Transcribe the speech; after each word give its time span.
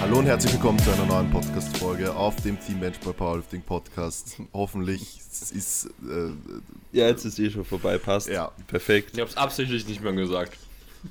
Hallo 0.00 0.20
und 0.20 0.26
herzlich 0.26 0.52
willkommen 0.52 0.78
zu 0.78 0.92
einer 0.92 1.06
neuen 1.06 1.28
Podcast-Folge 1.28 2.14
auf 2.14 2.36
dem 2.36 2.58
Team 2.60 2.78
Benchball 2.78 3.12
Powerlifting 3.12 3.62
Podcast. 3.62 4.40
Hoffentlich 4.52 5.20
ist. 5.52 5.86
Äh, 6.08 6.30
ja, 6.92 7.08
jetzt 7.08 7.24
ist 7.24 7.38
eh 7.40 7.50
schon 7.50 7.64
vorbei, 7.64 7.98
passt. 7.98 8.28
Ja. 8.28 8.52
Perfekt. 8.68 9.14
Ich 9.14 9.20
hab's 9.20 9.36
absichtlich 9.36 9.88
nicht 9.88 10.00
mehr 10.00 10.12
gesagt. 10.12 10.56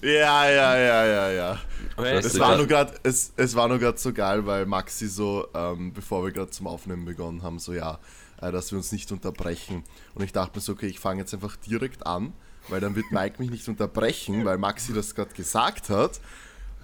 Ja, 0.02 0.50
ja, 0.50 0.78
ja, 0.78 1.05
ja, 1.05 1.32
ja. 1.32 1.60
Okay. 1.98 2.16
Es 2.16 2.39
war, 2.39 2.55
nur 2.55 2.66
grad, 2.66 2.94
es, 3.04 3.34
es 3.36 3.55
war 3.55 3.68
nur 3.68 3.78
gerade 3.78 3.98
so 3.98 4.14
geil, 4.14 4.46
weil 4.46 4.66
Maxi 4.66 5.08
so, 5.08 5.48
ähm, 5.54 5.92
bevor 5.92 6.24
wir 6.24 6.32
gerade 6.32 6.52
zum 6.52 6.68
Aufnehmen 6.68 7.04
begonnen 7.04 7.44
haben, 7.44 7.60
so 7.60 7.74
ja, 7.74 8.00
äh, 8.42 8.54
dass 8.54 8.72
wir 8.72 8.78
uns 8.78 8.94
nicht 8.94 9.12
unterbrechen. 9.12 9.84
Und 10.16 10.24
ich 10.24 10.32
dachte 10.32 10.58
mir 10.58 10.62
so, 10.62 10.72
okay, 10.72 10.88
ich 10.88 11.02
fange 11.02 11.20
jetzt 11.20 11.34
einfach 11.34 11.58
direkt 11.58 12.08
an, 12.08 12.32
weil 12.70 12.80
dann 12.80 12.96
wird 12.96 13.12
Mike 13.12 13.36
mich 13.40 13.52
nicht 13.52 13.68
unterbrechen, 13.68 14.46
weil 14.46 14.58
Maxi 14.58 14.94
das 14.94 15.14
gerade 15.14 15.34
gesagt 15.34 15.89
hat. 15.89 16.21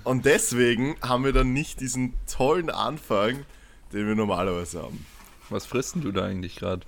Und 0.04 0.26
deswegen 0.26 0.96
haben 1.02 1.24
wir 1.24 1.32
dann 1.32 1.54
nicht 1.54 1.80
diesen 1.80 2.14
tollen 2.28 2.70
Anfang, 2.70 3.46
den 3.94 4.08
wir 4.08 4.16
normalerweise 4.16 4.82
haben. 4.82 5.06
Was 5.50 5.66
frisst 5.66 5.96
denn 5.96 6.02
du 6.02 6.12
da 6.12 6.26
eigentlich 6.26 6.56
gerade? 6.56 6.86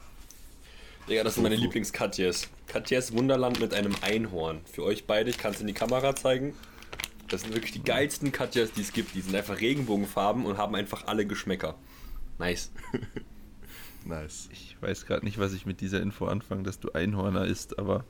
Digga, 1.08 1.24
das 1.24 1.36
sind 1.36 1.44
meine 1.44 1.56
Lieblings-Katjes. 1.56 2.50
Katjes 2.68 3.14
Wunderland 3.14 3.60
mit 3.60 3.74
einem 3.74 3.96
Einhorn. 4.02 4.62
Für 4.72 4.84
euch 4.84 5.06
beide, 5.06 5.30
ich 5.30 5.38
kann 5.38 5.54
es 5.54 5.62
in 5.62 5.68
die 5.68 5.74
Kamera 5.74 6.16
zeigen. 6.16 6.54
Das 7.30 7.42
sind 7.42 7.54
wirklich 7.54 7.72
die 7.72 7.84
geilsten 7.84 8.32
Katjes, 8.32 8.74
die 8.74 8.82
es 8.82 8.92
gibt. 8.92 9.16
Die 9.16 9.22
sind 9.22 9.36
einfach 9.36 9.60
Regenbogenfarben 9.60 10.46
und 10.46 10.58
haben 10.58 10.76
einfach 10.76 11.08
alle 11.08 11.26
Geschmäcker. 11.26 11.76
Nice. 12.38 12.72
Nice. 14.08 14.50
Ich 14.52 14.78
weiß 14.82 15.08
gerade 15.08 15.26
nicht, 15.26 15.40
was 15.40 15.52
ich 15.54 15.66
mit 15.66 15.82
dieser 15.82 16.00
Info 16.00 16.28
anfange, 16.28 16.62
dass 16.62 16.80
du 16.80 16.92
Einhörner 16.92 17.46
isst, 17.46 17.80
aber. 17.80 18.06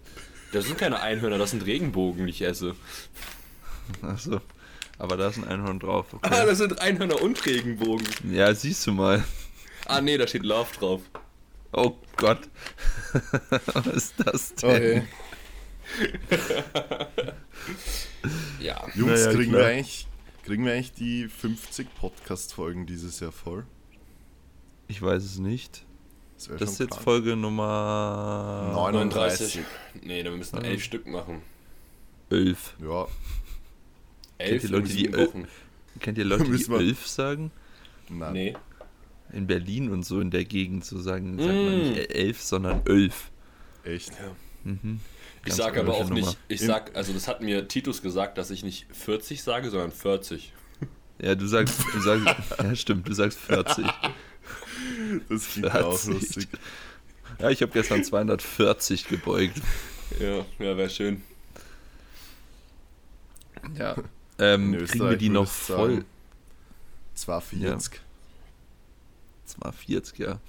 Das 0.52 0.66
sind 0.66 0.78
keine 0.78 1.00
Einhörner, 1.00 1.38
das 1.38 1.52
sind 1.52 1.66
Regenbogen, 1.66 2.26
die 2.26 2.32
ich 2.32 2.42
esse. 2.42 2.76
Achso. 4.02 4.42
Aber 4.98 5.18
da 5.18 5.28
ist 5.28 5.38
ein 5.38 5.44
Einhorn 5.48 5.80
drauf. 5.80 6.08
Ah, 6.22 6.28
Okay. 6.28 6.46
das 6.46 6.58
sind 6.60 6.80
Einhörner 6.80 7.22
und 7.22 7.46
Regenbogen. 7.46 8.08
Ja, 8.32 8.54
siehst 8.56 8.86
du 8.88 8.94
mal. 8.94 9.24
Ah, 9.86 10.02
nee, 10.02 10.18
da 10.18 10.26
steht 10.28 10.44
Love 10.44 10.70
drauf. 10.80 11.02
Oh 11.74 11.96
Gott. 12.16 12.40
was 13.74 13.88
ist 13.88 14.14
das 14.26 14.56
denn? 14.56 14.70
Okay. 14.70 15.04
Ja. 18.60 18.86
Jungs, 18.96 19.12
Naja, 19.26 19.34
kriegen, 19.34 19.52
klar. 19.52 19.62
wir 19.64 19.68
eigentlich, 19.70 20.08
kriegen 20.46 20.66
wir 20.66 20.74
eigentlich 20.74 20.94
die 20.94 21.28
50 21.28 21.88
Podcast-Folgen 21.96 22.86
dieses 22.86 23.20
Jahr 23.20 23.32
voll? 23.32 23.66
Ich 24.88 25.02
weiß 25.02 25.24
es 25.24 25.38
nicht. 25.38 25.84
wär 26.48 26.58
Das 26.58 26.72
ist 26.72 26.78
schon 26.78 26.86
jetzt 26.88 26.94
krank. 26.96 27.04
Folge 27.04 27.36
Nummer 27.36 28.72
39. 28.74 29.60
Nee, 30.02 30.24
da 30.24 30.32
müssen 30.32 30.58
wir 30.62 30.66
elf 30.70 30.84
Stück 30.84 31.06
machen. 31.08 31.42
11. 32.30 32.76
Ja, 32.82 33.08
Elf 34.38 34.62
die 34.62 34.68
Leute, 34.68 34.84
in 34.84 34.88
die 34.90 34.94
sieben 35.04 35.14
el- 35.14 35.28
Wochen. 35.28 35.48
Kennt 36.00 36.18
ihr 36.18 36.26
Leute, 36.26 36.44
die 36.52 36.72
11 36.74 37.08
sagen? 37.08 37.52
nein. 38.10 38.34
Nee. 38.34 38.56
In 39.34 39.48
Berlin 39.48 39.90
und 39.92 40.04
so 40.04 40.20
in 40.22 40.30
der 40.30 40.46
Gegend 40.46 40.86
so 40.86 41.00
sagen, 41.00 41.38
sagt 41.40 41.50
man 41.50 41.66
Mm. 41.80 41.92
nicht 41.94 42.12
11, 42.12 42.42
sondern 42.42 42.82
11. 42.86 43.32
Echt? 43.84 44.12
Mhm. 44.64 45.00
Ich 45.40 45.46
Ganz 45.50 45.58
sag 45.58 45.78
aber 45.78 45.94
auch 45.96 46.10
nicht, 46.10 46.26
Nummer. 46.26 46.36
ich 46.48 46.62
sag, 46.62 46.96
also 46.96 47.12
das 47.12 47.28
hat 47.28 47.42
mir 47.42 47.68
Titus 47.68 48.02
gesagt, 48.02 48.38
dass 48.38 48.52
ich 48.52 48.64
nicht 48.64 48.86
40 48.96 49.42
sage, 49.44 49.70
sondern 49.72 49.92
40. 49.92 50.54
Ja, 51.20 51.34
du 51.36 51.48
sagst, 51.48 51.80
du 51.94 52.00
sagst, 52.02 52.26
ja 52.64 52.76
stimmt, 52.76 53.08
du 53.08 53.14
sagst 53.14 53.40
40. 53.40 53.86
Das 55.30 55.48
klingt 55.54 55.72
auch 55.76 55.98
40. 55.98 56.14
lustig. 56.14 56.48
Ja, 57.40 57.50
ich 57.50 57.62
habe 57.62 57.72
gestern 57.72 58.04
240 58.04 59.08
gebeugt. 59.08 59.60
Ja, 60.20 60.38
ja, 60.60 60.78
wäre 60.78 60.90
schön. 60.90 61.22
Ja. 63.78 63.96
Ähm, 64.40 64.74
kriegen 64.86 65.10
wir 65.10 65.18
die 65.18 65.30
noch 65.30 65.48
voll? 65.50 65.92
sagen, 65.96 66.06
240. 67.16 68.02
240, 69.46 70.20
ja. 70.20 70.40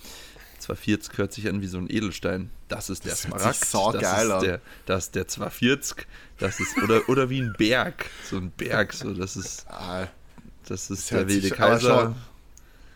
240 0.59 1.19
hört 1.19 1.33
sich 1.33 1.49
an 1.49 1.61
wie 1.61 1.67
so 1.67 1.79
ein 1.79 1.89
Edelstein. 1.91 2.51
Das 2.69 2.91
ist 2.91 3.05
der 3.05 3.13
Das 3.13 3.23
Smaragd. 3.23 3.65
saugeil 3.65 4.01
das 4.01 4.23
ist 4.25 4.31
an. 4.33 4.41
der, 4.43 4.61
das 4.87 5.05
ist 5.05 5.15
der 5.15 5.29
240. 5.29 6.07
Das 6.39 6.61
ist, 6.61 6.77
oder, 6.83 7.09
oder 7.09 7.31
wie 7.31 7.41
ein 7.43 7.55
Berg. 7.57 8.07
So 8.29 8.39
ein 8.39 8.51
Berg, 8.51 8.93
so, 8.93 9.13
das 9.15 9.37
ist, 9.37 9.67
Ah, 9.69 10.09
das 10.65 10.91
ist 10.91 11.11
der 11.11 11.29
wilde 11.29 11.51
Kaiser. 11.51 12.17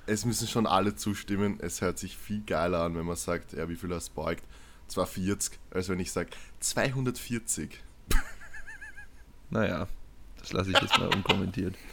es 0.07 0.25
müssen 0.25 0.49
schon 0.49 0.67
alle 0.67 0.97
zustimmen. 0.97 1.59
Es 1.61 1.81
hört 1.83 1.99
sich 1.99 2.17
viel 2.17 2.43
geiler 2.45 2.81
an, 2.83 2.97
wenn 2.97 3.05
man 3.07 3.17
sagt, 3.17 3.53
ja, 3.53 3.69
wie 3.69 3.77
viel 3.77 3.93
er 3.93 4.01
beugt. 4.15 4.43
240, 4.89 5.59
als 5.71 5.89
wenn 5.89 6.01
ich 6.01 6.11
sage 6.11 6.31
240. 6.59 7.79
Naja, 9.51 9.87
das 10.41 10.53
lasse 10.53 10.71
ich 10.71 10.81
jetzt 10.81 10.99
mal 10.99 11.09
unkommentiert. 11.15 11.75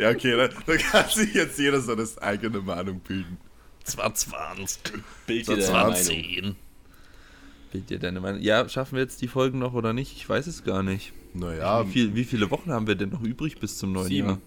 Ja, 0.00 0.10
okay, 0.10 0.36
da, 0.36 0.48
da 0.48 0.76
kann 0.78 1.08
sich 1.08 1.32
jetzt 1.34 1.58
jeder 1.60 1.80
seine 1.80 2.04
eigene 2.20 2.60
Meinung 2.60 2.98
bilden. 3.00 3.38
220. 3.84 4.80
Bild 5.28 5.46
dir 5.46 5.54
deine 5.54 5.62
deine 5.66 5.72
Meinung. 5.78 5.94
210. 5.94 6.56
Bild 7.70 7.90
dir 7.90 7.98
deine 8.00 8.20
Meinung. 8.20 8.40
Ja, 8.42 8.68
schaffen 8.68 8.96
wir 8.96 9.02
jetzt 9.02 9.22
die 9.22 9.28
Folgen 9.28 9.60
noch 9.60 9.74
oder 9.74 9.92
nicht? 9.92 10.12
Ich 10.16 10.28
weiß 10.28 10.48
es 10.48 10.64
gar 10.64 10.82
nicht. 10.82 11.12
Naja, 11.34 11.86
wie, 11.86 11.92
viel, 11.92 12.14
wie 12.16 12.24
viele 12.24 12.50
Wochen 12.50 12.72
haben 12.72 12.86
wir 12.88 12.96
denn 12.96 13.10
noch 13.10 13.22
übrig 13.22 13.60
bis 13.60 13.78
zum 13.78 13.92
neuen 13.92 14.08
Sieben. 14.08 14.28
Jahr? 14.28 14.38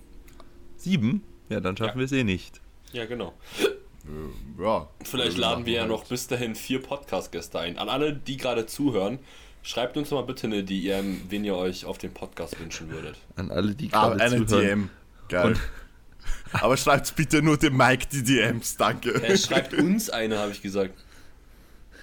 Sieben? 0.75 1.23
Ja, 1.47 1.61
dann 1.61 1.78
schaffen 1.78 1.94
Ja. 1.94 1.97
wir 1.99 2.05
es 2.05 2.11
eh 2.11 2.23
nicht. 2.25 2.59
Ja, 2.91 3.05
genau. 3.05 3.33
äh, 3.61 4.61
ja. 4.61 4.89
Vielleicht 5.03 5.28
Also 5.31 5.41
laden 5.41 5.66
wir 5.66 5.73
ja 5.73 5.81
halt. 5.81 5.91
noch 5.91 6.05
bis 6.05 6.28
dahin 6.28 6.55
vier 6.55 6.81
Podcast-Gäste 6.81 7.59
ein. 7.59 7.78
An 7.78 7.88
alle, 7.89 8.13
die 8.13 8.38
gerade 8.38 8.66
zuhören, 8.66 9.19
schreibt 9.64 9.97
uns 9.97 10.12
mal 10.12 10.24
bitte 10.24 10.47
eine 10.47 10.64
DM, 10.64 11.22
wen 11.30 11.44
ihr 11.46 11.56
euch 11.56 11.86
auf 11.86 11.97
dem 11.97 12.14
Podcast 12.14 12.59
wünschen 12.59 12.90
würdet. 12.90 13.18
An 13.36 13.52
alle, 13.52 13.75
die 13.75 13.90
Ah, 13.94 14.09
gerade 14.09 14.24
eine 14.24 14.46
zuhören. 14.46 14.66
DM. 14.68 14.90
Geil. 15.30 15.46
Und- 15.47 15.59
Aber 16.52 16.78
schreibt 16.78 17.16
bitte 17.16 17.42
nur 17.42 17.58
dem 17.58 17.78
Mike 17.78 18.08
die 18.12 18.24
DMs, 18.24 18.78
danke. 18.78 19.12
Äh, 19.24 19.38
schreibt 19.38 19.74
uns 19.74 20.09
eine, 20.09 20.38
habe 20.38 20.52
ich 20.52 20.62
gesagt. 20.62 20.94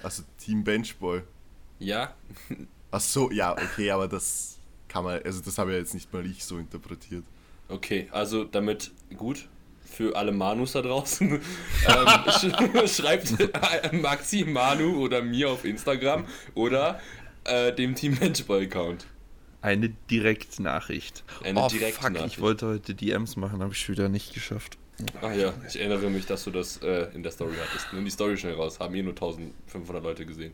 Also 0.03 0.23
Team 0.37 0.63
Benchboy. 0.63 1.21
Ja? 1.79 2.13
Ach 2.91 2.99
so, 3.01 3.31
ja, 3.31 3.51
okay, 3.53 3.91
aber 3.91 4.07
das 4.07 4.57
kann 4.87 5.03
man, 5.03 5.21
also 5.23 5.41
das 5.41 5.57
habe 5.57 5.73
ja 5.73 5.77
jetzt 5.79 5.93
nicht 5.93 6.11
mal 6.13 6.25
ich 6.25 6.43
so 6.43 6.57
interpretiert. 6.57 7.23
Okay, 7.69 8.07
also 8.11 8.43
damit 8.45 8.91
gut 9.15 9.47
für 9.85 10.15
alle 10.15 10.31
Manus 10.31 10.73
da 10.73 10.81
draußen. 10.81 11.29
ähm, 11.31 11.41
sch 12.87 12.95
schreibt 12.95 13.33
Maxi, 13.93 14.45
Manu 14.45 15.03
oder 15.03 15.21
mir 15.21 15.49
auf 15.49 15.65
Instagram 15.65 16.25
oder 16.55 16.99
äh, 17.47 17.73
dem 17.73 17.95
Team 17.95 18.15
Benchball-Account. 18.19 19.05
Eine 19.61 19.89
Direktnachricht. 20.11 21.23
Eine 21.43 21.63
oh, 21.63 21.67
Direktnachricht. 21.67 22.21
Fuck, 22.23 22.31
ich 22.33 22.41
wollte 22.41 22.67
heute 22.67 22.93
DMs 22.93 23.35
machen, 23.35 23.61
habe 23.61 23.73
ich 23.73 23.89
wieder 23.89 24.07
nicht 24.09 24.33
geschafft. 24.33 24.77
Ach 25.21 25.33
ja, 25.33 25.53
ich 25.67 25.79
erinnere 25.79 26.09
mich, 26.09 26.25
dass 26.25 26.43
du 26.43 26.51
das 26.51 26.77
äh, 26.77 27.07
in 27.13 27.21
der 27.23 27.31
Story 27.31 27.53
hattest. 27.61 27.87
Nimm 27.93 28.05
die 28.05 28.11
Story 28.11 28.37
schnell 28.37 28.53
raus. 28.55 28.79
Haben 28.79 28.95
eh 28.95 29.03
nur 29.03 29.13
1500 29.13 30.03
Leute 30.03 30.25
gesehen. 30.25 30.53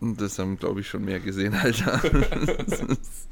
Und 0.00 0.20
das 0.20 0.38
haben, 0.38 0.58
glaube 0.58 0.80
ich, 0.80 0.88
schon 0.88 1.04
mehr 1.04 1.20
gesehen, 1.20 1.54
Alter. 1.62 2.00
das, 2.66 2.80
ist, 2.80 3.28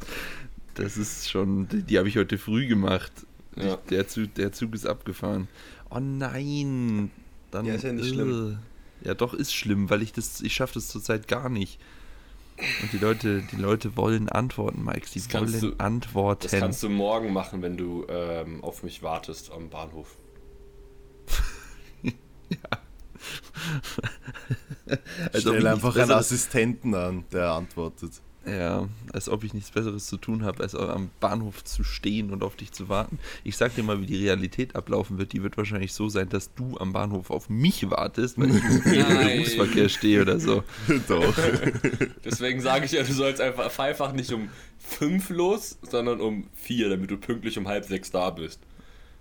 das 0.75 0.97
ist 0.97 1.31
schon, 1.31 1.69
die, 1.69 1.83
die 1.83 1.99
habe 1.99 2.09
ich 2.09 2.17
heute 2.17 2.39
früh 2.39 2.67
gemacht. 2.67 3.13
Ja. 3.57 3.75
Ich, 3.75 3.89
der, 3.91 4.09
Zug, 4.09 4.35
der 4.35 4.53
Zug 4.53 4.75
ist 4.75 4.87
abgefahren. 4.87 5.49
Oh 5.91 5.99
nein. 6.01 7.11
Dann, 7.51 7.67
Ja, 7.67 7.75
ist 7.75 7.85
ja 7.85 7.93
nicht 7.93 8.09
schlimm. 8.09 8.59
äh, 9.03 9.07
Ja, 9.09 9.15
doch, 9.15 9.35
ist 9.35 9.53
schlimm, 9.55 9.91
weil 9.91 10.03
ich 10.03 10.13
das, 10.13 10.41
ich 10.41 10.55
schaffe 10.55 10.75
das 10.75 10.89
zurzeit 10.89 11.27
gar 11.29 11.49
nicht. 11.49 11.79
Und 12.83 12.93
die 12.93 12.99
Leute, 12.99 13.43
die 13.43 13.57
Leute 13.57 13.97
wollen 13.97 14.29
antworten, 14.29 14.85
Mike. 14.85 15.07
Sie 15.09 15.21
Das 15.21 15.33
wollen 15.53 15.61
du- 15.61 15.75
antworten. 15.79 16.43
Das 16.51 16.53
kannst 16.61 16.83
du 16.83 16.89
morgen 16.89 17.33
machen, 17.33 17.63
wenn 17.63 17.77
du 17.77 18.07
ähm, 18.09 18.63
auf 18.63 18.83
mich 18.83 19.03
wartest 19.03 19.51
am 19.53 19.69
Bahnhof. 19.71 20.17
Als 25.33 25.47
ob 25.47 25.55
ich 25.55 25.61
Stell 25.61 25.67
einfach 25.67 25.97
einen 25.97 26.11
Assistenten 26.11 26.95
an, 26.95 27.25
der 27.33 27.51
antwortet. 27.53 28.21
Ja, 28.45 28.89
als 29.13 29.29
ob 29.29 29.45
ich 29.45 29.55
nichts 29.55 29.71
Besseres 29.71 30.07
zu 30.07 30.17
tun 30.17 30.45
habe, 30.45 30.65
als 30.65 30.75
am 30.75 31.11
Bahnhof 31.21 31.63
zu 31.63 31.85
stehen 31.85 32.33
und 32.33 32.43
auf 32.43 32.57
dich 32.57 32.73
zu 32.73 32.89
warten. 32.89 33.21
Ich 33.45 33.57
sag 33.57 33.77
dir 33.77 33.85
mal, 33.85 34.01
wie 34.01 34.07
die 34.07 34.17
Realität 34.17 34.75
ablaufen 34.75 35.19
wird. 35.19 35.33
Die 35.33 35.45
wird 35.45 35.57
wahrscheinlich 35.57 35.93
so 35.93 36.09
sein, 36.09 36.29
dass 36.29 36.53
du 36.55 36.77
am 36.79 36.93
Bahnhof 36.93 37.31
auf 37.31 37.49
mich 37.49 37.89
wartest, 37.89 38.39
weil 38.39 38.51
ich 38.51 38.65
im. 38.65 38.83
Berufsverkehr 38.83 39.89
stehe 39.89 40.23
oder 40.23 40.41
so. 40.41 40.65
Doch. 41.09 41.35
Deswegen 42.25 42.61
sage 42.61 42.87
ich 42.87 42.93
ja, 42.93 43.05
du 43.05 43.13
sollst 43.13 43.41
einfach, 43.41 43.71
fahr 43.71 43.87
einfach 43.87 44.13
nicht 44.13 44.33
um 44.33 44.49
fünf 44.79 45.31
los, 45.31 45.79
sondern 45.83 46.21
um 46.21 46.49
vier, 46.53 46.89
damit 46.89 47.13
du 47.13 47.19
pünktlich 47.19 47.57
um 47.59 47.69
halb 47.69 47.85
sechs 47.85 48.11
da 48.11 48.31
bist. 48.31 48.61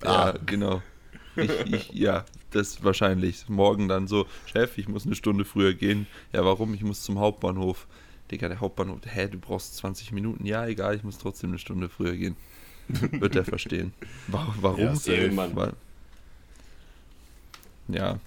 Ja, 0.03 0.33
genau. 0.47 0.81
Ich, 1.35 1.51
ich, 1.73 1.93
ja, 1.93 2.25
das 2.49 2.83
wahrscheinlich. 2.83 3.47
Morgen 3.49 3.87
dann 3.87 4.07
so, 4.07 4.25
Chef, 4.45 4.77
ich 4.79 4.87
muss 4.87 5.05
eine 5.05 5.15
Stunde 5.15 5.45
früher 5.45 5.73
gehen. 5.73 6.07
Ja, 6.33 6.43
warum? 6.43 6.73
Ich 6.73 6.81
muss 6.81 7.03
zum 7.03 7.19
Hauptbahnhof. 7.19 7.87
Digga, 8.31 8.47
der 8.47 8.59
Hauptbahnhof, 8.61 8.99
hä, 9.05 9.27
du 9.27 9.37
brauchst 9.39 9.75
20 9.77 10.11
Minuten. 10.13 10.45
Ja, 10.45 10.65
egal, 10.65 10.95
ich 10.95 11.03
muss 11.03 11.17
trotzdem 11.17 11.49
eine 11.51 11.59
Stunde 11.59 11.89
früher 11.89 12.15
gehen. 12.15 12.35
Wird 12.87 13.35
er 13.35 13.45
verstehen. 13.45 13.93
Wa- 14.27 14.53
Warum? 14.59 14.79
Ja, 14.79 14.95
safe. 14.95 15.13
Ehrenmann. 15.17 15.55
Weil, 15.55 15.73
ja, 17.87 18.19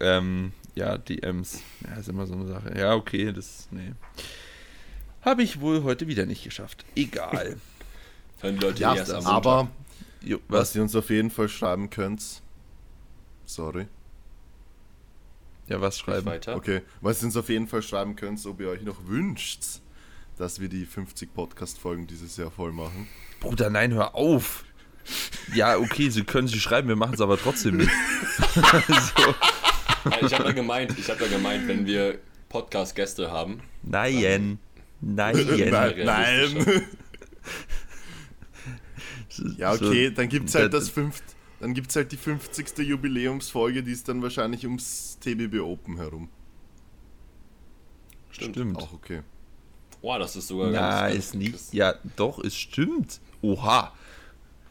ähm, 0.00 0.52
ja, 0.74 0.98
DMs. 0.98 1.60
Ja, 1.86 1.94
ist 1.96 2.08
immer 2.08 2.26
so 2.26 2.34
eine 2.34 2.46
Sache. 2.46 2.78
Ja, 2.78 2.94
okay, 2.94 3.32
das, 3.32 3.68
nee. 3.70 3.92
Habe 5.22 5.42
ich 5.42 5.60
wohl 5.60 5.82
heute 5.82 6.06
wieder 6.06 6.26
nicht 6.26 6.44
geschafft. 6.44 6.84
Egal. 6.94 7.56
Hören 8.40 8.56
Leute 8.58 8.80
Ja, 8.82 8.94
erst 8.94 9.10
am 9.10 9.24
Montag. 9.24 9.34
aber 9.36 9.68
Jo, 10.22 10.38
Was 10.48 10.60
was? 10.70 10.76
ihr 10.76 10.82
uns 10.82 10.94
auf 10.94 11.08
jeden 11.10 11.30
Fall 11.30 11.48
schreiben 11.48 11.88
könnt. 11.88 12.42
Sorry. 13.46 13.86
Ja, 15.68 15.80
was 15.80 15.98
schreiben? 15.98 16.26
weiter. 16.26 16.56
Okay. 16.56 16.82
Was 17.00 17.22
ihr 17.22 17.26
uns 17.26 17.36
auf 17.36 17.48
jeden 17.48 17.66
Fall 17.66 17.82
schreiben 17.82 18.14
könnt, 18.16 18.44
ob 18.46 18.60
ihr 18.60 18.68
euch 18.68 18.82
noch 18.82 19.06
wünscht, 19.06 19.62
dass 20.38 20.60
wir 20.60 20.68
die 20.68 20.84
50 20.86 21.34
Podcast-Folgen 21.34 22.06
dieses 22.06 22.36
Jahr 22.36 22.50
voll 22.50 22.72
machen. 22.72 23.08
Bruder, 23.40 23.70
nein, 23.70 23.92
hör 23.94 24.14
auf. 24.14 24.64
Ja, 25.54 25.76
okay, 25.78 26.08
sie 26.10 26.24
können 26.24 26.48
sie 26.48 26.58
schreiben, 26.60 26.88
wir 26.88 26.96
machen 26.96 27.14
es 27.14 27.20
aber 27.20 27.38
trotzdem 27.38 27.76
nicht. 27.78 27.90
so. 28.54 29.34
Ich 30.20 30.34
habe 30.34 30.44
ja 30.44 30.52
gemeint, 30.52 30.96
ich 30.98 31.08
habe 31.10 31.24
ja 31.24 31.30
gemeint, 31.30 31.66
wenn 31.68 31.86
wir 31.86 32.18
Podcast-Gäste 32.48 33.30
haben, 33.30 33.60
Nein. 33.82 34.58
Nein. 35.00 35.36
Nein, 35.70 35.94
nein. 36.04 36.82
Ja, 39.58 39.72
okay, 39.74 40.10
dann 40.10 40.28
gibt's 40.28 40.54
halt 40.54 40.72
da- 40.72 40.78
das 40.78 40.88
fünft, 40.88 41.22
dann 41.60 41.74
gibt's 41.74 41.96
halt 41.96 42.12
die 42.12 42.16
50. 42.16 42.78
Jubiläumsfolge, 42.78 43.82
die 43.82 43.92
ist 43.92 44.08
dann 44.08 44.22
wahrscheinlich 44.22 44.64
ums 44.64 45.18
TBB 45.20 45.60
Open 45.60 45.96
herum. 45.96 46.28
Stimmt. 48.30 48.76
Auch 48.76 48.92
okay. 48.92 49.22
Boah, 50.02 50.18
das 50.18 50.36
ist 50.36 50.48
sogar 50.48 50.70
Na, 50.70 51.08
ganz, 51.08 51.16
ist 51.16 51.34
nicht. 51.34 51.72
Ja, 51.72 51.94
doch, 52.16 52.38
es 52.38 52.54
stimmt. 52.54 53.20
Oha. 53.40 53.92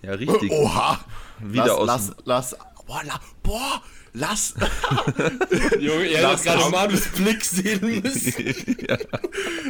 Ja, 0.02 0.14
richtig. 0.14 0.52
Oha! 0.52 1.04
Wieder 1.40 1.66
lass, 1.66 1.72
aus 1.74 1.88
lass, 1.88 2.54
lass, 2.54 2.56
boah, 2.86 3.04
la, 3.04 3.20
boah, 3.42 3.82
lass, 4.14 4.54
Junge, 5.80 6.06
ihr 6.06 6.18
hättet 6.20 6.44
gerade 6.44 6.70
Manus 6.70 7.08
Blick 7.10 7.44
sehen 7.44 8.02
müssen. 8.02 8.56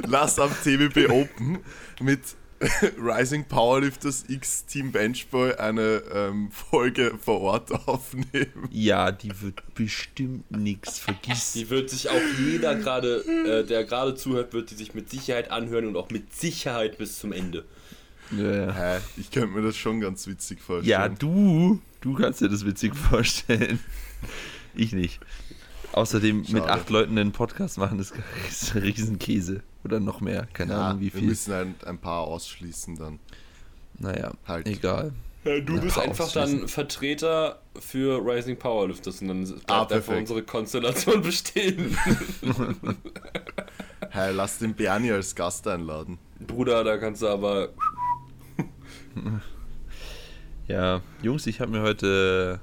lass 0.07 0.37
am 0.39 0.51
TBB 0.51 1.09
Open 1.09 1.59
mit 2.01 2.21
Rising 2.97 3.45
Powerlifters 3.45 4.25
X 4.29 4.65
Team 4.65 4.91
Benchboy 4.91 5.53
eine 5.55 6.03
ähm, 6.13 6.49
Folge 6.51 7.17
vor 7.21 7.41
Ort 7.41 7.71
aufnehmen. 7.87 8.69
Ja, 8.71 9.11
die 9.11 9.31
wird 9.41 9.61
bestimmt 9.75 10.49
nix. 10.51 10.99
Vergiss. 10.99 11.53
Die 11.53 11.69
wird 11.69 11.89
sich 11.89 12.09
auch 12.09 12.21
jeder 12.39 12.75
gerade, 12.75 13.17
äh, 13.17 13.65
der 13.65 13.83
gerade 13.83 14.15
zuhört, 14.15 14.53
wird 14.53 14.71
die 14.71 14.75
sich 14.75 14.93
mit 14.93 15.09
Sicherheit 15.09 15.51
anhören 15.51 15.85
und 15.85 15.97
auch 15.97 16.09
mit 16.09 16.33
Sicherheit 16.33 16.97
bis 16.97 17.19
zum 17.19 17.33
Ende. 17.33 17.65
Ja, 18.31 18.95
ja. 18.95 19.01
Ich 19.17 19.31
könnte 19.31 19.47
mir 19.49 19.61
das 19.61 19.77
schon 19.77 19.99
ganz 19.99 20.25
witzig 20.27 20.61
vorstellen. 20.61 20.89
ja, 20.89 21.09
du. 21.09 21.81
Du 22.01 22.13
kannst 22.13 22.39
dir 22.39 22.49
das 22.49 22.65
witzig 22.65 22.95
vorstellen. 22.95 23.79
Ich 24.75 24.93
nicht. 24.93 25.19
Außerdem 25.95 26.37
mit 26.39 26.49
Schade. 26.49 26.69
acht 26.71 26.89
Leuten 26.89 27.17
einen 27.17 27.31
Podcast 27.31 27.77
machen, 27.77 27.99
ist 27.99 28.13
ist 28.49 28.75
ein 28.75 28.81
Riesenkäse. 28.81 29.63
Oder 29.83 29.99
noch 29.99 30.19
mehr. 30.19 30.47
Keine 30.53 30.73
Ja, 30.73 30.87
Ahnung, 30.89 30.99
wie 30.99 31.05
wir 31.13 31.19
viel. 31.19 31.29
müssen 31.29 31.53
halt 31.53 31.85
ein 31.87 31.97
paar 31.99 32.21
ausschließen 32.21 32.97
dann. 32.97 33.19
Naja, 33.97 34.31
Halt. 34.45 34.67
egal. 34.67 35.13
Ja, 35.45 35.59
du 35.61 35.75
Ja, 35.75 35.81
bist 35.81 35.97
einfach 35.97 36.29
dann 36.33 36.67
Vertreter 36.67 37.59
für 37.79 38.17
Rising 38.25 38.57
Powerlifters 38.57 39.21
und 39.21 39.27
dann 39.29 39.43
bleibt 39.45 39.71
Ah, 39.71 39.85
einfach 39.85 40.17
unsere 40.17 40.43
Konstellation 40.43 41.21
bestehen. 41.23 41.97
Hey, 44.09 44.31
lass 44.33 44.59
den 44.59 44.73
Bernie 44.73 45.11
als 45.11 45.35
Gast 45.35 45.67
einladen. 45.67 46.17
Bruder, 46.45 46.83
da 46.85 46.97
kannst 46.97 47.21
du 47.21 47.27
aber. 47.27 47.69
Ja, 50.67 51.01
Jungs, 51.21 51.47
ich 51.47 51.59
habe 51.59 51.71
mir 51.71 51.81
heute 51.81 52.59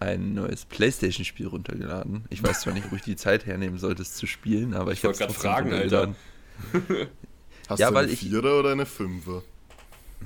ein 0.00 0.34
neues 0.34 0.64
Playstation-Spiel 0.64 1.46
runtergeladen. 1.48 2.24
Ich 2.30 2.42
weiß 2.42 2.60
zwar 2.60 2.72
nicht, 2.74 2.90
wo 2.90 2.96
ich 2.96 3.02
die 3.02 3.16
Zeit 3.16 3.46
hernehmen 3.46 3.78
sollte, 3.78 4.02
es 4.02 4.14
zu 4.14 4.26
spielen, 4.26 4.74
aber 4.74 4.92
ich, 4.92 4.98
Ich 4.98 5.04
wollte 5.04 5.18
trotzdem 5.26 5.40
fragen, 5.40 5.72
Alter. 5.72 6.14
Hast 7.68 7.78
Ja, 7.80 7.90
du 7.90 7.96
eine 7.96 8.10
ich- 8.10 8.20
Vierer 8.20 8.58
oder 8.60 8.72
eine 8.72 8.86
Fünfer? 8.86 9.42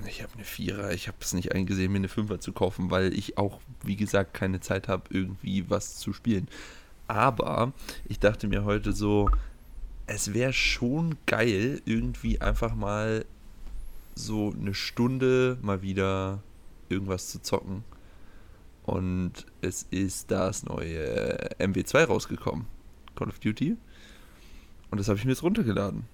Ich 0.06 0.22
habe 0.22 0.32
eine 0.34 0.44
Vierer, 0.44 0.92
ich 0.92 1.06
habe 1.08 1.18
es 1.20 1.34
nicht 1.34 1.52
eingesehen, 1.52 1.92
mir 1.92 1.98
eine 1.98 2.08
Fünfer 2.08 2.40
zu 2.40 2.52
kaufen, 2.52 2.90
weil 2.90 3.12
ich 3.12 3.36
auch, 3.36 3.60
wie 3.84 3.96
gesagt, 3.96 4.32
keine 4.32 4.60
Zeit 4.60 4.88
habe, 4.88 5.02
irgendwie 5.10 5.68
was 5.68 5.98
zu 5.98 6.12
spielen. 6.14 6.48
Aber 7.08 7.72
ich 8.08 8.18
dachte 8.18 8.46
mir 8.48 8.64
heute 8.64 8.92
so, 8.92 9.30
es 10.06 10.32
wäre 10.32 10.52
schon 10.54 11.16
geil, 11.26 11.82
irgendwie 11.84 12.40
einfach 12.40 12.74
mal 12.74 13.26
so 14.14 14.54
eine 14.58 14.72
Stunde 14.74 15.58
mal 15.60 15.82
wieder 15.82 16.42
irgendwas 16.88 17.28
zu 17.30 17.42
zocken. 17.42 17.84
Und 18.84 19.32
es 19.60 19.86
ist 19.90 20.30
das 20.30 20.64
neue 20.64 21.36
MW2 21.58 22.04
rausgekommen. 22.04 22.66
Call 23.14 23.28
of 23.28 23.38
Duty. 23.38 23.76
Und 24.90 24.98
das 24.98 25.08
habe 25.08 25.18
ich 25.18 25.24
mir 25.24 25.30
jetzt 25.30 25.42
runtergeladen. 25.42 26.04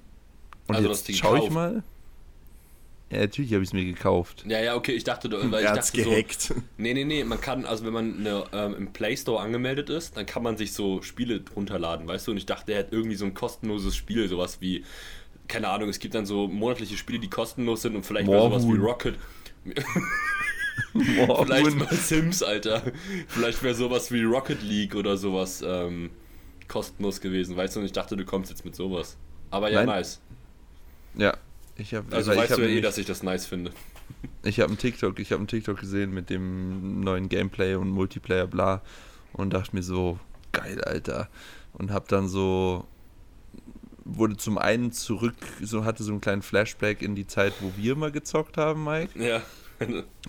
Und 0.66 0.76
Also, 0.76 0.88
jetzt 0.88 1.16
schaue 1.16 1.38
ich 1.38 1.50
mal. 1.50 1.82
Ja, 3.10 3.20
natürlich 3.20 3.54
habe 3.54 3.62
ich 3.62 3.70
es 3.70 3.72
mir 3.72 3.86
gekauft. 3.86 4.44
Ja, 4.46 4.60
ja, 4.60 4.74
okay, 4.74 4.92
ich 4.92 5.02
dachte, 5.02 5.30
weil 5.32 5.64
ich 5.64 5.70
dachte 5.70 6.02
so. 6.02 6.10
gehackt. 6.10 6.52
Nee, 6.76 6.92
nee, 6.92 7.04
nee, 7.04 7.24
man 7.24 7.40
kann, 7.40 7.64
also 7.64 7.86
wenn 7.86 7.94
man 7.94 8.18
eine, 8.18 8.44
ähm, 8.52 8.74
im 8.74 8.92
Play 8.92 9.16
Store 9.16 9.40
angemeldet 9.40 9.88
ist, 9.88 10.18
dann 10.18 10.26
kann 10.26 10.42
man 10.42 10.58
sich 10.58 10.74
so 10.74 11.00
Spiele 11.00 11.42
runterladen, 11.56 12.06
weißt 12.06 12.26
du? 12.26 12.32
Und 12.32 12.36
ich 12.36 12.44
dachte, 12.44 12.72
er 12.72 12.80
hat 12.80 12.92
irgendwie 12.92 13.16
so 13.16 13.24
ein 13.24 13.32
kostenloses 13.32 13.96
Spiel, 13.96 14.28
sowas 14.28 14.60
wie, 14.60 14.84
keine 15.48 15.68
Ahnung, 15.68 15.88
es 15.88 16.00
gibt 16.00 16.14
dann 16.14 16.26
so 16.26 16.48
monatliche 16.48 16.98
Spiele, 16.98 17.18
die 17.18 17.30
kostenlos 17.30 17.80
sind 17.80 17.96
und 17.96 18.04
vielleicht 18.04 18.26
sowas 18.26 18.68
wie. 18.68 18.76
Rocket. 18.76 19.14
Boah, 20.94 21.44
Vielleicht 21.46 21.76
mal 21.76 21.92
Sims, 21.92 22.42
Alter. 22.42 22.82
Vielleicht 23.28 23.62
wäre 23.62 23.74
sowas 23.74 24.10
wie 24.12 24.22
Rocket 24.22 24.62
League 24.62 24.94
oder 24.94 25.16
sowas 25.16 25.62
ähm, 25.66 26.10
kostenlos 26.68 27.20
gewesen, 27.20 27.56
weißt 27.56 27.76
du? 27.76 27.80
Und 27.80 27.86
ich 27.86 27.92
dachte, 27.92 28.16
du 28.16 28.24
kommst 28.24 28.50
jetzt 28.50 28.64
mit 28.64 28.76
sowas. 28.76 29.16
Aber 29.50 29.70
ja, 29.70 29.84
Nein. 29.84 29.98
nice. 29.98 30.20
Ja, 31.14 31.36
ich 31.76 31.94
habe 31.94 32.14
Also 32.14 32.32
ich 32.32 32.38
weißt 32.38 32.58
du 32.58 32.62
ja 32.62 32.68
eh, 32.68 32.80
dass 32.80 32.98
ich 32.98 33.06
das 33.06 33.22
nice 33.22 33.46
finde. 33.46 33.72
Ich 34.42 34.60
habe 34.60 34.68
einen 34.68 34.78
TikTok, 34.78 35.18
ich 35.18 35.32
habe 35.32 35.40
einen 35.40 35.48
TikTok 35.48 35.80
gesehen 35.80 36.12
mit 36.12 36.30
dem 36.30 37.00
neuen 37.00 37.28
Gameplay 37.28 37.74
und 37.74 37.90
Multiplayer 37.90 38.46
bla 38.46 38.82
und 39.32 39.52
dachte 39.52 39.74
mir 39.74 39.82
so 39.82 40.18
geil, 40.52 40.82
Alter. 40.82 41.28
Und 41.72 41.90
habe 41.90 42.06
dann 42.08 42.28
so 42.28 42.86
wurde 44.04 44.36
zum 44.36 44.58
einen 44.58 44.92
zurück, 44.92 45.36
so 45.62 45.84
hatte 45.84 46.02
so 46.02 46.12
einen 46.12 46.20
kleinen 46.20 46.42
Flashback 46.42 47.02
in 47.02 47.14
die 47.14 47.26
Zeit, 47.26 47.52
wo 47.60 47.72
wir 47.76 47.94
mal 47.94 48.10
gezockt 48.10 48.56
haben, 48.56 48.84
Mike, 48.84 49.22
Ja. 49.22 49.42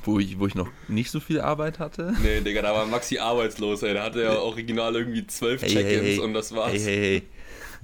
Wo 0.04 0.20
ich 0.20 0.40
wo 0.40 0.48
ich 0.48 0.56
noch 0.56 0.70
nicht 0.88 1.12
so 1.12 1.20
viel 1.20 1.42
Arbeit 1.42 1.80
hatte. 1.80 2.14
Nee, 2.22 2.42
Digga, 2.42 2.62
da 2.62 2.74
war 2.74 2.86
Maxi 2.86 3.18
arbeitslos, 3.18 3.84
ey. 3.84 3.94
Da 3.94 4.04
hatte 4.04 4.22
er 4.24 4.42
original 4.44 4.96
irgendwie 4.96 5.26
zwölf 5.28 5.62
Hey, 5.62 5.70
Check-ins 5.70 5.92
hey, 6.02 6.16
hey. 6.16 6.20
und 6.20 6.34
das 6.34 6.54
war's. 6.54 6.72
Hey, 6.74 6.80
hey, 6.80 6.96
hey. 6.98 7.24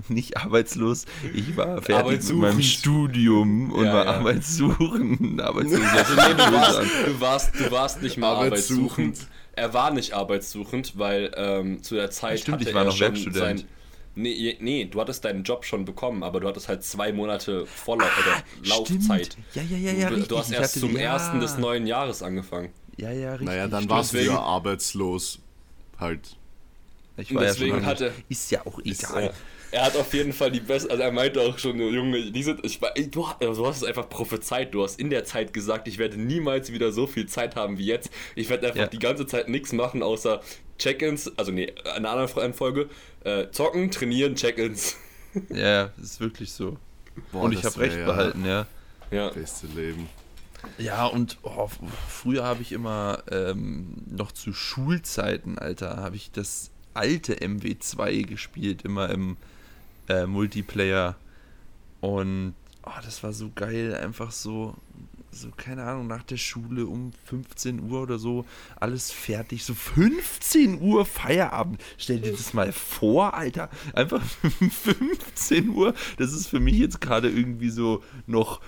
Nicht 0.14 0.36
arbeitslos. 0.38 1.06
Ich 1.34 1.56
war 1.56 1.82
fertig 1.82 1.88
mit 1.90 1.96
Arbeitssuchend. 1.98 2.42
meinem 2.42 2.62
Studium 2.62 3.72
und 3.72 3.86
Ja, 3.86 3.94
war 3.94 4.06
ja. 4.06 4.12
arbeitssuchend. 4.16 5.42
Arbeitslos. 5.42 5.82
Also 5.82 6.14
nee, 6.16 6.34
du 6.34 6.52
warst, 6.52 6.80
du 7.08 7.22
warst, 7.22 7.60
du 7.60 7.72
warst 7.72 8.02
nicht 8.02 8.18
mal 8.18 8.34
Arbeitssuchend. 8.36 8.92
arbeitssuchend. 8.92 9.28
Er 9.58 9.74
war 9.74 9.92
nicht 9.92 10.12
arbeitssuchend, 10.14 10.98
weil 10.98 11.32
ähm, 11.38 11.82
zu 11.82 11.96
der 11.96 12.12
Zeit 12.12 12.42
Stimmt, 12.42 12.60
hatte 12.60 12.70
ich 12.70 12.76
war 12.76 12.82
er 12.84 12.88
noch 12.90 13.00
Werkstudent. 13.00 13.60
sein... 13.60 13.64
Nee, 14.16 14.58
nee, 14.62 14.86
du 14.86 15.02
hattest 15.02 15.26
deinen 15.26 15.44
Job 15.44 15.66
schon 15.66 15.84
bekommen, 15.86 16.24
aber 16.24 16.40
du 16.40 16.48
hattest 16.48 16.70
halt 16.70 16.84
zwei 16.84 17.12
Monate 17.12 17.66
Vorlauf 17.66 18.10
oder 18.18 18.44
Laufzeit. 18.70 19.00
Ah, 19.10 19.24
Stimmt. 19.26 19.38
Ja, 19.54 19.62
ja, 19.64 19.78
ja, 19.78 19.92
ja. 19.92 20.08
du, 20.08 20.14
richtig. 20.16 20.30
du 20.30 20.38
hast 20.38 20.52
Ich 20.52 20.58
erst 20.58 20.80
zum 20.80 20.90
die- 20.92 20.96
ja. 21.02 21.14
ersten 21.14 21.40
des 21.42 21.58
neuen 21.58 21.86
Jahres 21.86 22.24
angefangen. 22.24 22.70
Ja, 22.98 23.12
ja, 23.12 23.32
richtig. 23.32 23.48
Naja, 23.48 23.68
dann 23.68 23.90
warst 23.90 24.14
du 24.14 24.24
ja 24.24 24.40
arbeitslos. 24.40 25.40
Halt. 26.00 26.38
Ich 27.18 27.34
war 27.34 27.44
ja 27.44 27.50
deswegen 27.50 27.76
schon 27.76 27.86
hatte- 27.86 28.14
Ist 28.30 28.52
ja 28.52 28.66
auch 28.66 28.80
egal. 28.84 29.26
Ja. 29.26 29.32
Er 29.72 29.86
hat 29.86 29.98
auf 29.98 30.14
jeden 30.14 30.32
Fall 30.32 30.52
die 30.52 30.62
beste, 30.62 30.90
also 30.90 31.02
er 31.04 31.12
meinte 31.12 31.42
auch 31.42 31.58
schon, 31.58 31.78
Junge, 31.80 32.32
diese, 32.32 32.56
ich, 32.64 32.80
du, 32.80 33.28
du 33.42 33.66
hast 33.68 33.78
es 33.78 33.84
einfach 33.84 34.08
prophezeit, 34.08 34.74
du 34.74 34.84
hast 34.84 34.98
in 35.00 35.10
der 35.10 35.26
Zeit 35.26 35.52
gesagt, 35.52 35.88
ich 35.90 35.98
werde 35.98 36.18
niemals 36.18 36.72
wieder 36.72 36.94
so 36.94 37.08
viel 37.08 37.26
Zeit 37.26 37.58
haben 37.58 37.78
wie 37.78 37.86
jetzt. 37.86 38.10
Ich 38.36 38.50
werde 38.50 38.68
einfach 38.68 38.80
Ja. 38.82 38.88
die 38.88 39.00
ganze 39.00 39.26
Zeit 39.28 39.50
nichts 39.50 39.74
machen, 39.74 40.02
außer 40.04 40.40
Check-ins, 40.78 41.32
also 41.38 41.52
nee, 41.52 41.74
eine 41.96 42.10
andere 42.10 42.42
Reihenfolge, 42.42 42.90
äh, 43.24 43.50
zocken, 43.52 43.92
trainieren, 43.92 44.36
Check-ins. 44.36 44.98
Ja, 45.50 45.90
das 45.98 46.12
ist 46.12 46.20
wirklich 46.22 46.54
so. 46.54 46.78
Boah, 47.34 47.42
und 47.42 47.52
ich 47.52 47.66
habe 47.66 47.78
recht 47.78 47.98
ja 47.98 48.06
behalten, 48.06 48.46
ja. 48.46 48.68
Ja. 49.12 49.32
Beste 49.32 49.68
Leben. 49.68 50.08
Ja, 50.78 51.06
und 51.08 51.38
oh, 51.44 51.70
früher 52.08 52.46
habe 52.46 52.62
ich 52.62 52.72
immer 52.72 53.22
ähm, 53.30 53.96
noch 54.10 54.32
zu 54.32 54.54
Schulzeiten, 54.54 55.60
Alter, 55.60 55.98
habe 55.98 56.16
ich 56.16 56.32
das 56.32 56.72
alte 56.94 57.36
MW2 57.36 58.26
gespielt, 58.26 58.84
immer 58.84 59.10
im 59.10 59.38
äh, 60.08 60.26
Multiplayer. 60.26 61.16
Und 62.02 62.56
oh, 62.84 63.00
das 63.04 63.24
war 63.24 63.34
so 63.34 63.52
geil, 63.54 63.96
einfach 63.96 64.32
so, 64.32 64.76
so, 65.36 65.50
keine 65.56 65.84
Ahnung, 65.84 66.08
nach 66.08 66.24
der 66.24 66.38
Schule 66.38 66.86
um 66.86 67.12
15 67.26 67.92
Uhr 67.92 68.02
oder 68.02 68.18
so, 68.18 68.46
alles 68.78 69.12
fertig. 69.12 69.64
So 69.64 69.74
15 69.74 70.82
Uhr 70.82 71.06
Feierabend. 71.06 71.82
Stell 71.98 72.20
dir 72.20 72.32
das 72.32 72.54
mal 72.54 72.72
vor, 72.72 73.34
Alter. 73.34 73.70
Einfach 73.94 74.22
15 74.70 75.70
Uhr. 75.70 75.94
Das 76.18 76.34
ist 76.34 76.48
für 76.48 76.60
mich 76.60 76.78
jetzt 76.78 77.02
gerade 77.02 77.30
irgendwie 77.30 77.70
so 77.70 78.04
noch. 78.28 78.62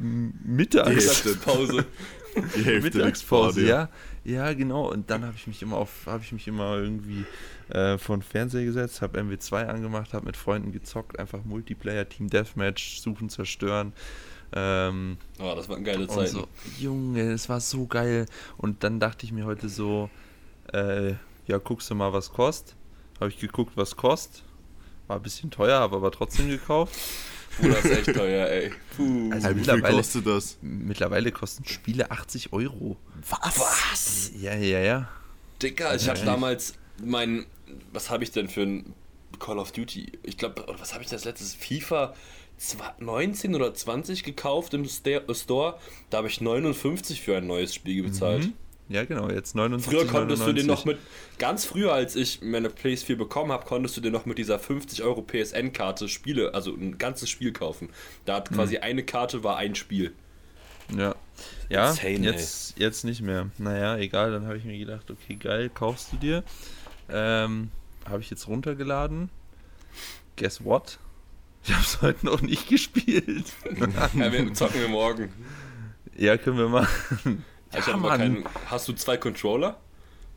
Mittagspause. 0.00 1.84
Die 2.56 2.64
Hälfte 2.64 2.98
Mittagspause, 2.98 3.66
ja. 3.66 3.88
Ja, 4.24 4.52
genau. 4.52 4.92
Und 4.92 5.10
dann 5.10 5.24
habe 5.24 5.34
ich 5.36 5.46
mich 5.46 5.60
immer 5.62 5.76
auf, 5.76 6.06
habe 6.06 6.22
ich 6.22 6.32
mich 6.32 6.46
immer 6.46 6.76
irgendwie 6.76 7.24
äh, 7.70 7.98
vor 7.98 8.16
den 8.16 8.22
Fernseher 8.22 8.64
gesetzt, 8.64 9.02
habe 9.02 9.20
MW2 9.20 9.66
angemacht, 9.66 10.12
habe 10.12 10.26
mit 10.26 10.36
Freunden 10.36 10.70
gezockt, 10.70 11.18
einfach 11.18 11.44
Multiplayer, 11.44 12.08
Team 12.08 12.28
Deathmatch, 12.28 13.00
suchen, 13.00 13.28
zerstören. 13.28 13.92
Ähm, 14.52 15.18
Oh, 15.38 15.52
das 15.54 15.68
waren 15.68 15.84
geile 15.84 16.08
Zeiten. 16.08 16.32
so, 16.32 16.48
Junge, 16.78 17.32
es 17.32 17.48
war 17.48 17.60
so 17.60 17.86
geil. 17.86 18.26
Und 18.56 18.82
dann 18.84 18.98
dachte 19.00 19.26
ich 19.26 19.32
mir 19.32 19.44
heute 19.44 19.68
so, 19.68 20.08
äh, 20.72 21.14
ja, 21.46 21.58
guckst 21.58 21.90
du 21.90 21.94
mal, 21.94 22.12
was 22.12 22.32
kostet. 22.32 22.74
Habe 23.20 23.30
ich 23.30 23.38
geguckt, 23.38 23.72
was 23.76 23.96
kostet. 23.96 24.42
War 25.06 25.16
ein 25.16 25.22
bisschen 25.22 25.50
teuer, 25.50 25.80
habe 25.80 25.96
aber 25.96 26.10
trotzdem 26.10 26.48
gekauft. 26.48 26.94
Bruder, 27.58 27.74
das 27.74 27.84
ist 27.86 28.08
echt 28.08 28.14
teuer, 28.16 28.46
ey. 28.48 28.70
Puh. 28.96 29.30
Also 29.32 29.48
wie 29.48 29.54
viel 29.54 29.54
mittlerweile, 29.54 29.96
kostet 29.96 30.26
das? 30.26 30.58
mittlerweile 30.60 31.32
kosten 31.32 31.64
Spiele 31.64 32.10
80 32.10 32.52
Euro. 32.52 32.96
Was? 33.28 33.58
Was? 33.58 34.30
Ja, 34.40 34.54
ja, 34.54 34.78
ja. 34.80 35.08
Dicker, 35.62 35.94
ich 35.96 36.08
habe 36.08 36.20
damals 36.20 36.74
mein. 37.02 37.46
Was 37.92 38.10
habe 38.10 38.22
ich 38.24 38.30
denn 38.30 38.48
für 38.48 38.62
ein 38.62 38.94
Call 39.40 39.58
of 39.58 39.72
Duty? 39.72 40.12
Ich 40.22 40.38
glaube, 40.38 40.64
was 40.78 40.94
habe 40.94 41.02
ich 41.02 41.10
das 41.10 41.24
letztes? 41.24 41.54
FIFA 41.54 42.14
19 42.98 43.54
oder 43.54 43.72
20 43.72 44.24
gekauft 44.24 44.74
im 44.74 44.84
Store. 44.86 45.78
Da 46.10 46.18
habe 46.18 46.28
ich 46.28 46.40
59 46.40 47.20
für 47.20 47.36
ein 47.36 47.46
neues 47.46 47.74
Spiel 47.74 48.02
bezahlt. 48.02 48.46
Mhm. 48.46 48.52
Ja, 48.90 49.04
genau, 49.04 49.28
jetzt 49.28 49.54
79. 49.54 49.92
Früher 49.92 50.06
konntest 50.06 50.42
du 50.42 50.52
den 50.52 50.66
99. 50.66 50.66
noch 50.66 50.84
mit, 50.86 50.98
ganz 51.38 51.66
früher, 51.66 51.92
als 51.92 52.16
ich 52.16 52.40
meine 52.40 52.68
PS4 52.70 53.16
bekommen 53.16 53.52
habe, 53.52 53.66
konntest 53.66 53.96
du 53.98 54.00
dir 54.00 54.10
noch 54.10 54.24
mit 54.24 54.38
dieser 54.38 54.58
50 54.58 55.02
Euro 55.02 55.20
PSN-Karte 55.22 56.08
Spiele, 56.08 56.54
also 56.54 56.72
ein 56.74 56.96
ganzes 56.96 57.28
Spiel 57.28 57.52
kaufen. 57.52 57.90
Da 58.24 58.36
hat 58.36 58.50
quasi 58.50 58.76
Mhm. 58.76 58.82
eine 58.82 59.02
Karte 59.04 59.44
war 59.44 59.58
ein 59.58 59.74
Spiel. 59.74 60.12
Ja. 60.96 61.14
Ja, 61.68 61.90
Insane, 61.90 62.20
jetzt, 62.20 62.78
jetzt 62.78 63.04
nicht 63.04 63.20
mehr. 63.20 63.50
Naja, 63.58 63.98
egal, 63.98 64.32
dann 64.32 64.46
habe 64.46 64.56
ich 64.56 64.64
mir 64.64 64.78
gedacht, 64.78 65.10
okay, 65.10 65.36
geil, 65.36 65.70
kaufst 65.72 66.12
du 66.12 66.16
dir. 66.16 66.42
Ähm, 67.10 67.70
habe 68.08 68.22
ich 68.22 68.30
jetzt 68.30 68.48
runtergeladen. 68.48 69.28
Guess 70.36 70.64
what? 70.64 70.98
Ich 71.64 71.72
habe 71.72 71.82
es 71.82 72.02
heute 72.02 72.26
noch 72.26 72.40
nicht 72.40 72.68
gespielt. 72.68 73.46
Ja, 74.14 74.32
wir 74.32 74.54
zocken 74.54 74.80
wir 74.80 74.88
morgen. 74.88 75.30
ja, 76.16 76.36
können 76.36 76.58
wir 76.58 76.68
machen. 76.68 77.44
Ja, 77.72 77.80
keinen, 77.80 78.44
hast 78.66 78.88
du 78.88 78.94
zwei 78.94 79.16
Controller? 79.18 79.78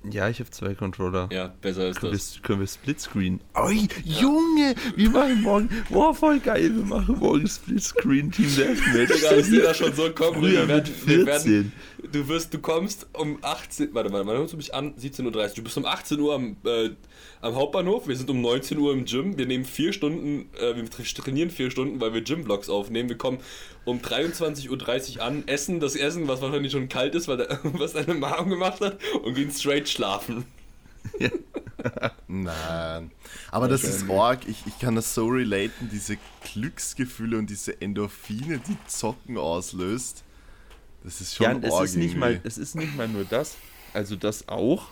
Ja, 0.09 0.27
ich 0.29 0.39
habe 0.39 0.49
zwei 0.49 0.73
Controller. 0.73 1.29
Ja, 1.31 1.53
besser 1.61 1.87
ist 1.89 1.99
Können 1.99 2.13
das. 2.13 2.35
wir, 2.35 2.41
können 2.41 2.59
wir 2.61 2.67
Splitscreen? 2.67 3.39
Oi, 3.53 3.87
Junge, 4.03 4.73
wir 4.95 5.09
machen 5.11 5.41
morgen. 5.43 5.69
Boah, 5.89 6.13
voll 6.15 6.39
geil, 6.39 6.75
wir 6.75 6.83
machen 6.85 7.19
morgen 7.19 7.47
Splitscreen 7.47 8.31
Team 8.31 8.53
Deathmatch. 8.55 9.13
Digga, 9.13 9.35
ich 9.35 9.45
sehe 9.45 9.61
das 9.61 9.77
schon 9.77 9.93
so 9.93 10.09
kommen. 10.09 10.39
Früher 10.39 10.61
wir 10.61 10.67
werden, 10.67 10.93
wir 11.05 11.25
werden, 11.27 11.71
14. 12.01 12.11
du 12.11 12.27
wirst, 12.27 12.51
du 12.53 12.59
kommst 12.59 13.07
um 13.13 13.37
18, 13.43 13.93
warte 13.93 14.09
mal, 14.09 14.25
wann 14.25 14.37
holst 14.39 14.53
du 14.53 14.57
mich 14.57 14.73
an? 14.73 14.95
17.30 14.95 15.25
Uhr. 15.25 15.49
Du 15.55 15.63
bist 15.63 15.77
um 15.77 15.85
18 15.85 16.19
Uhr 16.19 16.33
am, 16.33 16.57
äh, 16.65 16.89
am 17.41 17.55
Hauptbahnhof, 17.55 18.07
wir 18.07 18.15
sind 18.15 18.29
um 18.29 18.41
19 18.41 18.77
Uhr 18.77 18.93
im 18.93 19.05
Gym, 19.05 19.37
wir 19.37 19.45
nehmen 19.45 19.65
vier 19.65 19.93
Stunden, 19.93 20.49
äh, 20.59 20.75
wir 20.75 20.83
tra- 20.85 21.15
trainieren 21.21 21.49
vier 21.49 21.71
Stunden, 21.71 21.99
weil 21.99 22.13
wir 22.13 22.21
Gym-Vlogs 22.21 22.69
aufnehmen. 22.69 23.09
Wir 23.09 23.17
kommen 23.17 23.39
um 23.85 23.99
23.30 23.99 25.17
Uhr 25.17 25.23
an, 25.23 25.47
essen 25.47 25.79
das 25.79 25.95
Essen, 25.95 26.27
was 26.27 26.41
wahrscheinlich 26.41 26.71
schon 26.71 26.89
kalt 26.89 27.15
ist, 27.15 27.27
weil 27.27 27.37
der, 27.37 27.59
was 27.63 27.93
deine 27.93 28.13
Mom 28.13 28.49
gemacht 28.49 28.81
hat, 28.81 28.99
und 29.23 29.33
gehen 29.33 29.51
straight 29.51 29.89
schlafen. 29.89 30.45
Nein. 32.27 33.11
Aber 33.49 33.67
das 33.67 33.83
ist 33.83 34.09
arg. 34.09 34.47
Ich, 34.47 34.57
ich 34.67 34.79
kann 34.79 34.95
das 34.95 35.13
so 35.15 35.27
relaten, 35.27 35.89
diese 35.91 36.17
Glücksgefühle 36.53 37.37
und 37.37 37.49
diese 37.49 37.81
Endorphine, 37.81 38.59
die 38.59 38.77
Zocken 38.87 39.37
auslöst. 39.37 40.23
Das 41.03 41.19
ist 41.21 41.35
schon 41.35 41.63
Ja, 41.63 41.67
es 41.81 41.89
ist, 41.91 41.95
nicht 41.97 42.15
mal, 42.15 42.39
es 42.43 42.57
ist 42.57 42.75
nicht 42.75 42.95
mal 42.95 43.07
nur 43.07 43.25
das. 43.25 43.57
Also 43.93 44.15
das 44.15 44.47
auch. 44.47 44.89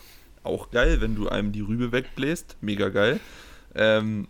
Auch 0.49 0.71
geil, 0.71 1.01
wenn 1.01 1.15
du 1.15 1.29
einem 1.29 1.51
die 1.51 1.61
Rübe 1.61 1.91
wegbläst. 1.91 2.57
Mega 2.61 2.89
geil. 2.89 3.19
Ähm, 3.75 4.27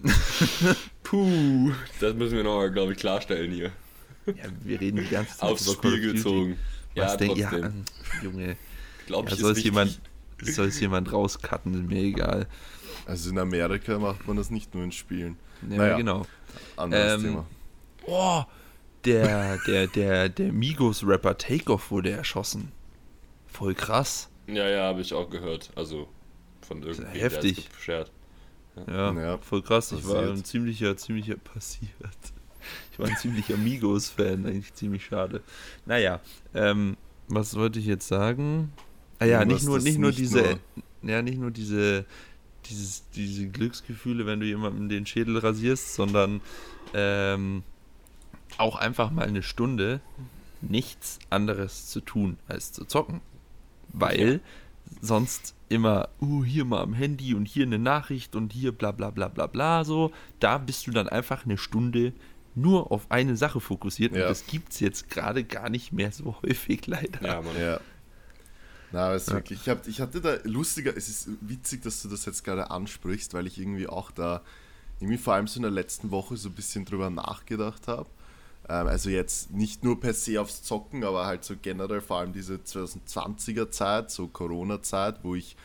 Puh, 1.04 1.72
das 2.00 2.14
müssen 2.16 2.36
wir 2.36 2.44
noch, 2.44 2.68
glaube 2.70 2.92
ich, 2.94 2.98
klarstellen 3.00 3.52
hier. 3.52 3.72
ja, 4.26 4.34
wir 4.64 4.80
reden 4.82 4.98
die 4.98 5.08
ganze 5.10 5.38
Zeit 5.38 5.50
Aufs 5.50 5.72
Spiel 5.72 6.14
gezogen. 6.14 6.58
Was 6.96 7.12
Ja, 7.14 7.18
denk, 7.18 7.38
ja. 7.38 7.52
Junge. 8.24 8.58
Glaube 9.08 9.30
Ja, 9.30 9.36
ich, 9.36 9.42
soll 9.42 9.54
es 9.54 9.64
jemand, 9.64 10.00
soll 10.42 10.68
es 10.68 10.80
jemand 10.80 11.12
rauscutten, 11.12 11.88
mir 11.88 12.02
egal. 12.02 12.48
Also 13.06 13.30
in 13.32 13.40
Amerika 13.40 13.98
macht 13.98 14.28
man 14.28 14.36
das 14.38 14.50
nicht 14.52 14.76
nur 14.76 14.84
in 14.84 14.92
Spielen. 14.92 15.38
Ja, 15.70 15.78
Naja. 15.78 15.98
genau. 15.98 16.26
Anderes 16.76 17.14
Ähm, 17.14 17.22
Thema. 17.22 17.46
Oh, 18.06 18.44
der, 19.06 19.58
der, 19.66 19.88
der, 19.88 20.30
der 20.30 20.52
Migos-Rapper 20.52 21.38
Takeoff 21.38 21.90
wurde 21.92 22.12
erschossen. 22.12 22.72
Voll 23.48 23.74
krass. 23.74 24.30
Ja, 24.54 24.68
ja, 24.68 24.84
habe 24.84 25.02
ich 25.02 25.14
auch 25.14 25.30
gehört. 25.30 25.72
Also 25.76 26.08
von 26.62 26.82
irgendwem, 26.82 27.14
der 27.14 27.22
heftig. 27.22 27.70
beschert. 27.70 28.12
Ja, 28.88 29.14
Ja, 29.14 29.38
voll 29.38 29.62
krass. 29.62 29.92
Ich 29.92 30.08
war 30.08 30.30
ein 30.30 30.44
ziemlicher, 30.44 30.96
ziemlicher 30.98 31.36
passiert. 31.54 31.92
Ich 32.92 33.00
war 33.00 33.08
ein 33.08 33.18
ziemlicher 33.18 33.58
Migos-Fan, 33.58 34.46
eigentlich 34.46 34.74
ziemlich 34.74 35.06
schade. 35.06 35.42
Naja, 35.86 36.20
ähm, 36.54 36.98
was 37.28 37.56
wollte 37.56 37.80
ich 37.80 37.86
jetzt 37.86 38.08
sagen? 38.08 38.72
Ah 39.20 39.26
ja, 39.26 39.46
nicht 39.46 39.66
nur, 39.66 39.80
nicht 39.80 39.98
nur 39.98 40.10
nicht 40.10 40.20
diese, 40.20 40.60
ja, 41.02 41.22
nicht 41.22 41.40
nur 41.40 41.52
diese, 41.52 42.06
dieses, 42.66 43.10
diese 43.12 43.48
Glücksgefühle, 43.48 44.26
wenn 44.26 44.40
du 44.40 44.46
jemandem 44.46 44.90
den 44.90 45.06
Schädel 45.06 45.38
rasierst, 45.38 45.94
sondern 45.94 46.42
ähm, 46.94 47.64
auch 48.58 48.76
einfach 48.76 49.12
mal 49.12 49.28
eine 49.28 49.44
Stunde 49.44 50.02
nichts 50.62 51.20
anderes 51.30 51.88
zu 51.88 52.02
tun 52.02 52.38
als 52.48 52.72
zu 52.72 52.86
zocken. 52.86 53.22
Weil 53.94 54.42
sonst 55.02 55.56
immer, 55.70 56.10
uh, 56.22 56.44
hier 56.44 56.66
mal 56.66 56.82
am 56.82 56.94
Handy 56.94 57.34
und 57.36 57.48
hier 57.48 57.66
eine 57.66 57.80
Nachricht 57.80 58.36
und 58.36 58.54
hier 58.54 58.72
bla 58.72 58.92
bla 58.92 59.10
bla 59.12 59.28
bla 59.28 59.48
bla 59.48 59.84
so. 59.84 60.12
Da 60.40 60.58
bist 60.58 60.88
du 60.88 60.92
dann 60.92 61.08
einfach 61.08 61.46
eine 61.46 61.58
Stunde 61.58 62.14
nur 62.56 62.92
auf 62.92 63.10
eine 63.12 63.38
Sache 63.38 63.60
fokussiert 63.62 64.16
Ja. 64.16 64.24
und 64.24 64.30
das 64.30 64.48
gibt 64.48 64.74
es 64.74 64.80
jetzt 64.80 65.10
gerade 65.10 65.44
gar 65.44 65.70
nicht 65.70 65.94
mehr 65.94 66.12
so 66.12 66.36
häufig 66.44 66.88
leider. 66.88 67.22
Ja, 67.26 67.42
Mann. 67.42 67.58
Ja. 67.60 67.80
Na, 68.92 69.06
aber 69.06 69.16
es 69.16 69.24
ist 69.24 69.30
Ja. 69.30 69.36
wirklich, 69.36 69.62
ich, 69.62 69.70
hab, 69.70 69.88
ich 69.88 70.02
hatte 70.02 70.20
da 70.20 70.38
lustiger, 70.44 70.98
es 70.98 71.08
ist 71.08 71.30
witzig, 71.42 71.84
dass 71.84 72.02
du 72.02 72.10
das 72.10 72.26
jetzt 72.26 72.44
gerade 72.44 72.72
ansprichst, 72.72 73.34
weil 73.36 73.46
ich 73.46 73.60
irgendwie 73.60 73.88
auch 73.88 74.10
da, 74.10 74.42
irgendwie 75.00 75.20
vor 75.20 75.36
allem 75.36 75.48
so 75.48 75.58
in 75.58 75.62
der 75.62 75.72
letzten 75.72 76.10
Woche 76.10 76.36
so 76.38 76.50
ein 76.50 76.56
bisschen 76.56 76.86
drüber 76.86 77.12
nachgedacht 77.12 77.88
habe. 77.88 78.10
Ähm, 78.70 78.88
also 78.88 79.10
jetzt 79.10 79.52
nicht 79.52 79.84
nur 79.84 80.00
per 80.00 80.14
se 80.14 80.40
aufs 80.40 80.62
Zocken, 80.64 81.04
aber 81.04 81.26
halt 81.26 81.44
so 81.44 81.56
generell 81.60 82.02
vor 82.02 82.20
allem 82.20 82.34
diese 82.34 82.56
2020er 82.56 83.72
Zeit, 83.72 84.12
so 84.12 84.28
Corona-Zeit, 84.28 85.24
wo 85.24 85.36
ich 85.36 85.56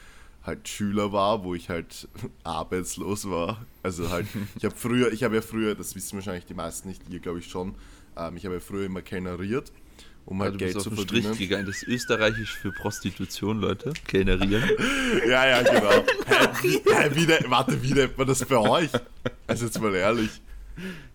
halt 0.42 0.68
Schüler 0.68 1.12
war, 1.12 1.44
wo 1.44 1.54
ich 1.54 1.68
halt 1.68 2.08
arbeitslos 2.44 3.28
war. 3.30 3.64
Also 3.82 4.10
halt, 4.10 4.26
ich 4.56 4.64
habe 4.64 4.74
früher, 4.74 5.12
ich 5.12 5.22
habe 5.22 5.36
ja 5.36 5.42
früher, 5.42 5.74
das 5.74 5.94
wissen 5.94 6.16
wahrscheinlich 6.16 6.46
die 6.46 6.54
meisten 6.54 6.88
nicht, 6.88 7.02
ihr 7.10 7.20
glaube 7.20 7.38
ich 7.40 7.46
schon, 7.48 7.74
ähm, 8.16 8.36
ich 8.36 8.44
habe 8.44 8.56
ja 8.56 8.60
früher 8.60 8.86
immer 8.86 9.02
kellneriert, 9.02 9.70
um 10.24 10.38
Ja, 10.38 10.44
halt 10.44 10.54
du 10.54 10.58
Geld 10.58 10.80
zu 10.80 10.90
verdienen. 10.90 11.34
Strich 11.34 11.38
gegangen. 11.50 11.66
Das 11.66 11.76
ist 11.76 11.88
österreichisch 11.88 12.54
für 12.56 12.72
Prostitution, 12.72 13.60
Leute. 13.60 13.92
Kellnerieren. 14.06 14.70
Ja, 15.28 15.46
ja, 15.46 15.62
genau. 15.62 16.04
Wie, 16.62 16.78
hä, 16.78 17.10
wie 17.12 17.28
warte, 17.50 17.80
wie 17.82 17.92
nennt 17.92 18.18
man 18.18 18.26
das 18.26 18.44
bei 18.44 18.56
euch? 18.56 18.90
Also 19.46 19.66
jetzt 19.66 19.80
mal 19.80 19.94
ehrlich. 19.94 20.30